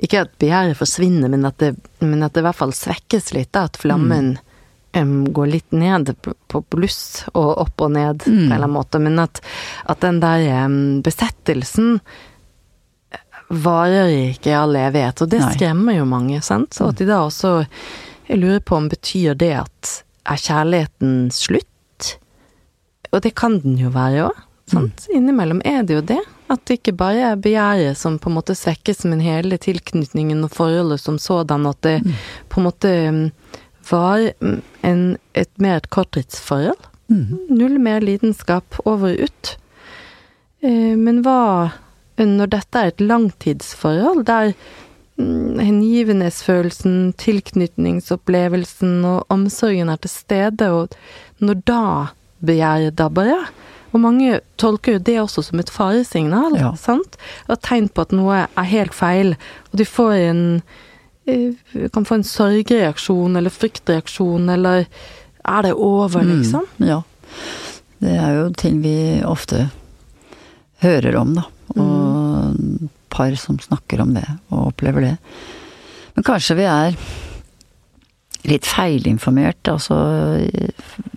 ikke 0.01 0.23
at 0.25 0.31
begjæret 0.41 0.79
forsvinner, 0.79 1.29
men 1.29 1.45
at, 1.45 1.59
det, 1.61 1.75
men 1.99 2.23
at 2.25 2.33
det 2.33 2.41
i 2.41 2.47
hvert 2.47 2.57
fall 2.57 2.73
svekkes 2.73 3.31
litt, 3.35 3.51
da. 3.53 3.67
At 3.69 3.77
flammen 3.77 4.33
mm. 4.33 4.97
um, 4.97 5.13
går 5.29 5.51
litt 5.51 5.77
ned 5.77 6.13
på 6.21 6.63
bluss 6.73 7.27
og 7.35 7.51
opp 7.67 7.85
og 7.85 7.93
ned, 7.93 8.25
mm. 8.25 8.25
på 8.25 8.33
en 8.33 8.45
eller 8.47 8.65
annen 8.65 8.77
måte. 8.79 9.01
Men 9.03 9.21
at, 9.21 9.43
at 9.85 10.01
den 10.01 10.21
der 10.23 10.65
um, 10.65 10.79
besettelsen 11.05 11.99
varer 13.51 14.09
ikke 14.31 14.53
i 14.53 14.57
all 14.57 14.77
evighet, 14.79 15.21
og 15.21 15.31
det 15.33 15.41
Nei. 15.43 15.51
skremmer 15.55 15.99
jo 15.99 16.07
mange, 16.09 16.41
sant. 16.45 16.73
Så 16.73 16.89
at 16.91 17.01
de 17.01 17.09
da 17.09 17.21
også 17.25 17.59
Jeg 18.31 18.39
lurer 18.39 18.61
på 18.63 18.77
om 18.77 18.85
betyr 18.87 19.35
det 19.35 19.51
at 19.59 19.89
er 20.31 20.39
kjærligheten 20.39 21.15
slutt? 21.35 22.13
Og 23.11 23.19
det 23.25 23.33
kan 23.35 23.57
den 23.59 23.75
jo 23.81 23.89
være 23.91 24.29
òg, 24.29 24.37
sant. 24.71 25.03
Mm. 25.09 25.17
Innimellom 25.17 25.65
er 25.67 25.83
det 25.83 25.97
jo 25.97 26.03
det. 26.13 26.21
At 26.51 26.65
det 26.67 26.79
ikke 26.79 26.97
bare 26.99 27.31
er 27.31 27.39
begjæret 27.39 27.99
som 27.99 28.17
på 28.19 28.29
en 28.29 28.37
måte 28.39 28.55
svekkes, 28.57 29.05
men 29.07 29.23
hele 29.23 29.59
tilknytningen 29.61 30.43
og 30.43 30.51
forholdet 30.55 30.99
som 30.99 31.19
sådan. 31.21 31.67
At 31.69 31.79
det 31.87 31.97
mm. 32.03 32.15
på 32.51 32.59
en 32.59 32.67
måte 32.67 32.93
mm, 33.11 33.25
var 33.91 34.25
mm, 34.41 34.59
en, 34.87 35.05
et 35.33 35.51
mer 35.57 35.79
et 35.79 35.89
korttidsforhold. 35.89 36.89
Null 37.51 37.79
mer 37.79 37.99
lidenskap 38.03 38.77
over 38.85 39.17
ut. 39.19 39.55
Eh, 40.63 40.95
men 40.95 41.23
hva 41.25 41.71
når 42.21 42.51
dette 42.51 42.77
er 42.77 42.91
et 42.91 43.01
langtidsforhold, 43.01 44.25
der 44.27 44.51
mm, 45.17 45.59
hengivenhetsfølelsen, 45.59 47.13
tilknytningsopplevelsen 47.17 48.99
og 49.07 49.25
omsorgen 49.33 49.89
er 49.89 50.01
til 50.03 50.13
stede, 50.13 50.69
og 50.69 50.93
når 51.39 51.63
da 51.65 51.83
begjæret 52.45 52.97
dabber 52.99 53.33
av? 53.39 53.49
Og 53.91 53.99
mange 53.99 54.39
tolker 54.61 54.93
jo 54.97 54.99
det 55.03 55.17
også 55.21 55.43
som 55.43 55.59
et 55.59 55.69
faresignal, 55.69 56.55
Ja. 56.59 56.71
sant? 56.79 57.17
Og 57.49 57.59
tegn 57.61 57.89
på 57.89 58.01
at 58.05 58.11
noe 58.15 58.47
er 58.57 58.63
helt 58.71 58.93
feil. 58.95 59.35
Og 59.71 59.77
de 59.77 59.85
får 59.85 60.13
en 60.29 60.61
eh, 61.27 61.53
Kan 61.93 62.05
få 62.05 62.15
en 62.15 62.23
sorgreaksjon 62.23 63.35
eller 63.37 63.49
fryktreaksjon, 63.53 64.49
eller 64.49 64.87
er 65.45 65.61
det 65.61 65.73
over, 65.73 66.23
liksom? 66.23 66.65
Mm, 66.79 66.87
ja. 66.87 67.01
Det 68.01 68.15
er 68.17 68.33
jo 68.39 68.49
ting 68.57 68.81
vi 68.81 69.21
ofte 69.25 69.69
hører 70.81 71.15
om, 71.19 71.35
da. 71.35 71.43
Og 71.77 72.89
par 73.11 73.35
som 73.35 73.59
snakker 73.59 74.01
om 74.01 74.13
det, 74.15 74.25
og 74.49 74.71
opplever 74.71 75.01
det. 75.01 75.17
Men 76.15 76.23
kanskje 76.23 76.55
vi 76.57 76.63
er 76.67 76.95
litt 78.47 78.65
feilinformert, 78.65 79.67
altså 79.69 79.97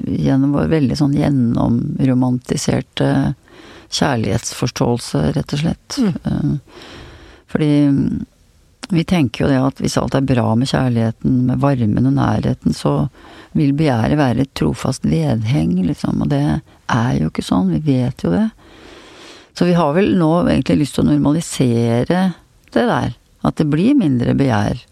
gjennom 0.05 0.53
vår 0.57 0.69
veldig 0.73 0.99
sånn 0.99 1.17
gjennomromantiserte 1.17 3.09
kjærlighetsforståelse, 3.95 5.23
rett 5.37 5.55
og 5.55 5.63
slett. 5.63 5.99
Mm. 6.01 6.59
Fordi 7.53 7.73
vi 8.91 9.05
tenker 9.09 9.45
jo 9.45 9.51
det 9.51 9.61
at 9.63 9.81
hvis 9.81 9.97
alt 10.01 10.17
er 10.19 10.27
bra 10.27 10.51
med 10.59 10.69
kjærligheten, 10.69 11.39
med 11.49 11.63
varmen 11.63 12.11
og 12.11 12.17
nærheten, 12.19 12.77
så 12.77 13.07
vil 13.57 13.73
begjæret 13.77 14.19
være 14.19 14.45
et 14.45 14.55
trofast 14.59 15.07
vedheng, 15.09 15.77
liksom. 15.87 16.25
Og 16.25 16.33
det 16.33 16.43
er 16.45 17.13
jo 17.21 17.31
ikke 17.31 17.47
sånn, 17.47 17.73
vi 17.73 17.81
vet 17.87 18.25
jo 18.27 18.35
det. 18.35 18.49
Så 19.55 19.69
vi 19.69 19.77
har 19.79 19.95
vel 19.95 20.17
nå 20.19 20.33
egentlig 20.43 20.83
lyst 20.83 20.99
til 20.99 21.05
å 21.05 21.13
normalisere 21.13 22.25
det 22.75 22.89
der. 22.91 23.15
At 23.47 23.61
det 23.61 23.69
blir 23.71 23.95
mindre 23.97 24.35
begjær. 24.37 24.83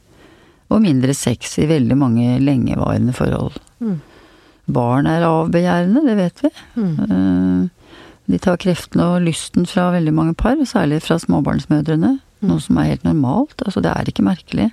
Og 0.72 0.82
mindre 0.84 1.14
sex 1.16 1.58
i 1.60 1.68
veldig 1.70 1.98
mange 2.00 2.38
lengevarende 2.40 3.14
forhold. 3.16 3.58
Mm. 3.82 4.00
Barn 4.72 5.08
er 5.10 5.26
avbegjærende, 5.26 6.04
det 6.06 6.18
vet 6.18 6.44
vi. 6.44 6.52
Mm. 6.78 6.92
Eh, 7.06 7.96
De 8.32 8.38
tar 8.38 8.60
kreftene 8.62 9.08
og 9.16 9.24
lysten 9.26 9.66
fra 9.66 9.90
veldig 9.92 10.12
mange 10.14 10.34
par, 10.38 10.56
særlig 10.64 11.02
fra 11.02 11.18
småbarnsmødrene. 11.20 12.14
Noe 12.46 12.62
som 12.62 12.78
er 12.78 12.92
helt 12.92 13.04
normalt. 13.06 13.60
Altså, 13.66 13.82
det 13.82 13.90
er 13.92 14.08
ikke 14.08 14.24
merkelig. 14.26 14.70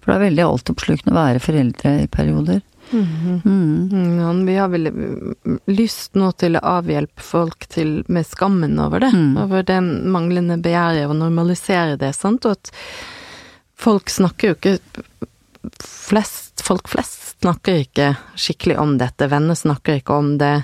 For 0.00 0.10
det 0.10 0.16
er 0.16 0.26
veldig 0.26 0.46
altoppslukende 0.46 1.14
å 1.14 1.20
være 1.20 1.42
foreldre 1.44 1.94
i 2.02 2.08
perioder. 2.08 2.60
Mm 2.90 3.06
-hmm. 3.06 3.40
Mm, 3.44 4.46
vi 4.46 4.56
har 4.56 4.68
vel 4.68 4.90
mm, 4.90 5.58
lyst 5.66 6.14
nå 6.14 6.32
til 6.32 6.56
å 6.56 6.64
avhjelpe 6.80 7.22
folk 7.22 7.66
til, 7.68 8.04
med 8.08 8.26
skammen 8.26 8.78
over 8.78 9.00
det. 9.00 9.12
Mm. 9.12 9.36
Over 9.36 9.62
det 9.62 9.80
manglende 9.82 10.56
begjæret, 10.56 11.06
og 11.06 11.16
normalisere 11.16 11.96
det. 11.96 12.14
Sant? 12.14 12.44
Og 12.44 12.52
at 12.52 12.72
folk 13.80 14.10
snakker 14.12 14.52
jo 14.52 14.58
ikke 14.58 14.78
flest, 15.80 16.60
Folk 16.64 16.88
flest 16.92 17.40
snakker 17.40 17.80
ikke 17.82 18.10
skikkelig 18.38 18.76
om 18.78 18.98
dette. 19.00 19.26
Venner 19.32 19.56
snakker 19.56 19.96
ikke 20.00 20.16
om 20.20 20.34
det. 20.38 20.62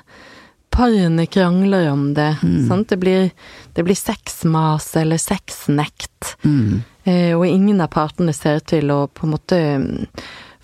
Parene 0.70 1.24
krangler 1.26 1.88
om 1.88 2.10
det. 2.14 2.34
Mm. 2.44 2.66
Sant? 2.68 2.90
Det 2.92 2.98
blir, 3.00 3.30
det 3.72 3.84
blir 3.86 3.96
sexmas 3.96 4.90
eller 5.00 5.16
sexnekt. 5.18 6.34
Mm. 6.44 6.82
Eh, 7.08 7.32
og 7.32 7.46
ingen 7.48 7.80
av 7.80 7.88
partene 7.94 8.34
ser 8.36 8.60
til 8.68 8.92
å 8.92 9.06
på 9.08 9.24
en 9.26 9.32
måte 9.32 9.60
mm, 9.80 10.06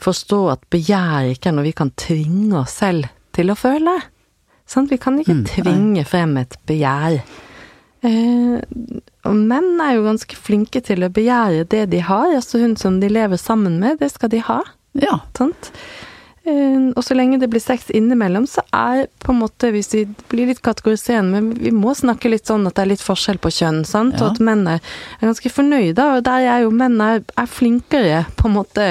forstå 0.04 0.40
at 0.52 0.68
begjær 0.74 1.32
ikke 1.32 1.48
er 1.48 1.56
noe 1.56 1.66
vi 1.70 1.74
kan 1.80 1.94
tvinge 1.96 2.60
oss 2.60 2.76
selv 2.82 3.08
til 3.32 3.54
å 3.54 3.56
føle. 3.56 3.96
Sant? 4.68 4.92
Vi 4.92 5.00
kan 5.00 5.16
ikke 5.22 5.40
Mm, 5.40 5.46
tvinge 5.48 6.04
frem 6.04 6.36
et 6.44 6.58
begjær. 6.68 7.22
Eh, 8.02 8.62
og 9.28 9.34
menn 9.38 9.76
er 9.82 9.96
jo 9.96 10.06
ganske 10.08 10.38
flinke 10.38 10.82
til 10.82 11.04
å 11.06 11.12
begjære 11.14 11.66
det 11.70 11.84
de 11.92 12.00
har. 12.02 12.32
Altså 12.38 12.62
hun 12.62 12.74
som 12.80 12.98
de 13.02 13.10
lever 13.12 13.38
sammen 13.40 13.78
med, 13.82 14.00
det 14.02 14.10
skal 14.14 14.32
de 14.32 14.42
ha. 14.48 14.62
Ja. 14.98 15.20
Sant? 15.38 15.70
Eh, 16.42 16.88
og 16.96 17.04
så 17.06 17.14
lenge 17.14 17.38
det 17.38 17.48
blir 17.52 17.62
sex 17.62 17.90
innimellom, 17.94 18.48
så 18.50 18.64
er 18.74 19.06
på 19.22 19.30
en 19.30 19.42
måte, 19.44 19.70
hvis 19.70 19.92
vi 19.94 20.06
blir 20.32 20.50
litt 20.50 20.62
kategoriserende, 20.66 21.38
men 21.38 21.52
vi 21.62 21.70
må 21.70 21.94
snakke 21.94 22.32
litt 22.32 22.50
sånn 22.50 22.66
at 22.66 22.74
det 22.74 22.82
er 22.82 22.90
litt 22.96 23.04
forskjell 23.04 23.38
på 23.42 23.52
kjønn, 23.60 23.84
sant? 23.86 24.18
Ja. 24.18 24.24
Og 24.24 24.32
at 24.32 24.42
menn 24.42 24.66
er, 24.66 24.82
er 25.20 25.30
ganske 25.30 25.52
fornøyde, 25.54 26.08
og 26.16 26.24
der 26.26 26.48
er 26.56 26.64
jo 26.64 26.72
menn 26.74 26.98
er, 27.04 27.22
er 27.38 27.50
flinkere, 27.50 28.24
på 28.34 28.50
en 28.50 28.58
måte, 28.58 28.88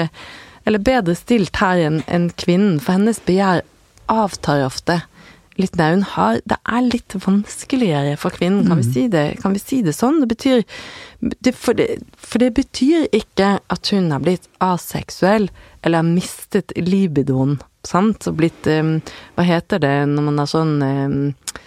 eller 0.64 0.80
bedre 0.80 1.18
stilt 1.18 1.60
her 1.60 1.82
enn 1.84 2.00
enn 2.08 2.30
kvinnen, 2.40 2.80
for 2.80 2.96
hennes 2.96 3.20
begjær 3.26 3.66
avtar 4.12 4.64
ofte. 4.64 5.02
Hun 5.58 6.02
har 6.02 6.40
Det 6.48 6.56
er 6.64 6.80
litt 6.86 7.14
vanskeligere 7.14 8.16
for 8.16 8.30
kvinnen, 8.30 8.66
kan, 8.68 8.78
vi, 8.80 8.82
si 8.84 9.08
det, 9.08 9.38
kan 9.42 9.52
vi 9.52 9.58
si 9.60 9.82
det 9.82 9.92
sånn? 9.94 10.20
Det 10.22 10.28
betyr 10.28 10.62
det, 11.20 11.52
for, 11.54 11.74
det, 11.74 11.98
for 12.16 12.38
det 12.42 12.52
betyr 12.56 13.06
ikke 13.12 13.58
at 13.70 13.90
hun 13.92 14.10
har 14.10 14.20
blitt 14.24 14.48
aseksuell, 14.64 15.50
eller 15.82 16.00
har 16.02 16.08
mistet 16.08 16.72
libidoen, 16.76 17.58
sant? 17.84 18.26
Og 18.30 18.36
blitt 18.40 18.66
um, 18.66 18.96
Hva 19.36 19.44
heter 19.44 19.78
det 19.82 19.94
når 20.08 20.22
man 20.30 20.40
er 20.42 20.50
sånn 20.50 20.74
f- 20.82 21.60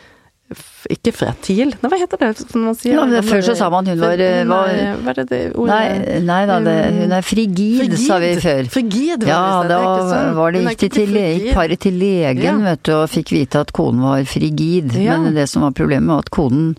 Ikke 0.94 1.12
fertil? 1.16 1.72
Nei, 1.82 1.90
hva 1.92 1.98
heter 2.02 2.22
det 2.22 2.56
man 2.62 2.76
sier 2.78 2.94
Ja, 2.98 3.22
Før 3.26 3.42
så 3.48 3.56
sa 3.58 3.70
man 3.74 3.88
hun 3.90 4.00
var, 4.02 4.20
eh, 4.22 4.44
var 4.50 4.68
Nei, 4.70 4.88
Hva 5.02 5.14
er 5.14 5.20
det 5.22 5.26
det 5.32 5.40
ordet 5.56 5.70
Nei, 5.74 6.20
nei 6.28 6.40
da, 6.50 6.60
det, 6.66 6.76
hun 7.00 7.16
er 7.18 7.26
frigid, 7.26 7.96
sa 8.02 8.20
vi 8.22 8.34
før. 8.44 8.70
Frigid, 8.74 9.26
var 9.26 9.32
Ja, 9.32 9.44
det, 9.64 9.70
da 9.70 9.96
sånn. 10.12 10.34
var 10.38 10.52
det 10.56 10.64
gikk 10.68 10.86
til 10.98 11.16
paret 11.56 11.80
til 11.86 11.98
legen, 12.00 12.44
Ja. 12.44 12.58
vet 12.72 12.84
du, 12.84 12.94
og 13.00 13.10
fikk 13.10 13.32
vite 13.36 13.64
at 13.66 13.74
konen 13.74 14.02
var 14.06 14.24
frigid. 14.30 14.94
Ja. 15.02 15.18
Men 15.18 15.34
det 15.38 15.48
som 15.50 15.66
var 15.66 15.72
problemet 15.72 16.08
var 16.12 16.26
at 16.26 16.30
konen 16.32 16.76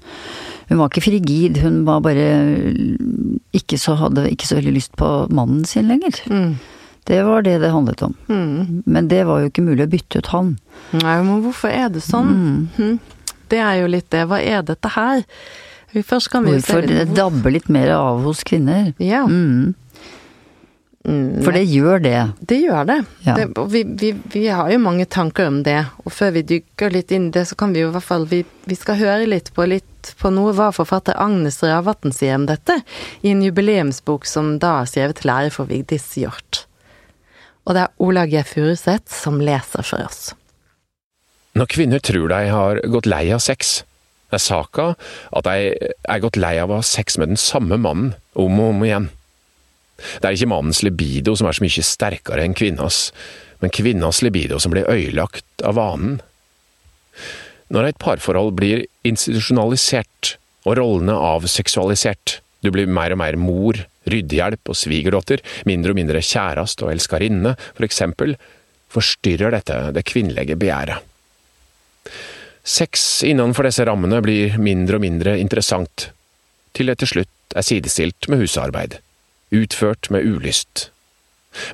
hun 0.69 0.79
var 0.81 0.88
ikke 0.90 1.05
frigid, 1.05 1.59
hun 1.62 1.85
var 1.87 2.01
bare 2.03 2.25
ikke 3.55 3.79
så, 3.79 3.95
hadde 4.01 4.25
ikke 4.33 4.49
så 4.49 4.57
veldig 4.59 4.73
lyst 4.75 4.97
på 4.99 5.11
mannen 5.31 5.64
sin 5.69 5.87
lenger. 5.90 6.19
Mm. 6.27 6.57
Det 7.07 7.21
var 7.23 7.45
det 7.47 7.61
det 7.62 7.71
handlet 7.71 8.03
om. 8.03 8.14
Mm. 8.29 8.83
Men 8.85 9.07
det 9.09 9.21
var 9.29 9.45
jo 9.45 9.51
ikke 9.53 9.62
mulig 9.62 9.87
å 9.87 9.90
bytte 9.92 10.19
ut 10.19 10.31
han. 10.33 10.57
Nei, 10.97 11.14
men 11.23 11.45
hvorfor 11.45 11.71
er 11.71 11.92
det 11.95 12.03
sånn? 12.03 12.33
Mm. 12.75 12.99
Det 13.53 13.63
er 13.63 13.81
jo 13.83 13.89
litt 13.91 14.11
det. 14.15 14.27
Hva 14.31 14.41
er 14.43 14.67
dette 14.67 14.93
her? 14.97 15.25
Først 16.05 16.29
kan 16.33 16.45
vi 16.45 16.57
Hvorfor 16.57 16.85
det 16.85 17.09
dabber 17.17 17.55
litt 17.55 17.69
mer 17.73 17.95
av 17.95 18.25
hos 18.27 18.43
kvinner. 18.45 18.93
Ja. 19.01 19.25
Mm. 19.25 19.75
Mm, 21.07 21.45
For 21.45 21.55
det 21.55 21.63
gjør 21.71 22.01
det. 22.03 22.21
Det 22.41 22.57
gjør 22.65 22.87
det. 22.89 22.97
Ja. 23.23 23.37
det 23.39 23.67
vi, 23.71 23.85
vi, 23.87 24.11
vi 24.33 24.47
har 24.51 24.71
jo 24.73 24.79
mange 24.83 25.07
tanker 25.07 25.47
om 25.47 25.61
det, 25.63 25.79
og 26.03 26.11
før 26.13 26.33
vi 26.35 26.43
dykker 26.43 26.91
litt 26.91 27.15
inn 27.15 27.29
i 27.29 27.35
det, 27.37 27.45
så 27.47 27.55
kan 27.59 27.75
vi 27.75 27.85
jo 27.85 27.93
i 27.93 27.95
hvert 27.95 28.07
fall 28.07 28.27
Vi, 28.27 28.41
vi 28.67 28.79
skal 28.79 28.99
høre 28.99 29.29
litt 29.31 29.53
på, 29.55 29.69
litt 29.71 30.11
på 30.19 30.33
noe 30.35 30.55
hva 30.57 30.73
forfatter 30.75 31.15
Agnes 31.23 31.61
Ravatn 31.63 32.15
sier 32.15 32.35
om 32.41 32.49
dette, 32.51 32.81
i 33.23 33.31
en 33.31 33.45
jubileumsbok 33.47 34.27
som 34.27 34.57
da 34.63 34.81
er 34.81 34.91
skrevet 34.91 35.23
til 35.23 35.31
ære 35.37 35.55
for 35.55 35.71
Vigdis 35.71 36.09
Hjort. 36.19 36.65
Og 37.67 37.79
det 37.79 37.87
er 37.87 38.03
Ola 38.03 38.27
G. 38.31 38.43
Furuseth 38.47 39.15
som 39.15 39.39
leser 39.43 39.87
for 39.87 40.03
oss. 40.07 40.33
Når 41.57 41.71
kvinner 41.73 42.03
tror 42.05 42.29
de 42.29 42.40
har 42.53 42.83
gått 42.92 43.09
lei 43.09 43.31
av 43.33 43.40
sex, 43.40 43.79
er 44.35 44.42
saka 44.42 44.90
at 45.33 45.47
de 45.47 45.71
er 45.73 46.21
gått 46.21 46.37
lei 46.37 46.57
av 46.61 46.73
å 46.73 46.81
ha 46.83 46.85
sex 46.85 47.16
med 47.16 47.31
den 47.33 47.40
samme 47.40 47.79
mannen 47.81 48.12
om 48.37 48.61
og 48.61 48.75
om 48.75 48.85
igjen. 48.85 49.09
Det 49.97 50.29
er 50.29 50.37
ikke 50.37 50.51
mannens 50.53 50.83
libido 50.85 51.33
som 51.38 51.49
er 51.49 51.57
så 51.57 51.64
mye 51.64 51.87
sterkere 51.88 52.45
enn 52.45 52.57
kvinnas, 52.59 53.09
men 53.62 53.73
kvinnas 53.73 54.21
libido 54.27 54.61
som 54.61 54.75
blir 54.75 54.90
øyelagt 54.92 55.64
av 55.64 55.79
vanen. 55.79 56.19
Når 57.73 57.88
et 57.88 58.03
parforhold 58.05 58.53
blir 58.59 58.85
institusjonalisert 59.09 60.37
og 60.69 60.77
rollene 60.77 61.16
avseksualisert, 61.33 62.40
du 62.61 62.69
blir 62.75 62.90
mer 62.90 63.14
og 63.14 63.23
mer 63.23 63.40
mor, 63.40 63.81
ryddehjelp 64.11 64.69
og 64.69 64.77
svigerdatter, 64.77 65.40
mindre 65.64 65.95
og 65.95 66.03
mindre 66.03 66.21
kjærest 66.21 66.85
og 66.85 66.92
elskerinne, 66.92 67.57
for 67.73 67.88
eksempel, 67.88 68.37
forstyrrer 68.92 69.57
dette 69.57 69.81
det 69.97 70.05
kvinnelige 70.07 70.59
begjæret. 70.61 71.15
Sex 72.66 73.22
innenfor 73.22 73.68
disse 73.68 73.85
rammene 73.87 74.18
blir 74.24 74.57
mindre 74.59 74.98
og 74.98 75.05
mindre 75.05 75.37
interessant, 75.38 76.09
til 76.74 76.90
det 76.90 76.98
til 76.98 77.12
slutt 77.12 77.55
er 77.55 77.62
sidestilt 77.62 78.26
med 78.26 78.42
husarbeid, 78.42 78.98
utført 79.55 80.11
med 80.11 80.26
ulyst. 80.26 80.88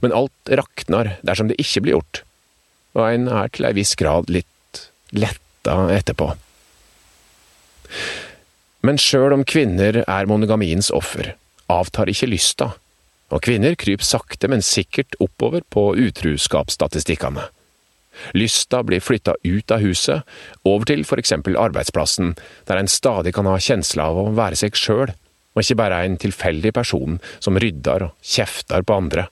Men 0.04 0.12
alt 0.12 0.52
raknar 0.52 1.14
dersom 1.24 1.48
det 1.48 1.56
ikke 1.62 1.80
blir 1.86 1.96
gjort, 1.96 2.20
og 2.92 3.06
en 3.08 3.24
er 3.32 3.48
til 3.48 3.70
ei 3.70 3.72
viss 3.80 3.96
grad 3.96 4.28
litt 4.28 4.82
letta 5.16 5.78
etterpå. 5.96 6.28
Men 8.84 9.00
sjøl 9.00 9.32
om 9.38 9.46
kvinner 9.48 10.02
er 10.02 10.28
monogamiens 10.28 10.92
offer, 10.92 11.32
avtar 11.72 12.12
ikke 12.12 12.28
lysta, 12.34 12.72
og 13.32 13.40
kvinner 13.48 13.78
kryper 13.80 14.04
sakte, 14.04 14.52
men 14.52 14.60
sikkert 14.60 15.16
oppover 15.24 15.64
på 15.72 15.88
utruskapsstatistikkene. 16.04 17.48
Lysta 18.36 18.82
blir 18.86 19.02
flytta 19.02 19.34
ut 19.42 19.74
av 19.74 19.82
huset, 19.82 20.22
over 20.68 20.88
til 20.88 21.04
for 21.08 21.20
eksempel 21.22 21.58
arbeidsplassen, 21.60 22.34
der 22.68 22.80
en 22.80 22.90
stadig 22.90 23.34
kan 23.36 23.48
ha 23.48 23.58
kjensle 23.58 24.04
av 24.04 24.18
å 24.20 24.30
være 24.36 24.58
seg 24.62 24.78
sjøl, 24.78 25.12
og 25.52 25.62
ikke 25.62 25.78
bare 25.80 26.02
en 26.06 26.18
tilfeldig 26.20 26.72
person 26.76 27.18
som 27.42 27.58
rydder 27.60 28.08
og 28.08 28.16
kjefter 28.24 28.84
på 28.86 28.96
andre. 28.96 29.26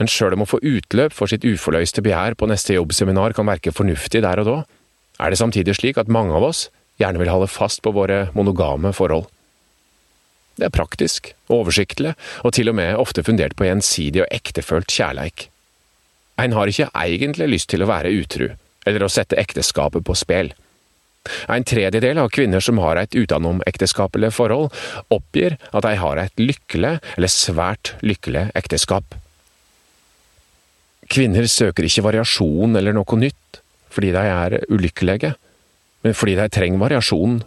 Men 0.00 0.08
sjøl 0.08 0.36
om 0.36 0.44
å 0.44 0.48
få 0.48 0.60
utløp 0.64 1.12
for 1.12 1.28
sitt 1.28 1.44
uforløste 1.44 2.04
begjær 2.04 2.36
på 2.40 2.48
neste 2.48 2.76
jobbseminar 2.76 3.34
kan 3.36 3.48
verke 3.48 3.72
fornuftig 3.76 4.22
der 4.24 4.40
og 4.40 4.48
da, 4.48 4.58
er 5.20 5.32
det 5.32 5.40
samtidig 5.40 5.76
slik 5.76 6.00
at 6.00 6.12
mange 6.12 6.32
av 6.36 6.46
oss 6.46 6.68
gjerne 7.00 7.20
vil 7.20 7.32
holde 7.32 7.50
fast 7.52 7.82
på 7.84 7.92
våre 7.92 8.28
monogame 8.36 8.92
forhold. 8.96 9.28
Det 10.56 10.68
er 10.68 10.74
praktisk, 10.74 11.32
oversiktlig, 11.52 12.12
og 12.44 12.52
til 12.56 12.68
og 12.72 12.76
med 12.76 12.96
ofte 13.00 13.24
fundert 13.24 13.56
på 13.56 13.68
gjensidig 13.68 14.24
og 14.24 14.32
ektefølt 14.34 14.92
kjærleik. 14.92 15.48
En 16.40 16.56
har 16.56 16.70
ikke 16.70 16.88
egentlig 16.96 17.48
lyst 17.50 17.70
til 17.72 17.84
å 17.84 17.90
være 17.90 18.12
utru, 18.16 18.48
eller 18.88 19.04
å 19.04 19.12
sette 19.12 19.38
ekteskapet 19.40 20.04
på 20.06 20.16
spill. 20.16 20.52
En 21.52 21.66
tredjedel 21.68 22.18
av 22.22 22.30
kvinner 22.32 22.64
som 22.64 22.80
har 22.80 22.96
et 22.96 23.14
utenomekteskapelig 23.16 24.32
forhold, 24.32 24.70
oppgir 25.12 25.58
at 25.68 25.84
de 25.84 25.96
har 26.00 26.20
et 26.22 26.40
lykkelig 26.40 26.94
eller 27.16 27.32
svært 27.32 27.92
lykkelig 28.00 28.48
ekteskap. 28.56 29.18
Kvinner 31.10 31.48
søker 31.50 31.84
ikke 31.84 32.06
variasjon 32.06 32.78
eller 32.78 32.96
noe 32.96 33.20
nytt 33.20 33.60
fordi 33.90 34.12
de 34.14 34.22
er 34.22 34.60
ulykkelige, 34.70 35.32
men 36.06 36.14
fordi 36.14 36.36
de 36.38 36.48
trenger 36.54 36.78
variasjon 36.78 37.40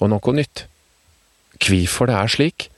og 0.00 0.08
noe 0.08 0.34
nytt. 0.34 0.64
Hvorfor 1.60 2.08
det 2.08 2.16
er 2.16 2.32
slik, 2.32 2.68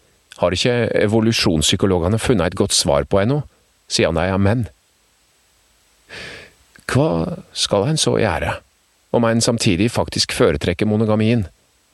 har 0.43 0.53
ikke 0.53 0.89
evolusjonspsykologene 1.05 2.19
funnet 2.19 2.51
et 2.51 2.59
godt 2.59 2.75
svar 2.75 3.07
på 3.07 3.23
ennå, 3.23 3.45
siden 3.87 4.19
de 4.19 4.27
er 4.27 4.43
menn. 4.43 4.67
Hva 6.93 7.41
skal 7.57 7.89
en 7.89 8.01
så 8.01 8.19
gjøre? 8.21 8.59
om 9.15 9.25
en 9.25 9.41
samtidig 9.41 9.93
faktisk 9.95 10.35
foretrekker 10.35 10.89
monogamien, 10.91 11.47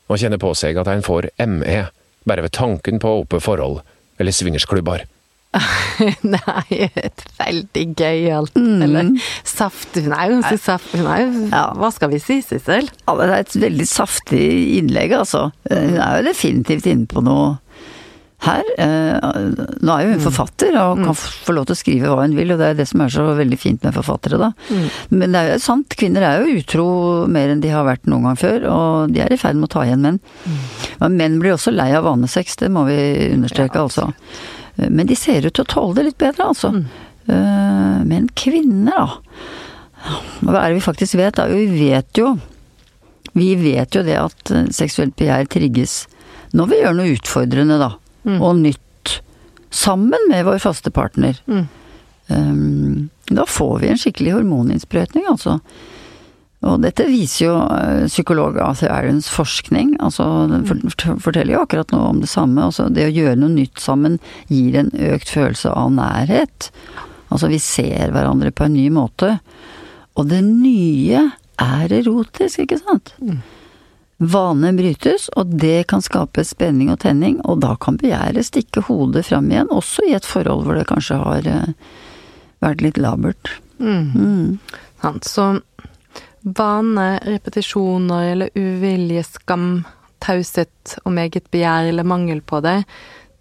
og 0.08 0.20
kjenner 0.20 0.40
på 0.40 0.54
seg 0.58 0.78
at 0.80 0.88
en 0.90 1.04
får 1.04 1.30
ME 1.46 1.80
bare 2.28 2.44
ved 2.44 2.54
tanken 2.56 3.00
på 3.02 3.20
åpne 3.22 3.40
forhold 3.44 3.80
eller 4.20 4.34
swingersklubber. 4.34 5.04
Nei, 6.36 6.76
et 6.78 7.24
veldig 7.40 7.82
gøyalt 7.98 8.54
mm. 8.54 8.82
Eller 8.86 9.08
saftig 9.42 10.04
Hun 10.04 10.12
er 10.14 10.28
jo 10.28 10.36
ganske 10.36 10.58
saft... 10.62 10.92
Hun 10.94 11.08
er 11.10 11.24
jo 11.24 11.32
ja. 11.50 11.62
Hva 11.74 11.88
skal 11.90 12.12
vi 12.12 12.20
si, 12.22 12.36
Sissel? 12.46 12.86
Ja, 12.86 13.16
det 13.18 13.26
er 13.26 13.34
et 13.34 13.56
veldig 13.58 13.86
saftig 13.90 14.44
innlegg, 14.76 15.16
altså. 15.18 15.48
Hun 15.66 15.98
er 15.98 16.20
jo 16.20 16.28
definitivt 16.28 16.86
inne 16.86 17.10
på 17.10 17.24
noe 17.26 17.56
her. 18.44 18.64
Eh, 18.80 19.30
nå 19.84 19.94
er 19.94 20.04
jo 20.04 20.12
hun 20.14 20.20
mm. 20.20 20.24
forfatter 20.24 20.76
og 20.80 21.00
kan 21.02 21.12
mm. 21.12 21.22
få 21.46 21.54
lov 21.56 21.68
til 21.68 21.76
å 21.76 21.80
skrive 21.80 22.12
hva 22.12 22.24
hun 22.24 22.36
vil, 22.38 22.54
og 22.54 22.60
det 22.60 22.70
er 22.70 22.78
det 22.78 22.86
som 22.88 23.02
er 23.04 23.12
så 23.12 23.26
veldig 23.36 23.58
fint 23.60 23.84
med 23.84 23.96
forfattere, 23.96 24.40
da. 24.40 24.50
Mm. 24.70 24.86
Men 25.12 25.34
det 25.34 25.42
er 25.42 25.52
jo 25.52 25.58
sant, 25.64 25.96
kvinner 26.00 26.26
er 26.26 26.40
jo 26.40 26.60
utro 26.62 26.86
mer 27.30 27.52
enn 27.52 27.62
de 27.64 27.72
har 27.72 27.86
vært 27.88 28.08
noen 28.10 28.30
gang 28.30 28.40
før, 28.40 28.66
og 28.72 29.14
de 29.14 29.24
er 29.24 29.34
i 29.34 29.40
ferd 29.40 29.60
med 29.60 29.68
å 29.68 29.74
ta 29.76 29.84
igjen 29.86 30.04
menn. 30.06 30.20
Men 31.02 31.18
menn 31.20 31.38
blir 31.42 31.56
også 31.56 31.74
lei 31.74 31.90
av 31.96 32.06
vanesex, 32.08 32.56
det 32.62 32.72
må 32.72 32.86
vi 32.88 32.98
understreke, 33.34 33.84
altså. 33.84 34.08
Men 34.80 35.10
de 35.10 35.18
ser 35.18 35.44
ut 35.44 35.52
til 35.52 35.66
å 35.66 35.72
tåle 35.74 35.98
det 35.98 36.08
litt 36.08 36.20
bedre, 36.20 36.50
altså. 36.54 36.72
Eh, 37.28 37.98
men 38.08 38.30
kvinner, 38.38 38.96
da. 38.96 40.14
Hva 40.40 40.62
er 40.62 40.70
det 40.70 40.78
vi 40.78 40.86
faktisk 40.86 41.18
vet? 41.20 41.36
Da? 41.36 41.44
Vi 41.52 41.66
vet 41.68 42.16
jo 42.16 42.30
Vi 43.36 43.50
vet 43.60 43.92
jo 43.92 44.00
det 44.00 44.14
at 44.16 44.52
seksuelt 44.72 45.12
begjær 45.18 45.44
trigges 45.52 46.06
når 46.56 46.70
vi 46.70 46.78
gjør 46.80 46.96
noe 46.96 47.12
utfordrende, 47.14 47.76
da 47.78 47.90
mm. 48.26 48.40
og 48.40 48.58
nytt 48.60 49.20
sammen 49.70 50.28
med 50.30 50.44
vår 50.48 50.58
faste 50.62 50.90
partner. 50.90 51.38
Mm. 51.46 51.64
Um, 52.30 53.08
da 53.30 53.46
får 53.46 53.78
vi 53.82 53.90
en 53.90 53.98
skikkelig 53.98 54.36
hormoninnsprøytning, 54.38 55.26
altså. 55.30 55.58
Og 56.60 56.82
dette 56.82 57.06
viser 57.08 57.46
jo 57.46 57.54
uh, 57.56 58.06
psykolog 58.10 58.58
Arthur 58.60 58.92
Arons 58.92 59.30
forskning. 59.32 59.94
altså 60.04 60.26
Den 60.50 60.66
mm. 60.68 61.20
forteller 61.22 61.54
jo 61.54 61.62
akkurat 61.64 61.94
noe 61.94 62.10
om 62.10 62.20
det 62.20 62.28
samme. 62.28 62.66
altså 62.66 62.90
Det 62.92 63.06
å 63.08 63.14
gjøre 63.14 63.38
noe 63.40 63.54
nytt 63.54 63.80
sammen 63.80 64.18
gir 64.52 64.76
en 64.76 64.90
økt 65.14 65.32
følelse 65.32 65.72
av 65.72 65.94
nærhet. 65.96 66.68
Altså 67.30 67.48
vi 67.48 67.62
ser 67.62 68.12
hverandre 68.12 68.52
på 68.52 68.66
en 68.66 68.76
ny 68.76 68.90
måte. 68.92 69.38
Og 70.18 70.28
det 70.28 70.42
nye 70.44 71.30
er 71.60 71.96
erotisk, 72.00 72.66
ikke 72.66 72.80
sant? 72.82 73.14
Mm. 73.22 73.40
Vanene 74.20 74.76
brytes, 74.76 75.30
og 75.40 75.54
det 75.56 75.86
kan 75.88 76.02
skape 76.04 76.42
spenning 76.44 76.90
og 76.92 76.98
tenning, 77.00 77.38
og 77.48 77.62
da 77.64 77.72
kan 77.80 77.96
begjæret 78.00 78.44
stikke 78.50 78.82
hodet 78.84 79.24
fram 79.30 79.46
igjen, 79.48 79.70
også 79.72 80.04
i 80.04 80.12
et 80.16 80.26
forhold 80.28 80.66
hvor 80.66 80.76
det 80.76 80.88
kanskje 80.90 81.16
har 81.22 81.46
eh, 81.48 81.70
vært 82.60 82.84
litt 82.84 83.00
labert. 83.00 83.54
Mm. 83.80 84.10
Mm. 84.12 85.22
Så 85.24 85.46
vane, 86.40 87.06
repetisjoner 87.24 88.34
eller 88.34 88.50
uvilje, 88.60 89.24
skam, 89.24 89.70
taushet 90.20 90.98
om 91.08 91.16
eget 91.22 91.48
begjær 91.48 91.88
eller 91.88 92.04
mangel 92.04 92.42
på 92.44 92.60
det, 92.64 92.82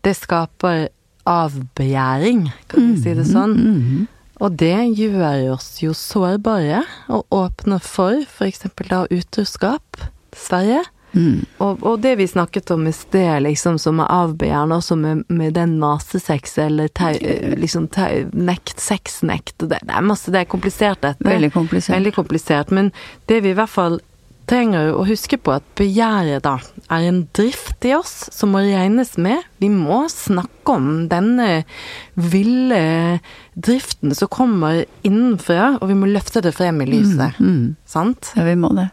det 0.07 0.13
skaper 0.15 0.85
avbegjæring, 1.27 2.45
kan 2.71 2.87
vi 2.87 3.01
si 3.03 3.17
det 3.17 3.27
sånn. 3.27 3.57
Mm, 3.59 3.83
mm. 3.83 4.07
Og 4.39 4.55
det 4.55 4.77
gjør 4.95 5.57
oss 5.57 5.67
jo 5.83 5.91
sårbare, 5.91 6.85
og 7.11 7.27
åpner 7.35 7.83
for 7.83 8.23
f.eks. 8.23 8.63
da 8.87 9.03
utroskap 9.11 10.07
Sverige. 10.37 10.83
Mm. 11.11 11.45
Og, 11.57 11.79
og, 11.81 11.99
det 12.03 12.15
vi 12.19 12.27
snakket 12.29 12.71
om 12.71 12.85
i 12.87 12.93
sted, 12.93 13.41
liksom, 13.41 13.79
som 13.81 14.01
er 14.03 14.11
avbegjærende, 14.13 14.77
også 14.77 14.97
med, 14.99 15.23
med 15.27 15.55
den 15.57 15.79
nasesex 15.81 16.57
eller 16.61 16.91
tau, 16.93 17.15
liksom 17.57 17.87
tau, 17.93 18.27
nekt, 18.33 18.77
sexnekt 18.81 19.57
det, 19.63 19.81
det, 19.81 19.95
er 19.95 20.05
masse, 20.05 20.29
det 20.33 20.43
er 20.43 20.51
komplisert, 20.51 21.01
dette. 21.01 21.25
Veldig 21.25 21.51
komplisert. 21.55 21.95
Veldig 21.95 22.13
komplisert. 22.13 22.75
Men 22.75 22.93
det 23.31 23.41
vi 23.45 23.53
i 23.53 23.57
hvert 23.57 23.73
fall 23.73 23.99
trenger 24.49 24.95
å 24.97 25.03
huske 25.05 25.37
på, 25.37 25.53
at 25.59 25.65
begjæret 25.77 26.41
da 26.45 26.55
er 26.89 27.05
en 27.05 27.21
drift 27.37 27.85
i 27.85 27.93
oss 27.93 28.15
som 28.33 28.53
må 28.55 28.63
regnes 28.65 29.13
med. 29.21 29.43
Vi 29.61 29.69
må 29.69 30.01
snakke 30.09 30.73
om 30.73 31.05
denne 31.11 31.63
ville 32.17 33.19
driften 33.53 34.15
som 34.17 34.31
kommer 34.33 34.83
innenfra, 35.05 35.75
og 35.77 35.91
vi 35.91 35.99
må 35.99 36.09
løfte 36.09 36.41
det 36.45 36.55
frem 36.57 36.81
i 36.81 36.89
lyset. 36.89 37.37
Mm, 37.37 37.53
mm. 37.53 37.69
Sant? 37.89 38.33
Ja, 38.37 38.47
vi 38.47 38.57
må 38.57 38.73
det. 38.77 38.89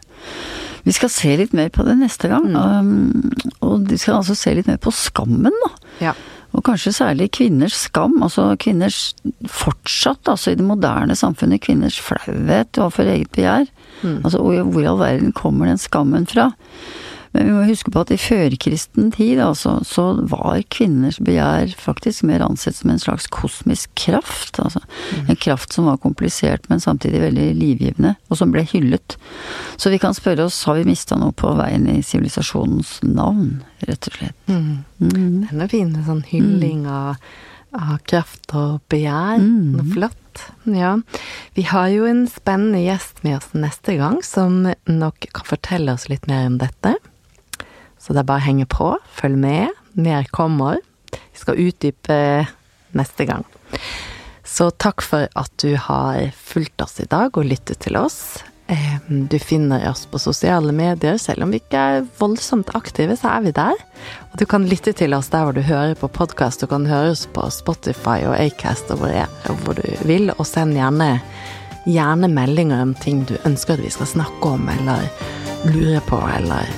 Vi 0.87 0.95
skal 0.95 1.11
se 1.11 1.33
litt 1.39 1.53
mer 1.57 1.67
på 1.73 1.83
det 1.83 1.97
neste 1.99 2.29
gang. 2.31 2.47
Mm. 2.53 2.57
Um, 2.57 3.53
og 3.65 3.89
vi 3.89 3.99
skal 3.99 4.21
altså 4.21 4.37
se 4.39 4.53
litt 4.55 4.69
mer 4.69 4.79
på 4.79 4.93
skammen, 4.95 5.55
da. 5.65 5.71
Ja. 6.09 6.13
Og 6.55 6.63
kanskje 6.65 6.95
særlig 6.95 7.29
kvinners 7.35 7.75
skam. 7.75 8.15
Altså 8.23 8.49
kvinners 8.61 9.11
fortsatt, 9.51 10.23
altså 10.31 10.53
i 10.53 10.59
det 10.59 10.65
moderne 10.65 11.17
samfunnet, 11.17 11.61
kvinners 11.65 11.99
flauhet 12.01 12.79
overfor 12.79 13.11
eget 13.11 13.33
begjær. 13.35 13.67
Mm. 14.01 14.21
Altså 14.23 14.39
hvor 14.41 14.81
i 14.81 14.87
all 14.87 15.01
verden 15.01 15.35
kommer 15.35 15.69
den 15.69 15.81
skammen 15.81 16.25
fra? 16.29 16.49
Men 17.37 17.45
vi 17.45 17.53
må 17.53 17.63
huske 17.67 17.91
på 17.93 18.01
at 18.01 18.09
i 18.09 18.17
førkristen 18.17 19.11
tid, 19.13 19.37
altså, 19.43 19.75
så 19.85 20.07
var 20.25 20.57
kvinners 20.73 21.19
begjær 21.21 21.69
faktisk 21.77 22.25
mer 22.25 22.41
ansett 22.41 22.79
som 22.79 22.89
en 22.89 23.01
slags 23.01 23.27
kosmisk 23.29 23.91
kraft. 23.99 24.57
Altså. 24.63 24.81
Mm. 25.13 25.27
En 25.29 25.37
kraft 25.45 25.75
som 25.75 25.85
var 25.85 25.99
komplisert, 26.01 26.65
men 26.71 26.81
samtidig 26.81 27.21
veldig 27.21 27.51
livgivende, 27.59 28.15
og 28.31 28.39
som 28.39 28.53
ble 28.55 28.63
hyllet. 28.65 29.19
Så 29.77 29.93
vi 29.93 29.99
kan 30.01 30.17
spørre 30.17 30.47
oss, 30.47 30.63
har 30.65 30.79
vi 30.79 30.87
mista 30.89 31.17
noe 31.21 31.35
på 31.37 31.51
veien 31.59 31.85
i 31.91 31.99
sivilisasjonens 32.01 32.95
navn, 33.05 33.59
rett 33.85 34.09
og 34.09 34.17
slett? 34.17 34.39
Mm. 34.49 34.71
Mm. 34.97 35.35
Den 35.51 35.61
er 35.61 35.69
fin, 35.75 35.91
sånn 36.07 36.23
hylling 36.31 36.87
av, 36.89 37.19
av 37.77 37.99
kraft 38.09 38.55
og 38.57 38.79
begjær. 38.89 39.43
Mm. 39.43 39.75
Noe 39.75 39.85
flott. 39.91 40.47
Ja. 40.73 40.95
Vi 41.53 41.67
har 41.69 41.91
jo 41.93 42.09
en 42.09 42.25
spennende 42.33 42.81
gjest 42.81 43.21
med 43.21 43.37
oss 43.37 43.53
neste 43.53 43.99
gang, 44.01 44.23
som 44.25 44.63
nok 44.89 45.29
kan 45.29 45.47
fortelle 45.53 45.93
oss 45.93 46.09
litt 46.09 46.25
mer 46.25 46.49
om 46.49 46.57
dette. 46.65 46.95
Så 48.07 48.15
det 48.15 48.23
er 48.23 48.29
bare 48.29 48.39
å 48.39 48.47
henge 48.47 48.65
på, 48.71 48.93
følg 49.19 49.35
med. 49.41 49.75
Mer 49.99 50.29
kommer. 50.31 50.79
Vi 51.11 51.41
skal 51.41 51.59
utdype 51.59 52.19
neste 52.95 53.25
gang. 53.27 53.43
Så 54.47 54.69
takk 54.79 55.03
for 55.03 55.27
at 55.35 55.51
du 55.59 55.73
har 55.75 56.29
fulgt 56.31 56.79
oss 56.85 57.01
i 57.03 57.09
dag 57.11 57.35
og 57.35 57.49
lyttet 57.49 57.83
til 57.83 57.99
oss. 57.99 58.39
Du 59.07 59.35
finner 59.39 59.83
oss 59.89 60.05
på 60.07 60.19
sosiale 60.19 60.71
medier. 60.75 61.19
Selv 61.19 61.43
om 61.43 61.51
vi 61.51 61.59
ikke 61.59 61.83
er 61.83 62.07
voldsomt 62.19 62.71
aktive, 62.79 63.15
så 63.19 63.35
er 63.35 63.43
vi 63.43 63.53
der. 63.55 63.75
Og 64.31 64.39
du 64.39 64.45
kan 64.47 64.67
lytte 64.71 64.95
til 64.95 65.15
oss 65.15 65.27
der 65.35 65.43
hvor 65.43 65.55
du 65.55 65.61
hører 65.67 65.99
på 65.99 66.07
podkast. 66.07 66.63
Du 66.63 66.71
kan 66.71 66.87
høre 66.87 67.11
oss 67.11 67.27
på 67.27 67.43
Spotify 67.51 68.21
og 68.23 68.39
Acast 68.39 68.91
og 68.91 69.03
hvor 69.03 69.75
du 69.75 69.83
vil. 70.07 70.31
Og 70.37 70.47
send 70.47 70.79
gjerne, 70.79 71.17
gjerne 71.87 72.27
meldinger 72.27 72.81
om 72.83 72.93
ting 72.93 73.25
du 73.27 73.37
ønsker 73.47 73.73
at 73.77 73.85
vi 73.85 73.89
skal 73.93 74.07
snakke 74.07 74.47
om, 74.57 74.69
eller 74.69 75.07
lurer 75.67 75.99
på, 76.07 76.29
eller 76.37 76.69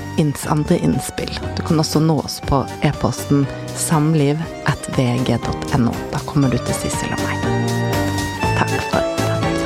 andre 0.47 0.77
innspill. 0.77 1.39
Du 1.57 1.63
kan 1.63 1.79
også 1.79 1.99
nå 2.03 2.19
oss 2.19 2.41
på 2.45 2.67
e-posten 2.81 3.47
samliv.vg.no. 3.75 5.93
Da 6.11 6.19
kommer 6.25 6.49
du 6.49 6.57
til 6.57 6.73
Sissel 6.75 7.13
og 7.15 7.19
meg. 7.23 7.37
Takk 8.59 8.69
for 8.69 8.83
det. 8.93 9.03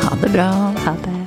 Ha 0.06 0.16
det 0.22 0.32
bra. 0.38 0.50
Ha 0.86 0.94
det. 1.04 1.23